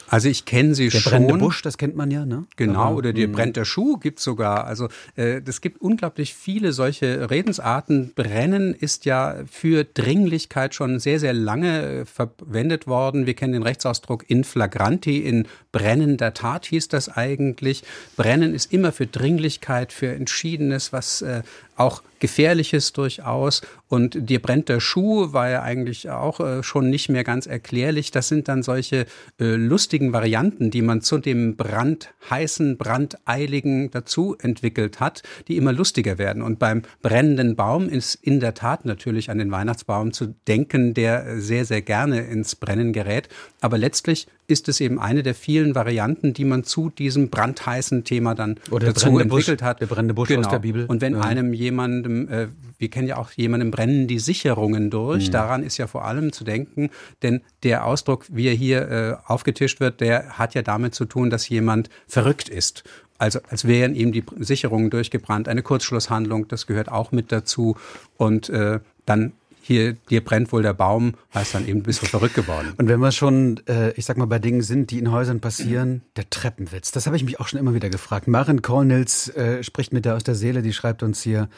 [0.10, 1.12] also ich kenne sie der schon.
[1.12, 2.46] Der brennende Busch, das kennt man ja, ne?
[2.56, 3.32] Genau, Aber, oder der hm.
[3.32, 4.66] brennt der Schuh gibt's sogar.
[4.66, 8.14] Also äh, es gibt unglaublich viele solche Redensarten.
[8.16, 13.26] Brennen ist ja für Dringlichkeit schon sehr, sehr lange äh, verwendet worden.
[13.26, 17.84] Wir kennen den Rechtsausdruck in flagranti, in brennender Tat hieß das eigentlich.
[18.18, 21.44] Brennen ist immer für Dringlichkeit, für Entschiedenes, was äh,
[21.80, 23.62] auch Gefährliches durchaus.
[23.88, 28.12] Und dir brennt der Schuh war ja eigentlich auch äh, schon nicht mehr ganz erklärlich.
[28.12, 29.06] Das sind dann solche
[29.40, 36.18] äh, lustigen Varianten, die man zu dem brandheißen, brandeiligen dazu entwickelt hat, die immer lustiger
[36.18, 36.42] werden.
[36.42, 41.40] Und beim brennenden Baum ist in der Tat natürlich an den Weihnachtsbaum zu denken, der
[41.40, 43.30] sehr, sehr gerne ins Brennen gerät.
[43.62, 48.36] Aber letztlich ist es eben eine der vielen Varianten, die man zu diesem brandheißen Thema
[48.36, 49.82] dann Oder dazu entwickelt Busch, hat.
[49.82, 50.42] Der brennende Busch genau.
[50.42, 50.86] aus der Bibel.
[50.86, 51.22] Und wenn ja.
[51.22, 52.48] einem jemandem, äh,
[52.78, 55.32] wir kennen ja auch jemandem brennen die Sicherungen durch, mhm.
[55.32, 56.90] daran ist ja vor allem zu denken,
[57.22, 61.30] denn der Ausdruck, wie er hier äh, aufgetischt wird, der hat ja damit zu tun,
[61.30, 62.84] dass jemand verrückt ist
[63.20, 65.50] also als wären ihm die Sicherungen durchgebrannt.
[65.50, 67.76] Eine Kurzschlusshandlung, das gehört auch mit dazu.
[68.16, 69.34] Und äh, dann
[69.70, 72.74] hier, dir brennt wohl der Baum, heißt dann eben, bist du verrückt geworden.
[72.78, 76.02] Und wenn wir schon, äh, ich sag mal, bei Dingen sind, die in Häusern passieren,
[76.16, 78.28] der Treppenwitz, das habe ich mich auch schon immer wieder gefragt.
[78.28, 81.50] Maren Kornels äh, spricht mit der aus der Seele, die schreibt uns hier,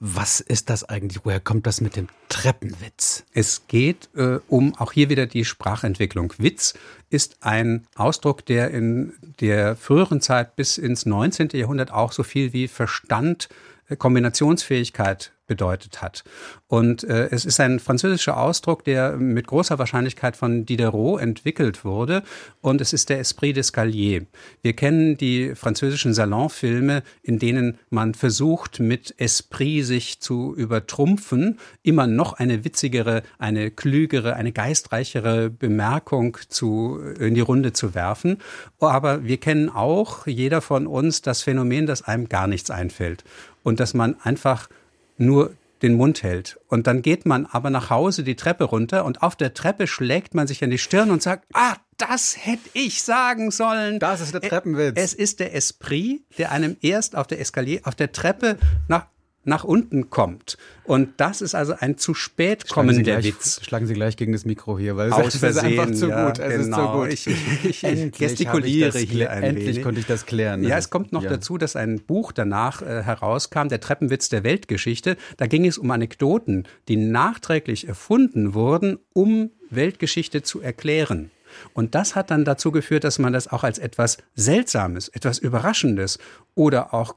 [0.00, 3.24] was ist das eigentlich, woher kommt das mit dem Treppenwitz?
[3.34, 6.32] Es geht äh, um auch hier wieder die Sprachentwicklung.
[6.38, 6.72] Witz
[7.10, 11.50] ist ein Ausdruck, der in der früheren Zeit bis ins 19.
[11.52, 13.50] Jahrhundert auch so viel wie Verstand,
[13.88, 16.24] äh, Kombinationsfähigkeit bedeutet hat.
[16.66, 22.22] Und äh, es ist ein französischer Ausdruck, der mit großer Wahrscheinlichkeit von Diderot entwickelt wurde.
[22.60, 24.26] Und es ist der Esprit d'Escalier.
[24.62, 32.06] Wir kennen die französischen Salonfilme, in denen man versucht, mit Esprit sich zu übertrumpfen, immer
[32.06, 38.38] noch eine witzigere, eine klügere, eine geistreichere Bemerkung zu, in die Runde zu werfen.
[38.78, 43.24] Aber wir kennen auch, jeder von uns, das Phänomen, dass einem gar nichts einfällt.
[43.62, 44.68] Und dass man einfach
[45.16, 46.58] nur den Mund hält.
[46.68, 50.34] Und dann geht man aber nach Hause die Treppe runter und auf der Treppe schlägt
[50.34, 53.98] man sich an die Stirn und sagt, ah, das hätte ich sagen sollen.
[53.98, 54.94] Das ist der Treppenwitz.
[54.96, 58.58] Es ist der Esprit, der einem erst auf der Eskalier, auf der Treppe
[58.88, 59.06] nach
[59.44, 60.56] nach unten kommt.
[60.84, 63.60] Und das ist also ein zu spät kommender Witz.
[63.64, 66.38] Schlagen Sie gleich gegen das Mikro hier, weil Aus es ist einfach zu ja, gut.
[66.38, 66.76] Es genau.
[67.08, 67.34] ist zu gut.
[67.34, 69.82] Ich, ich, ich gestikuliere hier ein Endlich wenig.
[69.82, 70.62] konnte ich das klären.
[70.64, 71.30] Ja, es kommt noch Ja.
[71.30, 75.16] dazu, dass ein Buch danach äh, herauskam, der Treppenwitz der Weltgeschichte.
[75.36, 81.30] Da ging es um Anekdoten, die nachträglich erfunden wurden, um Weltgeschichte zu erklären.
[81.74, 86.18] Und das hat dann dazu geführt, dass man das auch als etwas Seltsames, etwas Überraschendes
[86.54, 87.14] oder auch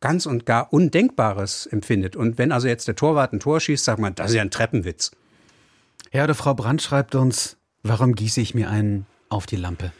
[0.00, 2.16] ganz und gar Undenkbares empfindet.
[2.16, 4.50] Und wenn also jetzt der Torwart ein Tor schießt, sagt man, das ist ja ein
[4.50, 5.10] Treppenwitz.
[6.10, 9.92] Herr oder Frau Brandt schreibt uns, warum gieße ich mir einen auf die Lampe?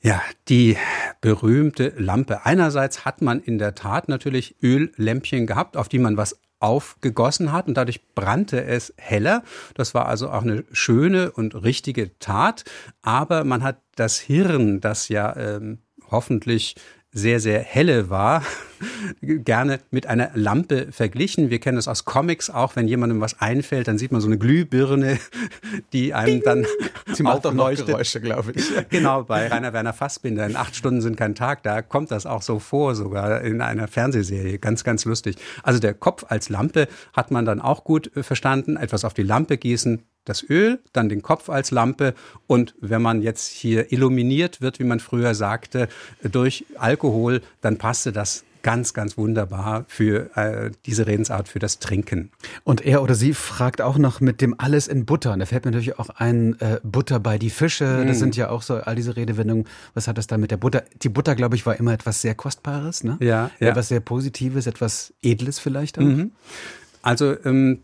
[0.00, 0.76] Ja, die
[1.20, 2.44] berühmte Lampe.
[2.44, 7.66] Einerseits hat man in der Tat natürlich Öllämpchen gehabt, auf die man was aufgegossen hat
[7.66, 9.42] und dadurch brannte es heller.
[9.74, 12.64] Das war also auch eine schöne und richtige Tat.
[13.02, 15.78] Aber man hat das Hirn, das ja ähm,
[16.10, 16.76] hoffentlich
[17.12, 18.42] sehr, sehr helle war,
[19.22, 21.50] gerne mit einer Lampe verglichen.
[21.50, 24.38] Wir kennen das aus Comics auch, wenn jemandem was einfällt, dann sieht man so eine
[24.38, 25.18] Glühbirne,
[25.92, 26.66] die einem dann
[27.12, 27.70] Sie macht doch noch.
[27.72, 28.70] Geräusche, glaube ich.
[28.90, 32.42] Genau, bei Rainer Werner Fassbinder in acht Stunden sind kein Tag, da kommt das auch
[32.42, 34.58] so vor, sogar in einer Fernsehserie.
[34.58, 35.36] Ganz, ganz lustig.
[35.62, 38.76] Also der Kopf als Lampe hat man dann auch gut äh, verstanden.
[38.76, 42.14] Etwas auf die Lampe gießen, das Öl, dann den Kopf als Lampe
[42.46, 45.88] und wenn man jetzt hier illuminiert wird, wie man früher sagte,
[46.22, 52.30] durch Alkohol, dann passte das ganz, ganz wunderbar für äh, diese Redensart, für das Trinken.
[52.62, 55.32] Und er oder sie fragt auch noch mit dem Alles in Butter.
[55.32, 58.04] Und da fällt mir natürlich auch ein äh, Butter bei die Fische.
[58.06, 58.20] Das Mm.
[58.20, 59.66] sind ja auch so all diese Redewendungen.
[59.94, 60.84] Was hat das da mit der Butter?
[61.02, 63.16] Die Butter, glaube ich, war immer etwas sehr Kostbares, ne?
[63.18, 63.70] Ja, ja.
[63.70, 66.02] Etwas sehr Positives, etwas Edles vielleicht auch.
[66.02, 66.30] Mhm.
[67.02, 67.80] Also ähm,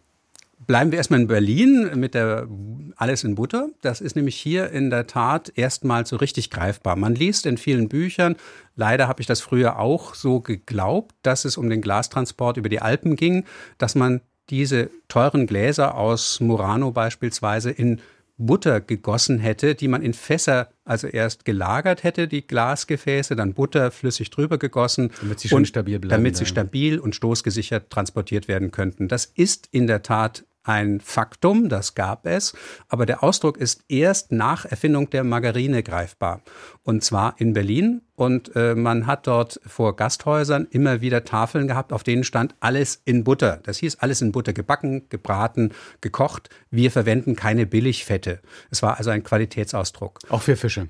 [0.69, 2.47] bleiben wir erstmal in Berlin mit der
[2.95, 3.71] Alles in Butter.
[3.81, 6.95] Das ist nämlich hier in der Tat erstmal so richtig greifbar.
[6.95, 8.37] Man liest in vielen Büchern,
[8.77, 12.81] leider habe ich das früher auch so geglaubt, dass es um den Glastransport über die
[12.81, 13.45] Alpen ging,
[13.79, 14.21] dass man
[14.51, 18.01] diese teuren Gläser aus Murano beispielsweise in
[18.37, 23.91] Butter gegossen hätte, die man in Fässer also erst gelagert hätte, die Glasgefäße, dann Butter
[23.91, 25.11] flüssig drüber gegossen.
[25.21, 29.09] Damit sie schön stabil bleiben Damit sie stabil und stoßgesichert transportiert werden könnten.
[29.09, 32.55] Das ist in der Tat ein Faktum, das gab es,
[32.89, 36.43] aber der Ausdruck ist erst nach Erfindung der Margarine greifbar.
[36.83, 38.03] Und zwar in Berlin.
[38.15, 43.01] Und äh, man hat dort vor Gasthäusern immer wieder Tafeln gehabt, auf denen stand alles
[43.05, 43.61] in Butter.
[43.63, 46.51] Das hieß alles in Butter gebacken, gebraten, gekocht.
[46.71, 48.41] Wir verwenden keine Billigfette.
[48.71, 50.19] Es war also ein Qualitätsausdruck.
[50.29, 50.89] Auch für Fische.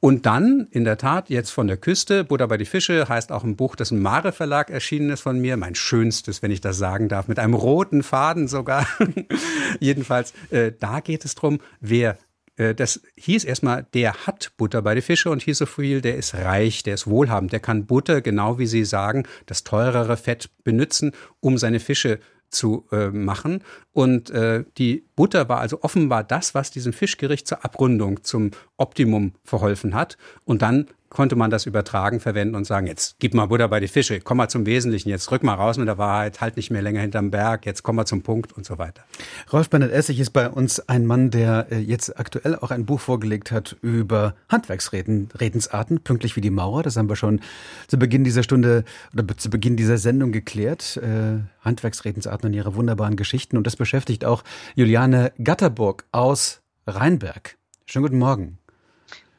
[0.00, 3.44] Und dann, in der Tat, jetzt von der Küste, Butter bei die Fische, heißt auch
[3.44, 5.56] ein Buch, das im Mare Verlag erschienen ist von mir.
[5.56, 8.86] Mein schönstes, wenn ich das sagen darf, mit einem roten Faden sogar.
[9.80, 12.18] Jedenfalls, äh, da geht es drum, wer
[12.56, 16.16] äh, das hieß erstmal, der hat Butter bei die Fische und hieß so viel, der
[16.16, 20.50] ist reich, der ist wohlhabend, der kann Butter, genau wie Sie sagen, das teurere Fett
[20.64, 22.18] benutzen, um seine Fische
[22.50, 23.62] zu äh, machen.
[23.92, 29.32] Und äh, die Butter war also offenbar das, was diesem Fischgericht zur Abrundung, zum Optimum
[29.44, 30.16] verholfen hat.
[30.44, 33.88] Und dann konnte man das übertragen verwenden und sagen, jetzt gib mal Butter bei die
[33.88, 36.82] Fische, komm mal zum Wesentlichen, jetzt rück mal raus mit der Wahrheit, halt nicht mehr
[36.82, 39.04] länger hinterm Berg, jetzt komm mal zum Punkt und so weiter.
[39.52, 43.00] Rolf Bennett Essig ist bei uns ein Mann, der äh, jetzt aktuell auch ein Buch
[43.00, 46.82] vorgelegt hat über Handwerksreden, Redensarten, pünktlich wie die Mauer.
[46.82, 47.40] Das haben wir schon
[47.88, 50.96] zu Beginn dieser Stunde oder zu Beginn dieser Sendung geklärt.
[50.96, 53.56] Äh, Handwerksredensarten und ihre wunderbaren Geschichten.
[53.56, 54.42] Und das beschäftigt auch
[54.74, 57.56] Juliane Gatterburg aus Rheinberg.
[57.84, 58.58] Schönen guten Morgen.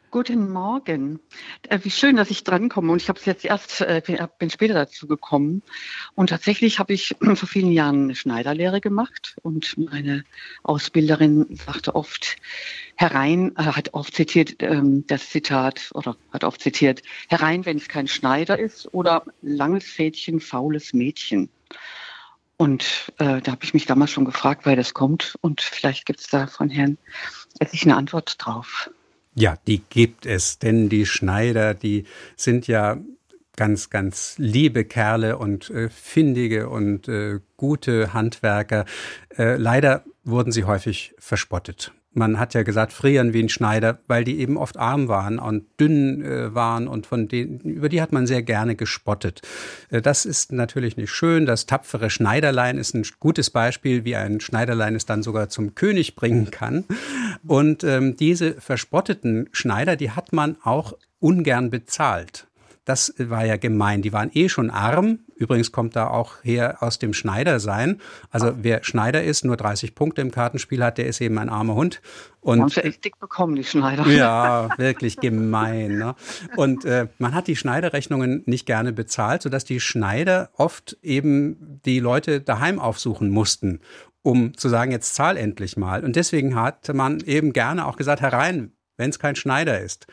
[0.09, 1.19] Guten Morgen.
[1.67, 2.91] Äh, Wie schön, dass ich drankomme.
[2.93, 5.63] Und ich habe es jetzt erst, äh, bin- bin später dazu gekommen.
[6.15, 9.35] Und tatsächlich habe ich vor vielen Jahren eine Schneiderlehre gemacht.
[9.43, 10.23] Und meine
[10.63, 12.37] Ausbilderin sagte oft
[12.95, 17.89] herein, äh, hat oft zitiert ähm, das Zitat oder hat oft zitiert, herein, wenn es
[17.89, 21.49] kein Schneider ist oder langes Fädchen, faules Mädchen.
[22.55, 25.37] Und äh, da habe ich mich damals schon gefragt, woher das kommt.
[25.41, 26.97] Und vielleicht gibt es da von Herrn
[27.59, 28.89] Essig eine Antwort drauf.
[29.39, 32.05] Ja, die gibt es, denn die Schneider, die
[32.35, 32.97] sind ja
[33.55, 38.85] ganz, ganz liebe Kerle und äh, findige und äh, gute Handwerker.
[39.37, 41.91] Äh, leider wurden sie häufig verspottet.
[42.17, 45.65] Man hat ja gesagt, frieren wie ein Schneider, weil die eben oft arm waren und
[45.79, 49.41] dünn äh, waren und von denen, über die hat man sehr gerne gespottet.
[49.91, 51.45] Äh, das ist natürlich nicht schön.
[51.45, 56.15] Das tapfere Schneiderlein ist ein gutes Beispiel, wie ein Schneiderlein es dann sogar zum König
[56.15, 56.85] bringen kann.
[57.45, 62.47] Und ähm, diese verspotteten Schneider, die hat man auch ungern bezahlt.
[62.83, 64.01] Das war ja gemein.
[64.01, 65.19] Die waren eh schon arm.
[65.37, 68.01] Übrigens kommt da auch her aus dem Schneidersein.
[68.29, 71.75] Also wer Schneider ist, nur 30 Punkte im Kartenspiel hat, der ist eben ein armer
[71.75, 72.01] Hund.
[72.41, 74.07] Und haben sie echt dick bekommen, die Schneider.
[74.07, 75.97] Ja, wirklich gemein.
[75.97, 76.15] Ne?
[76.55, 81.99] Und äh, man hat die Schneiderrechnungen nicht gerne bezahlt, sodass die Schneider oft eben die
[81.99, 83.79] Leute daheim aufsuchen mussten
[84.23, 86.03] um zu sagen, jetzt zahl endlich mal.
[86.03, 90.07] Und deswegen hatte man eben gerne auch gesagt, herein, wenn es kein Schneider ist.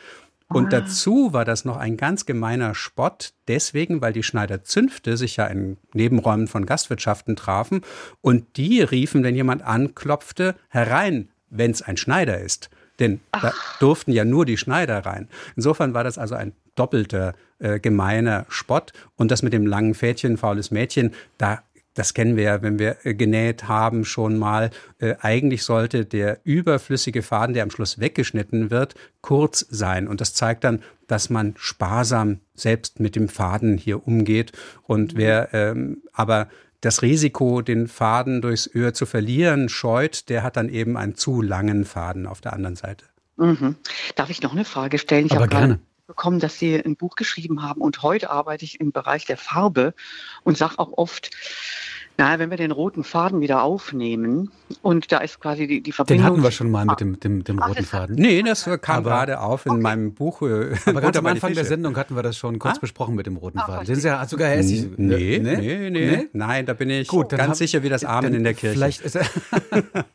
[0.47, 0.81] Und ah.
[0.81, 5.77] dazu war das noch ein ganz gemeiner Spott, deswegen, weil die Schneiderzünfte sich ja in
[5.93, 7.81] Nebenräumen von Gastwirtschaften trafen
[8.21, 12.69] und die riefen, wenn jemand anklopfte, herein, wenn es ein Schneider ist.
[12.99, 13.41] Denn Ach.
[13.41, 15.27] da durften ja nur die Schneider rein.
[15.55, 18.93] Insofern war das also ein doppelter äh, gemeiner Spott.
[19.15, 21.63] Und das mit dem langen Fädchen, faules Mädchen, da
[21.95, 24.69] das kennen wir ja, wenn wir äh, genäht haben schon mal.
[24.99, 30.07] Äh, eigentlich sollte der überflüssige Faden, der am Schluss weggeschnitten wird, kurz sein.
[30.07, 34.51] Und das zeigt dann, dass man sparsam selbst mit dem Faden hier umgeht.
[34.83, 36.49] Und wer ähm, aber
[36.81, 41.41] das Risiko, den Faden durchs Öhr zu verlieren, scheut, der hat dann eben einen zu
[41.41, 43.05] langen Faden auf der anderen Seite.
[43.37, 43.75] Mhm.
[44.15, 45.25] Darf ich noch eine Frage stellen?
[45.25, 47.81] Ich Aber gerne bekommen, dass Sie ein Buch geschrieben haben.
[47.81, 49.93] Und heute arbeite ich im Bereich der Farbe
[50.43, 51.31] und sage auch oft,
[52.17, 54.49] naja, wenn wir den roten Faden wieder aufnehmen
[54.81, 56.23] und da ist quasi die, die Verbindung.
[56.23, 58.15] Den hatten wir schon mal mit dem, dem, dem roten Faden.
[58.15, 59.81] Nee, das kam aber, gerade auf in okay.
[59.81, 60.41] meinem Buch.
[60.41, 62.79] Äh, aber ganz am Anfang der Sendung hatten wir das schon kurz ah?
[62.79, 63.85] besprochen mit dem roten ah, Faden.
[63.85, 64.87] Den ist ja sogar hässlich.
[64.95, 68.33] Nee, nee, nee, nee, Nein, da bin ich Gut, ganz hab, sicher wie das Amen
[68.33, 68.75] in der Kirche.
[68.75, 69.25] Vielleicht ist er,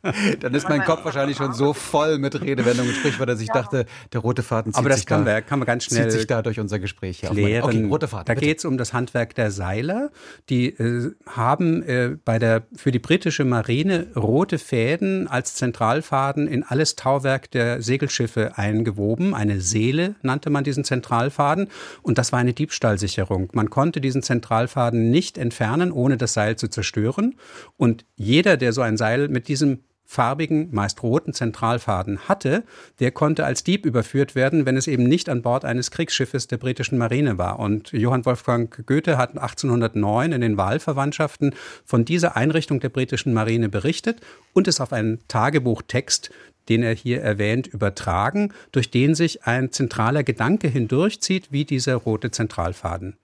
[0.41, 3.85] dann ist mein Kopf wahrscheinlich schon so voll mit Redewendungen und Sprichwörtern, dass ich dachte,
[4.13, 6.13] der rote Faden zieht aber das sich kann, da, wir, kann man ganz schnell zieht
[6.13, 7.63] sich da durch unser Gespräch klären.
[7.65, 10.11] Okay, rote Faden, da geht es um das Handwerk der Seiler.
[10.49, 16.63] Die äh, haben äh, bei der für die britische Marine rote Fäden als Zentralfaden in
[16.63, 19.35] alles Tauwerk der Segelschiffe eingewoben.
[19.35, 21.69] Eine Seele nannte man diesen Zentralfaden.
[22.03, 23.49] Und das war eine Diebstahlsicherung.
[23.53, 27.35] Man konnte diesen Zentralfaden nicht entfernen, ohne das Seil zu zerstören.
[27.77, 29.81] Und jeder, der so ein Seil mit diesem
[30.11, 32.65] farbigen, meist roten Zentralfaden hatte,
[32.99, 36.57] der konnte als Dieb überführt werden, wenn es eben nicht an Bord eines Kriegsschiffes der
[36.57, 37.61] britischen Marine war.
[37.61, 41.55] Und Johann Wolfgang Goethe hat 1809 in den Wahlverwandtschaften
[41.85, 44.19] von dieser Einrichtung der britischen Marine berichtet
[44.53, 46.31] und es auf einen Tagebuchtext
[46.69, 52.31] den er hier erwähnt, übertragen, durch den sich ein zentraler Gedanke hindurchzieht, wie dieser rote
[52.31, 53.17] Zentralfaden.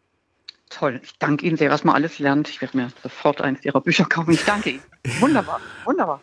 [0.71, 2.49] Toll, ich danke Ihnen sehr, was man alles lernt.
[2.49, 4.33] Ich werde mir sofort eines Ihrer Bücher kaufen.
[4.33, 4.83] Ich danke Ihnen.
[5.21, 6.21] Wunderbar, wunderbar.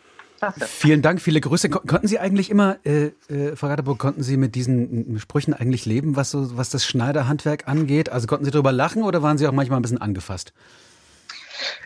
[0.52, 1.68] Vielen Dank, viele Grüße.
[1.68, 6.16] Konnten Sie eigentlich immer, äh, äh, Frau Radeburg, konnten Sie mit diesen Sprüchen eigentlich leben,
[6.16, 8.10] was, so, was das Schneiderhandwerk angeht?
[8.10, 10.52] Also konnten Sie darüber lachen oder waren Sie auch manchmal ein bisschen angefasst?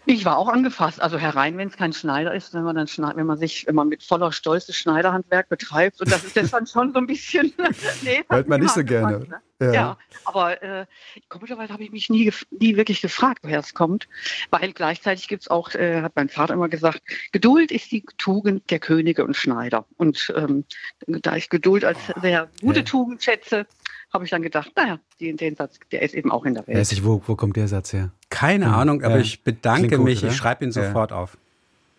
[0.06, 1.00] Ich war auch angefasst.
[1.00, 3.88] Also herein, wenn es kein Schneider ist, wenn man dann wenn man sich, wenn man
[3.88, 7.52] mit voller Stolz das Schneiderhandwerk betreibt und das ist das dann schon so ein bisschen.
[8.02, 9.20] nee, Hört man nicht so gerne.
[9.20, 9.40] Ne?
[9.60, 9.72] Ja.
[9.72, 9.98] ja.
[10.24, 10.86] aber äh,
[11.28, 14.08] komischerweise habe ich mich nie, nie wirklich gefragt, woher es kommt,
[14.50, 18.70] weil gleichzeitig gibt es auch, äh, hat mein Vater immer gesagt, Geduld ist die Tugend
[18.70, 19.84] der Könige und Schneider.
[19.96, 20.64] Und ähm,
[21.06, 22.84] da ich Geduld als sehr gute.
[22.84, 23.66] Tugend schätze,
[24.12, 26.78] habe ich dann gedacht, naja, den, den Satz, der ist eben auch in der Welt.
[26.78, 28.10] Weiß ich, wo, wo kommt der Satz her?
[28.30, 28.76] Keine ja.
[28.76, 30.32] Ahnung, aber ich bedanke gut, mich, oder?
[30.32, 31.36] ich schreibe ihn sofort auf.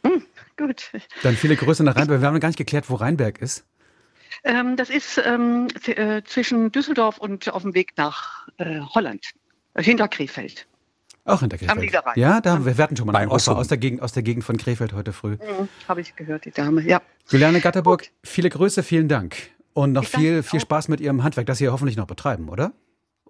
[0.03, 0.23] Hm,
[0.57, 0.91] gut.
[1.23, 2.21] Dann viele Grüße nach Rheinberg.
[2.21, 3.65] Wir haben noch gar nicht geklärt, wo Rheinberg ist.
[4.43, 9.31] Ähm, das ist ähm, äh, zwischen Düsseldorf und auf dem Weg nach äh, Holland,
[9.75, 10.67] hinter Krefeld.
[11.25, 11.77] Auch hinter Krefeld.
[11.77, 12.13] Am Niederrhein.
[12.15, 14.57] Ja, da, wir hatten schon mal einen Ausfall aus der, Gegend, aus der Gegend von
[14.57, 15.31] Krefeld heute früh.
[15.31, 17.01] Mhm, Habe ich gehört, die Dame, ja.
[17.29, 18.11] Juliane Gatterburg, Gut.
[18.23, 19.35] viele Grüße, vielen Dank.
[19.73, 22.73] Und noch viel, viel Spaß mit Ihrem Handwerk, das Sie ja hoffentlich noch betreiben, oder?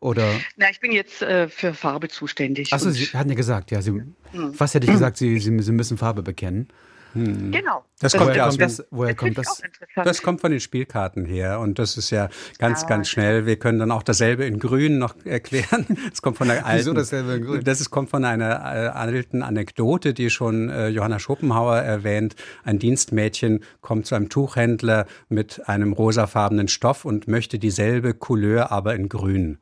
[0.02, 0.34] Oder?
[0.56, 2.72] Na, ich bin jetzt äh, für Farbe zuständig.
[2.72, 4.14] Achso, Sie hatten ja gesagt, ja, Sie, mhm.
[4.32, 6.70] was hätte ich gesagt, Sie, Sie, Sie müssen Farbe bekennen.
[7.14, 7.52] Hm.
[7.52, 7.84] Genau.
[8.00, 9.62] Das, das kommt ja aus das, woher kommt das?
[9.96, 13.46] Das kommt von den Spielkarten her und das ist ja ganz, ah, ganz schnell.
[13.46, 15.86] Wir können dann auch dasselbe in Grün noch erklären.
[16.10, 16.80] Das kommt von einer alten.
[16.80, 17.64] Wieso dasselbe in Grün?
[17.64, 22.36] Das ist, kommt von einer äh, alten Anekdote, die schon äh, Johanna Schopenhauer erwähnt.
[22.64, 28.96] Ein Dienstmädchen kommt zu einem Tuchhändler mit einem rosafarbenen Stoff und möchte dieselbe Couleur, aber
[28.96, 29.60] in Grün.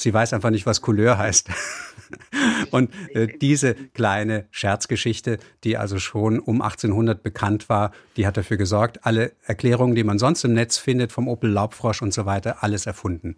[0.00, 1.48] Sie weiß einfach nicht, was Couleur heißt.
[2.70, 8.56] Und äh, diese kleine Scherzgeschichte, die also schon um 1800 bekannt war, die hat dafür
[8.56, 12.62] gesorgt, alle Erklärungen, die man sonst im Netz findet, vom Opel Laubfrosch und so weiter,
[12.62, 13.36] alles erfunden.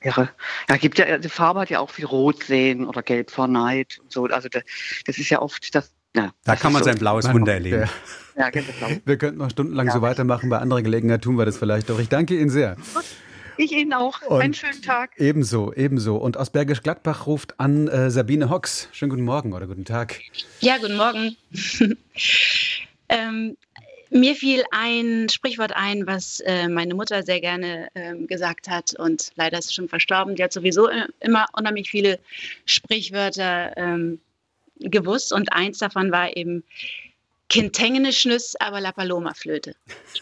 [0.00, 0.30] Irre.
[0.68, 3.98] Ja, gibt ja, die Farbe hat ja auch viel Rot sehen oder Gelb vor Neid
[4.00, 4.24] und so.
[4.26, 4.62] Also das,
[5.06, 5.92] das ist ja oft das.
[6.14, 6.90] Ja, da kann man so.
[6.90, 7.88] sein blaues Wunder erleben.
[8.36, 8.50] Ja.
[8.50, 8.50] Ja,
[9.04, 9.92] wir könnten noch stundenlang ja.
[9.92, 10.48] so weitermachen.
[10.48, 11.98] Bei anderer Gelegenheit tun wir das vielleicht doch.
[11.98, 12.76] Ich danke Ihnen sehr.
[13.56, 14.22] Ich Ihnen auch.
[14.22, 15.12] Und Einen schönen Tag.
[15.18, 16.16] Ebenso, ebenso.
[16.16, 18.88] Und aus Bergisch Gladbach ruft an äh, Sabine Hox.
[18.92, 20.20] Schönen guten Morgen oder guten Tag.
[20.60, 21.36] Ja, guten Morgen.
[23.08, 23.56] ähm,
[24.10, 29.30] mir fiel ein Sprichwort ein, was äh, meine Mutter sehr gerne ähm, gesagt hat und
[29.36, 30.36] leider ist sie schon verstorben.
[30.36, 32.18] Die hat sowieso äh, immer unheimlich viele
[32.66, 34.20] Sprichwörter ähm,
[34.80, 36.62] gewusst und eins davon war eben,
[37.48, 39.74] Kintengene Schnüss, aber La Paloma Flöte.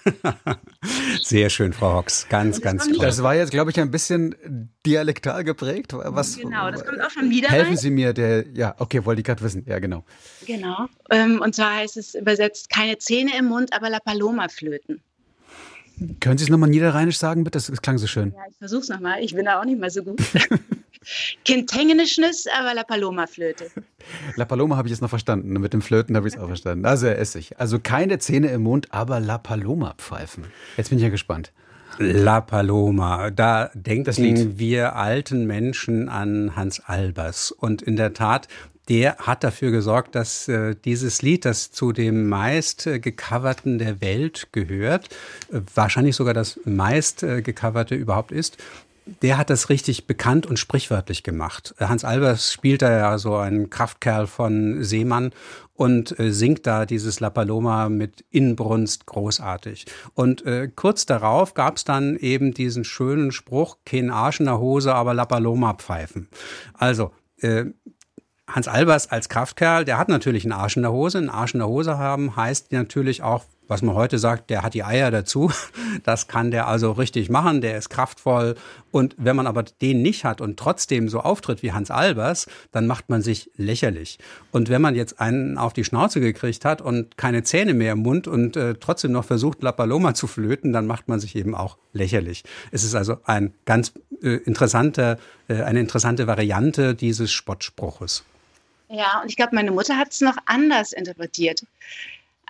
[1.22, 2.26] Sehr schön, Frau Hox.
[2.28, 2.98] Ganz, ganz toll.
[2.98, 5.92] Das war jetzt, glaube ich, ein bisschen dialektal geprägt.
[5.92, 7.56] Was, genau, das kommt auch vom Niederrhein.
[7.56, 9.64] Helfen Sie mir, der, ja, okay, wollte ich gerade wissen.
[9.66, 10.05] Ja, genau.
[10.47, 10.86] Genau.
[11.10, 15.01] Ähm, und zwar heißt es übersetzt, keine Zähne im Mund, aber La Paloma Flöten.
[16.20, 17.59] Können Sie es nochmal niederrheinisch sagen, bitte?
[17.59, 18.32] Das, das klang so schön.
[18.34, 19.22] Ja, ich versuche es nochmal.
[19.22, 20.20] Ich bin da auch nicht mehr so gut.
[21.44, 23.70] Kintengene-Schnüss, aber La Paloma-Flöte.
[24.36, 25.52] La Paloma habe ich jetzt noch verstanden.
[25.52, 26.85] Mit dem Flöten habe ich es auch verstanden.
[26.85, 27.59] Also Essig.
[27.59, 30.44] Also keine Zähne im Mund, aber La Paloma-Pfeifen.
[30.77, 31.52] Jetzt bin ich ja gespannt.
[31.98, 37.51] La Paloma, da denken wir alten Menschen an Hans Albers.
[37.51, 38.48] Und in der Tat,
[38.89, 44.01] der hat dafür gesorgt, dass äh, dieses Lied, das zu dem meist äh, gecoverten der
[44.01, 45.09] Welt gehört,
[45.52, 48.56] äh, wahrscheinlich sogar das meist äh, gecoverte überhaupt ist,
[49.23, 51.74] der hat das richtig bekannt und sprichwörtlich gemacht.
[51.78, 55.32] Hans Albers spielt da ja so einen Kraftkerl von Seemann
[55.74, 59.87] und äh, singt da dieses La Paloma mit Inbrunst großartig.
[60.15, 64.59] Und äh, kurz darauf gab es dann eben diesen schönen Spruch, kein Arsch in der
[64.59, 66.28] Hose, aber La Paloma pfeifen.
[66.74, 67.66] Also, äh,
[68.47, 71.19] Hans Albers als Kraftkerl, der hat natürlich einen Arsch in der Hose.
[71.19, 74.74] Einen Arsch in der Hose haben heißt natürlich auch was man heute sagt, der hat
[74.74, 75.51] die Eier dazu.
[76.05, 78.55] Das kann der also richtig machen, der ist kraftvoll.
[78.90, 82.86] Und wenn man aber den nicht hat und trotzdem so auftritt wie Hans Albers, dann
[82.86, 84.18] macht man sich lächerlich.
[84.51, 88.01] Und wenn man jetzt einen auf die Schnauze gekriegt hat und keine Zähne mehr im
[88.01, 91.55] Mund und äh, trotzdem noch versucht, La Paloma zu flöten, dann macht man sich eben
[91.55, 92.44] auch lächerlich.
[92.70, 93.92] Es ist also ein ganz
[94.22, 95.18] äh, interessanter,
[95.48, 98.24] äh, eine interessante Variante dieses Spottspruches.
[98.92, 101.62] Ja, und ich glaube, meine Mutter hat es noch anders interpretiert.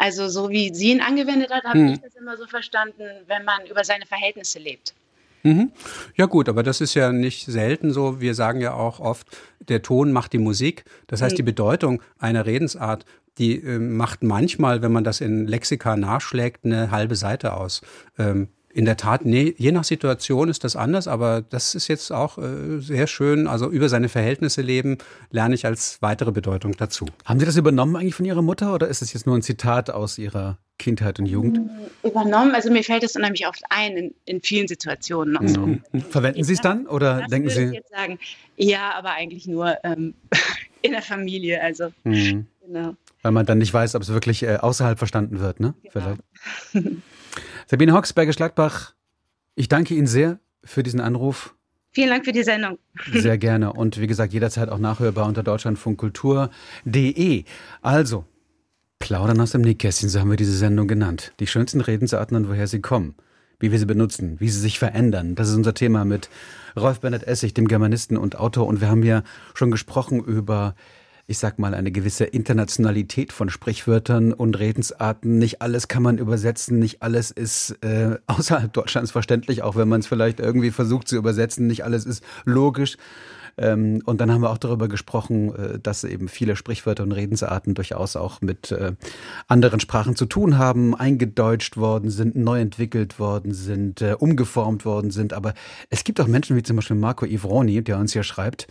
[0.01, 1.89] Also so wie sie ihn angewendet hat, habe hm.
[1.89, 4.95] ich das immer so verstanden, wenn man über seine Verhältnisse lebt.
[5.43, 5.73] Mhm.
[6.17, 8.19] Ja gut, aber das ist ja nicht selten so.
[8.19, 9.27] Wir sagen ja auch oft,
[9.59, 10.85] der Ton macht die Musik.
[11.07, 11.37] Das heißt, mhm.
[11.37, 13.05] die Bedeutung einer Redensart,
[13.37, 17.83] die äh, macht manchmal, wenn man das in Lexika nachschlägt, eine halbe Seite aus.
[18.19, 22.13] Ähm, in der Tat, nee, je nach Situation ist das anders, aber das ist jetzt
[22.13, 23.47] auch äh, sehr schön.
[23.47, 24.99] Also über seine Verhältnisse leben
[25.31, 27.07] lerne ich als weitere Bedeutung dazu.
[27.25, 29.91] Haben Sie das übernommen eigentlich von Ihrer Mutter oder ist es jetzt nur ein Zitat
[29.91, 31.59] aus Ihrer Kindheit und Jugend?
[31.59, 35.37] Mm, übernommen, also mir fällt das unheimlich oft ein, in, in vielen Situationen.
[35.37, 35.67] Auch so.
[35.67, 35.83] Mhm.
[36.09, 37.67] Verwenden Sie es dann oder das denken würde Sie?
[37.67, 38.19] Ich jetzt sagen,
[38.57, 40.15] ja, aber eigentlich nur ähm,
[40.83, 41.61] in der Familie.
[41.61, 42.47] Also mhm.
[42.65, 42.95] genau.
[43.23, 45.75] Weil man dann nicht weiß, ob es wirklich äh, außerhalb verstanden wird, ne?
[45.83, 46.15] Genau.
[46.73, 46.97] Vielleicht.
[47.71, 48.95] Sabine Hoxberger Schlagbach,
[49.55, 51.55] ich danke Ihnen sehr für diesen Anruf.
[51.93, 52.81] Vielen Dank für die Sendung.
[53.13, 53.73] Sehr gerne.
[53.73, 57.45] Und wie gesagt, jederzeit auch nachhörbar unter deutschlandfunkkultur.de.
[57.81, 58.25] Also,
[58.99, 61.33] plaudern aus dem Nähkästchen, so haben wir diese Sendung genannt.
[61.39, 63.15] Die schönsten Redensarten und woher sie kommen.
[63.61, 65.37] Wie wir sie benutzen, wie sie sich verändern.
[65.37, 66.29] Das ist unser Thema mit
[66.77, 68.67] Rolf Bernhard Essig, dem Germanisten und Autor.
[68.67, 69.23] Und wir haben ja
[69.55, 70.75] schon gesprochen über
[71.31, 75.39] ich sag mal, eine gewisse Internationalität von Sprichwörtern und Redensarten.
[75.39, 80.01] Nicht alles kann man übersetzen, nicht alles ist äh, außerhalb Deutschlands verständlich, auch wenn man
[80.01, 81.69] es vielleicht irgendwie versucht zu übersetzen.
[81.69, 82.97] Nicht alles ist logisch.
[83.57, 87.75] Ähm, und dann haben wir auch darüber gesprochen, äh, dass eben viele Sprichwörter und Redensarten
[87.75, 88.95] durchaus auch mit äh,
[89.47, 95.13] anderen Sprachen zu tun haben, eingedeutscht worden sind, neu entwickelt worden sind, äh, umgeformt worden
[95.13, 95.33] sind.
[95.33, 95.55] Aber
[95.91, 98.67] es gibt auch Menschen wie zum Beispiel Marco Ivroni, der uns hier schreibt,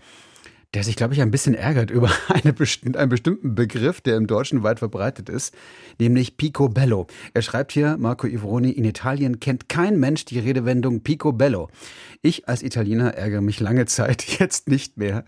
[0.73, 4.27] der sich, glaube ich, ein bisschen ärgert über eine besti einen bestimmten Begriff, der im
[4.27, 5.53] Deutschen weit verbreitet ist,
[5.99, 7.07] nämlich Picobello.
[7.33, 11.69] Er schreibt hier, Marco Ivroni, in Italien kennt kein Mensch die Redewendung Picobello.
[12.21, 15.25] Ich als Italiener ärgere mich lange Zeit, jetzt nicht mehr.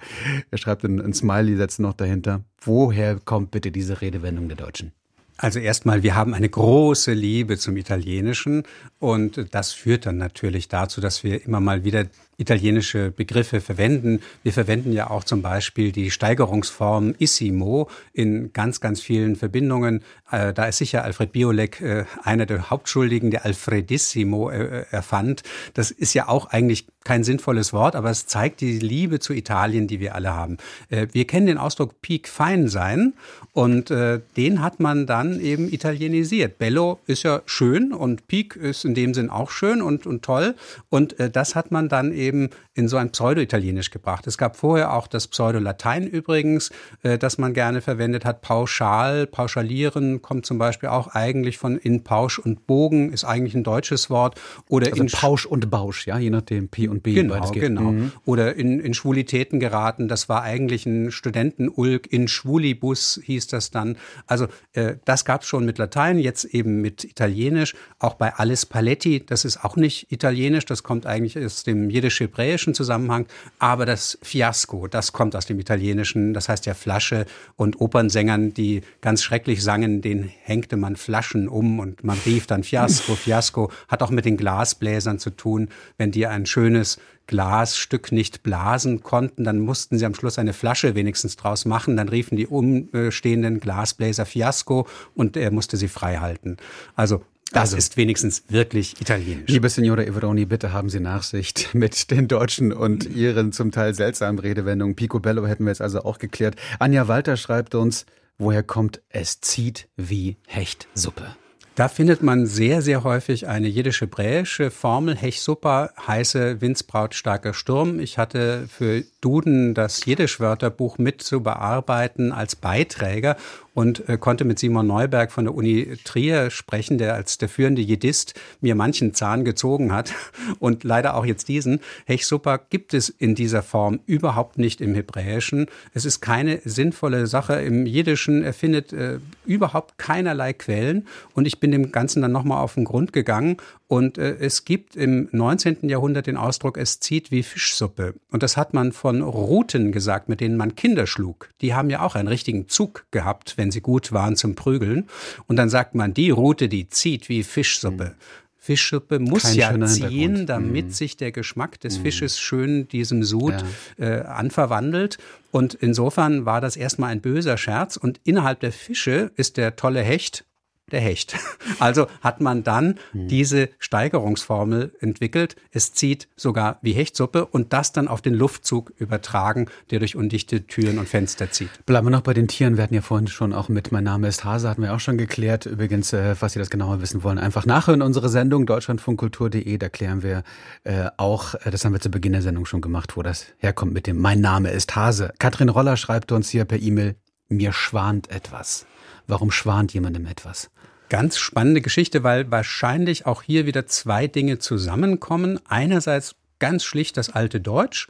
[0.51, 2.43] Er schreibt ein, Smiley-Satz noch dahinter.
[2.61, 4.93] Woher kommt bitte diese Redewendung der Deutschen?
[5.41, 8.61] Also erstmal, wir haben eine große Liebe zum Italienischen
[8.99, 12.05] und das führt dann natürlich dazu, dass wir immer mal wieder
[12.37, 14.19] italienische Begriffe verwenden.
[14.43, 20.03] Wir verwenden ja auch zum Beispiel die Steigerungsform Issimo in ganz, ganz vielen Verbindungen.
[20.31, 25.41] Äh, da ist sicher Alfred Biolek äh, einer der Hauptschuldigen, der Alfredissimo äh, erfand.
[25.73, 29.87] Das ist ja auch eigentlich kein sinnvolles Wort, aber es zeigt die Liebe zu Italien,
[29.87, 30.57] die wir alle haben.
[30.89, 33.13] Äh, wir kennen den Ausdruck Peak fein sein
[33.53, 36.59] und äh, den hat man dann eben italienisiert.
[36.59, 40.55] Bello ist ja schön und Peak ist in dem Sinn auch schön und, und toll
[40.89, 44.27] und äh, das hat man dann eben in so ein Pseudo-Italienisch gebracht.
[44.27, 46.71] Es gab vorher auch das Pseudo-Latein übrigens,
[47.01, 48.41] das man gerne verwendet hat.
[48.41, 53.65] Pauschal, pauschalieren kommt zum Beispiel auch eigentlich von in Pausch und Bogen, ist eigentlich ein
[53.65, 54.39] deutsches Wort.
[54.69, 57.13] Oder also in Pausch und Bausch, ja, je nachdem, Pi und B.
[57.13, 57.91] Genau, genau.
[57.91, 58.11] Mhm.
[58.25, 63.97] Oder in, in Schwulitäten geraten, das war eigentlich ein Studentenulk, in Schwulibus hieß das dann.
[64.27, 67.75] Also äh, das gab es schon mit Latein, jetzt eben mit Italienisch.
[67.99, 72.73] Auch bei Alles Paletti, das ist auch nicht Italienisch, das kommt eigentlich aus dem jiddisch-hebräischen
[72.73, 73.25] Zusammenhang,
[73.59, 78.81] aber das Fiasco, das kommt aus dem Italienischen, das heißt ja Flasche und Opernsängern, die
[79.01, 84.03] ganz schrecklich sangen, den hängte man Flaschen um und man rief dann Fiasco, Fiasco, hat
[84.03, 86.80] auch mit den Glasbläsern zu tun, wenn die ein schönes
[87.27, 91.95] Glasstück nicht blasen konnten, dann mussten sie am Schluss eine Flasche wenigstens draus machen.
[91.95, 96.57] Dann riefen die umstehenden Glasbläser Fiasco und er musste sie frei halten.
[96.95, 99.49] Also das also, ist wenigstens wirklich italienisch.
[99.49, 104.39] Liebe Signora Everoni, bitte haben Sie Nachsicht mit den Deutschen und Ihren zum Teil seltsamen
[104.39, 104.95] Redewendungen.
[104.95, 106.55] Picobello hätten wir jetzt also auch geklärt.
[106.79, 108.05] Anja Walter schreibt uns,
[108.37, 111.35] woher kommt es zieht wie Hechtsuppe?
[111.81, 117.99] Da findet man sehr, sehr häufig eine jiddisch-hebräische Formel, Hechsuppe, heiße Windsbraut, starker Sturm.
[117.99, 123.37] Ich hatte für Duden das Jiddisch-Wörterbuch mit zu bearbeiten als Beiträger
[123.73, 127.81] und äh, konnte mit Simon Neuberg von der Uni Trier sprechen, der als der führende
[127.81, 130.13] Jiddist mir manchen Zahn gezogen hat
[130.59, 131.79] und leider auch jetzt diesen.
[132.05, 135.67] Hechsuppe gibt es in dieser Form überhaupt nicht im Hebräischen.
[135.93, 137.61] Es ist keine sinnvolle Sache.
[137.61, 142.61] Im Jiddischen er findet äh, überhaupt keinerlei Quellen und ich bin dem Ganzen dann nochmal
[142.61, 143.57] auf den Grund gegangen
[143.91, 145.89] und äh, es gibt im 19.
[145.89, 148.13] Jahrhundert den Ausdruck, es zieht wie Fischsuppe.
[148.31, 151.49] Und das hat man von Ruten gesagt, mit denen man Kinder schlug.
[151.59, 155.09] Die haben ja auch einen richtigen Zug gehabt, wenn sie gut waren zum Prügeln.
[155.45, 158.05] Und dann sagt man, die Rute, die zieht wie Fischsuppe.
[158.05, 158.55] Mhm.
[158.55, 160.91] Fischsuppe muss Kein ja ziehen, damit mhm.
[160.91, 162.03] sich der Geschmack des mhm.
[162.03, 163.55] Fisches schön diesem Sud
[163.97, 164.05] ja.
[164.05, 165.17] äh, anverwandelt.
[165.51, 167.97] Und insofern war das erstmal ein böser Scherz.
[167.97, 170.45] Und innerhalb der Fische ist der tolle Hecht
[170.91, 171.35] der Hecht.
[171.79, 173.27] Also hat man dann hm.
[173.27, 175.55] diese Steigerungsformel entwickelt.
[175.71, 180.67] Es zieht sogar wie Hechtsuppe und das dann auf den Luftzug übertragen, der durch undichte
[180.67, 181.69] Türen und Fenster zieht.
[181.85, 182.77] Bleiben wir noch bei den Tieren.
[182.77, 185.17] Wir hatten ja vorhin schon auch mit Mein Name ist Hase, hatten wir auch schon
[185.17, 185.65] geklärt.
[185.65, 189.77] Übrigens, äh, falls Sie das genauer wissen wollen, einfach nachhören unsere Sendung deutschlandfunkkultur.de.
[189.77, 190.43] Da klären wir
[190.83, 193.93] äh, auch, äh, das haben wir zu Beginn der Sendung schon gemacht, wo das herkommt
[193.93, 195.33] mit dem Mein Name ist Hase.
[195.39, 197.15] Katrin Roller schreibt uns hier per E-Mail,
[197.49, 198.85] mir schwant etwas.
[199.27, 200.69] Warum schwant jemandem etwas?
[201.09, 205.59] Ganz spannende Geschichte, weil wahrscheinlich auch hier wieder zwei Dinge zusammenkommen.
[205.67, 208.07] Einerseits ganz schlicht das alte Deutsch.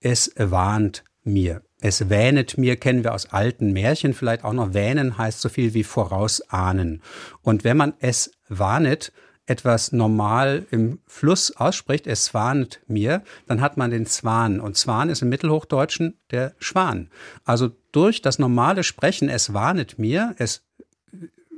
[0.00, 1.62] Es warnt mir.
[1.80, 4.72] Es wähnet mir, kennen wir aus alten Märchen vielleicht auch noch.
[4.72, 7.02] Wähnen heißt so viel wie vorausahnen.
[7.42, 9.12] Und wenn man es warnet,
[9.46, 14.60] etwas normal im Fluss ausspricht, es warnt mir, dann hat man den Zwan.
[14.60, 17.10] Und Zwan ist im Mittelhochdeutschen der Schwan.
[17.44, 20.64] Also durch das normale Sprechen, es warnet mir, es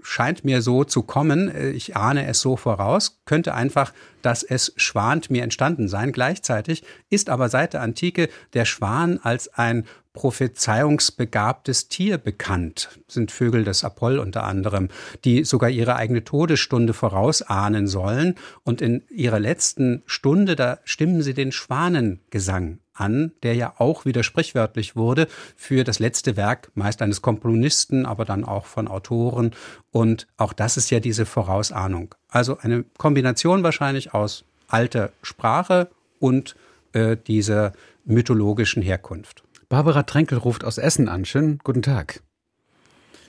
[0.06, 3.92] scheint mir so zu kommen, äh, ich ahne es so voraus, könnte einfach
[4.26, 6.10] dass es schwant mir entstanden sein.
[6.10, 9.84] Gleichzeitig ist aber seit der Antike der Schwan als ein
[10.14, 14.88] prophezeiungsbegabtes Tier bekannt, sind Vögel des Apoll unter anderem,
[15.24, 18.34] die sogar ihre eigene Todesstunde vorausahnen sollen.
[18.64, 24.22] Und in ihrer letzten Stunde, da stimmen sie den Schwanengesang an, der ja auch wieder
[24.22, 29.52] sprichwörtlich wurde für das letzte Werk, meist eines Komponisten, aber dann auch von Autoren.
[29.92, 32.14] Und auch das ist ja diese Vorausahnung.
[32.28, 36.56] Also eine Kombination wahrscheinlich aus alter Sprache und
[36.92, 37.72] äh, dieser
[38.04, 39.42] mythologischen Herkunft.
[39.68, 41.24] Barbara Tränkel ruft aus Essen an.
[41.24, 42.22] Schönen guten Tag.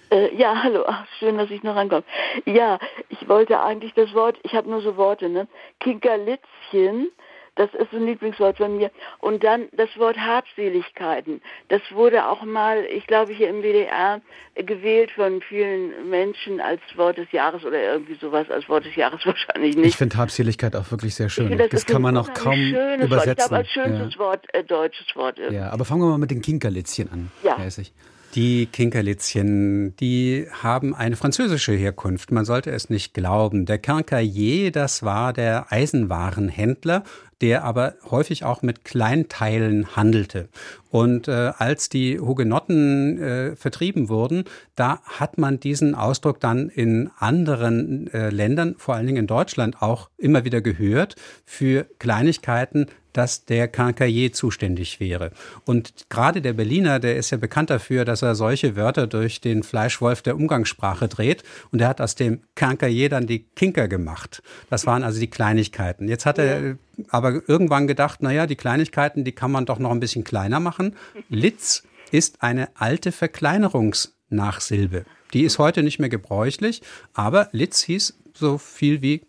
[0.10, 0.84] Äh, ja, hallo.
[0.88, 2.03] Ach, schön, dass ich noch rankomme.
[2.45, 2.80] Ja,
[3.10, 5.48] ich wollte eigentlich das Wort, ich habe nur so Worte, ne?
[5.80, 7.10] Kinkerlitzchen
[7.57, 8.91] das ist ein Lieblingswort von mir.
[9.19, 11.41] Und dann das Wort Habseligkeiten.
[11.69, 14.21] Das wurde auch mal, ich glaube, hier im WDR
[14.55, 19.19] gewählt von vielen Menschen als Wort des Jahres oder irgendwie sowas als Wort des Jahres
[19.25, 19.88] wahrscheinlich nicht.
[19.88, 21.49] Ich finde Habseligkeit auch wirklich sehr schön.
[21.49, 23.09] Find, das, das kann man auch kaum übersetzen.
[23.09, 23.27] Wort.
[23.27, 24.19] Ich glaube, als schönstes ja.
[24.19, 25.39] Wort, äh, deutsches Wort.
[25.39, 25.55] Irgendwie.
[25.55, 27.31] Ja, aber fangen wir mal mit den Kinkerlitzchen an.
[27.43, 27.57] Ja.
[27.57, 27.91] Mäßig.
[28.35, 32.31] Die Kinkerlitzchen, die haben eine französische Herkunft.
[32.31, 33.65] Man sollte es nicht glauben.
[33.65, 37.03] Der Quincaillier, das war der Eisenwarenhändler
[37.41, 40.49] der aber häufig auch mit Kleinteilen handelte.
[40.89, 44.45] Und äh, als die Hugenotten äh, vertrieben wurden,
[44.76, 49.81] da hat man diesen Ausdruck dann in anderen äh, Ländern, vor allen Dingen in Deutschland,
[49.81, 51.15] auch immer wieder gehört
[51.45, 52.88] für Kleinigkeiten,
[53.18, 55.31] dass der Quincaillier zuständig wäre.
[55.65, 59.64] Und gerade der Berliner, der ist ja bekannt dafür, dass er solche Wörter durch den
[59.64, 61.44] Fleischwolf der Umgangssprache dreht.
[61.72, 64.44] Und er hat aus dem Quincaillier dann die Kinker gemacht.
[64.69, 66.07] Das waren also die Kleinigkeiten.
[66.07, 66.77] Jetzt hat er
[67.10, 70.95] aber irgendwann gedacht, naja, die Kleinigkeiten, die kann man doch noch ein bisschen kleiner machen.
[71.30, 75.06] Litz ist eine alte Verkleinerungsnachsilbe.
[75.34, 76.84] Die ist heute nicht mehr gebräuchlich,
[77.14, 79.26] aber Litz hieß so viel wie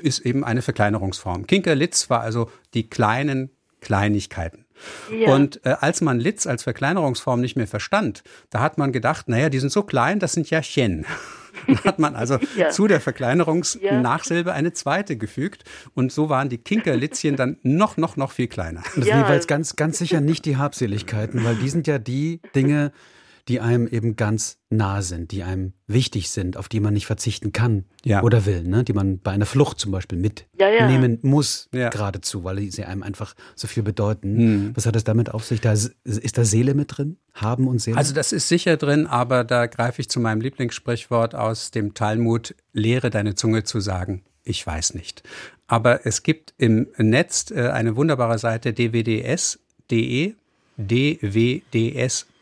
[0.00, 1.46] ist eben eine Verkleinerungsform.
[1.46, 3.50] Kinkerlitz war also die kleinen
[3.80, 4.66] Kleinigkeiten.
[5.12, 5.34] Ja.
[5.34, 9.48] Und äh, als man Litz als Verkleinerungsform nicht mehr verstand, da hat man gedacht, naja,
[9.48, 11.04] die sind so klein, das sind ja Chen.
[11.66, 12.70] Dann hat man also ja.
[12.70, 15.64] zu der Verkleinerungsnachsilbe eine zweite gefügt
[15.94, 18.82] und so waren die Kinkerlitzchen dann noch, noch, noch viel kleiner.
[18.96, 19.16] Das ja.
[19.16, 22.92] sind jeweils ganz, ganz sicher nicht die Habseligkeiten, weil die sind ja die Dinge,
[23.50, 27.50] die einem eben ganz nah sind, die einem wichtig sind, auf die man nicht verzichten
[27.50, 28.22] kann ja.
[28.22, 28.84] oder will, ne?
[28.84, 31.18] die man bei einer Flucht zum Beispiel mitnehmen ja, ja.
[31.22, 34.38] muss, geradezu, weil sie einem einfach so viel bedeuten.
[34.38, 34.70] Hm.
[34.76, 35.60] Was hat es damit auf sich?
[35.60, 37.16] Da ist, ist da Seele mit drin?
[37.34, 37.96] Haben und Seele?
[37.96, 42.54] Also das ist sicher drin, aber da greife ich zu meinem Lieblingssprichwort aus dem Talmud,
[42.72, 44.22] lehre deine Zunge zu sagen.
[44.44, 45.24] Ich weiß nicht.
[45.66, 50.34] Aber es gibt im Netz äh, eine wunderbare Seite dwds.de
[50.76, 52.34] dwds.de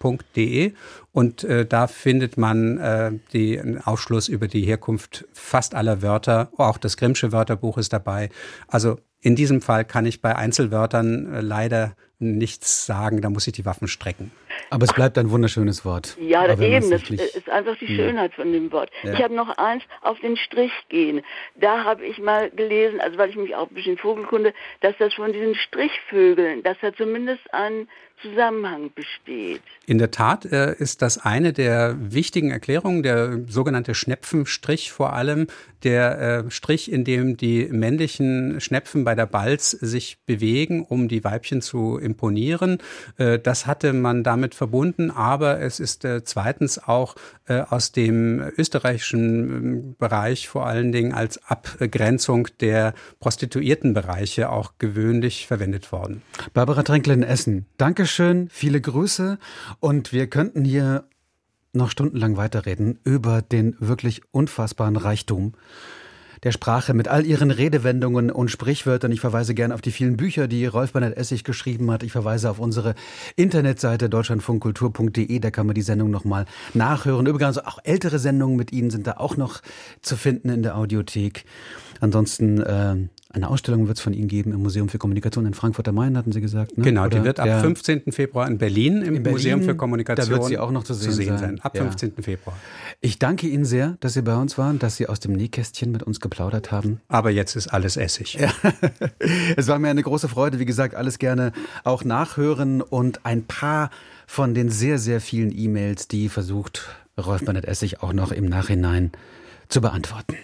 [1.13, 6.51] und äh, da findet man äh, den Aufschluss über die Herkunft fast aller Wörter.
[6.57, 8.31] Auch das Grimmsche Wörterbuch ist dabei.
[8.69, 13.53] Also in diesem Fall kann ich bei Einzelwörtern äh, leider nichts sagen, da muss ich
[13.53, 14.31] die Waffen strecken.
[14.71, 16.17] Aber es bleibt ein wunderschönes Wort.
[16.21, 17.97] Ja, Aber eben, das ist einfach die hm.
[17.97, 18.91] Schönheit von dem Wort.
[19.03, 19.13] Ja.
[19.13, 21.23] Ich habe noch eins, auf den Strich gehen.
[21.57, 25.15] Da habe ich mal gelesen, also weil ich mich auch ein bisschen Vogelkunde, dass das
[25.15, 27.89] von diesen Strichvögeln, dass da zumindest ein
[28.23, 29.63] Zusammenhang besteht.
[29.87, 35.47] In der Tat äh, ist das eine der wichtigen Erklärungen, der sogenannte Schnepfenstrich vor allem,
[35.85, 41.23] der äh, Strich, in dem die männlichen Schnepfen bei der Balz sich bewegen, um die
[41.23, 42.79] Weibchen zu imponieren.
[43.17, 47.17] Äh, das hatte man damit verbunden, aber es ist äh, zweitens auch
[47.47, 55.47] äh, aus dem österreichischen ähm, Bereich vor allen Dingen als Abgrenzung der Prostituiertenbereiche auch gewöhnlich
[55.47, 56.23] verwendet worden.
[56.55, 59.39] Barbara Tränkle in Essen, Dankeschön, viele Grüße
[59.81, 61.05] und wir könnten hier
[61.73, 65.55] noch stundenlang weiterreden über den wirklich unfassbaren Reichtum
[66.43, 69.13] der Sprache mit all ihren Redewendungen und Sprichwörtern.
[69.13, 72.03] Ich verweise gerne auf die vielen Bücher, die Rolf Bernhard Essig geschrieben hat.
[72.03, 72.95] Ich verweise auf unsere
[73.37, 75.39] Internetseite deutschlandfunkkultur.de.
[75.39, 77.27] Da kann man die Sendung nochmal nachhören.
[77.27, 79.61] Übrigens auch ältere Sendungen mit Ihnen sind da auch noch
[80.03, 81.45] zu finden in der Audiothek.
[82.01, 82.97] Ansonsten äh,
[83.31, 86.17] eine Ausstellung wird es von Ihnen geben im Museum für Kommunikation in Frankfurt am Main,
[86.17, 86.79] hatten Sie gesagt.
[86.79, 86.85] Ne?
[86.85, 88.11] Genau, die Oder wird ab 15.
[88.11, 90.95] Februar in Berlin im in Berlin, Museum für Kommunikation da wird sie auch noch zu
[90.95, 91.39] sehen, zu sehen sein.
[91.39, 91.61] sein.
[91.61, 91.83] Ab ja.
[91.83, 92.15] 15.
[92.23, 92.57] Februar.
[93.03, 96.03] Ich danke Ihnen sehr, dass Sie bei uns waren, dass Sie aus dem Nähkästchen mit
[96.03, 97.03] uns geplaudert haben.
[97.09, 98.35] Aber jetzt ist alles Essig.
[98.35, 98.51] Ja.
[99.57, 100.59] es war mir eine große Freude.
[100.59, 101.53] Wie gesagt, alles gerne
[101.85, 103.91] auch nachhören und ein paar
[104.27, 106.89] von den sehr, sehr vielen E-Mails, die versucht
[107.19, 109.13] Rolf Bernhard Essig auch noch im Nachhinein
[109.69, 110.37] zu beantworten.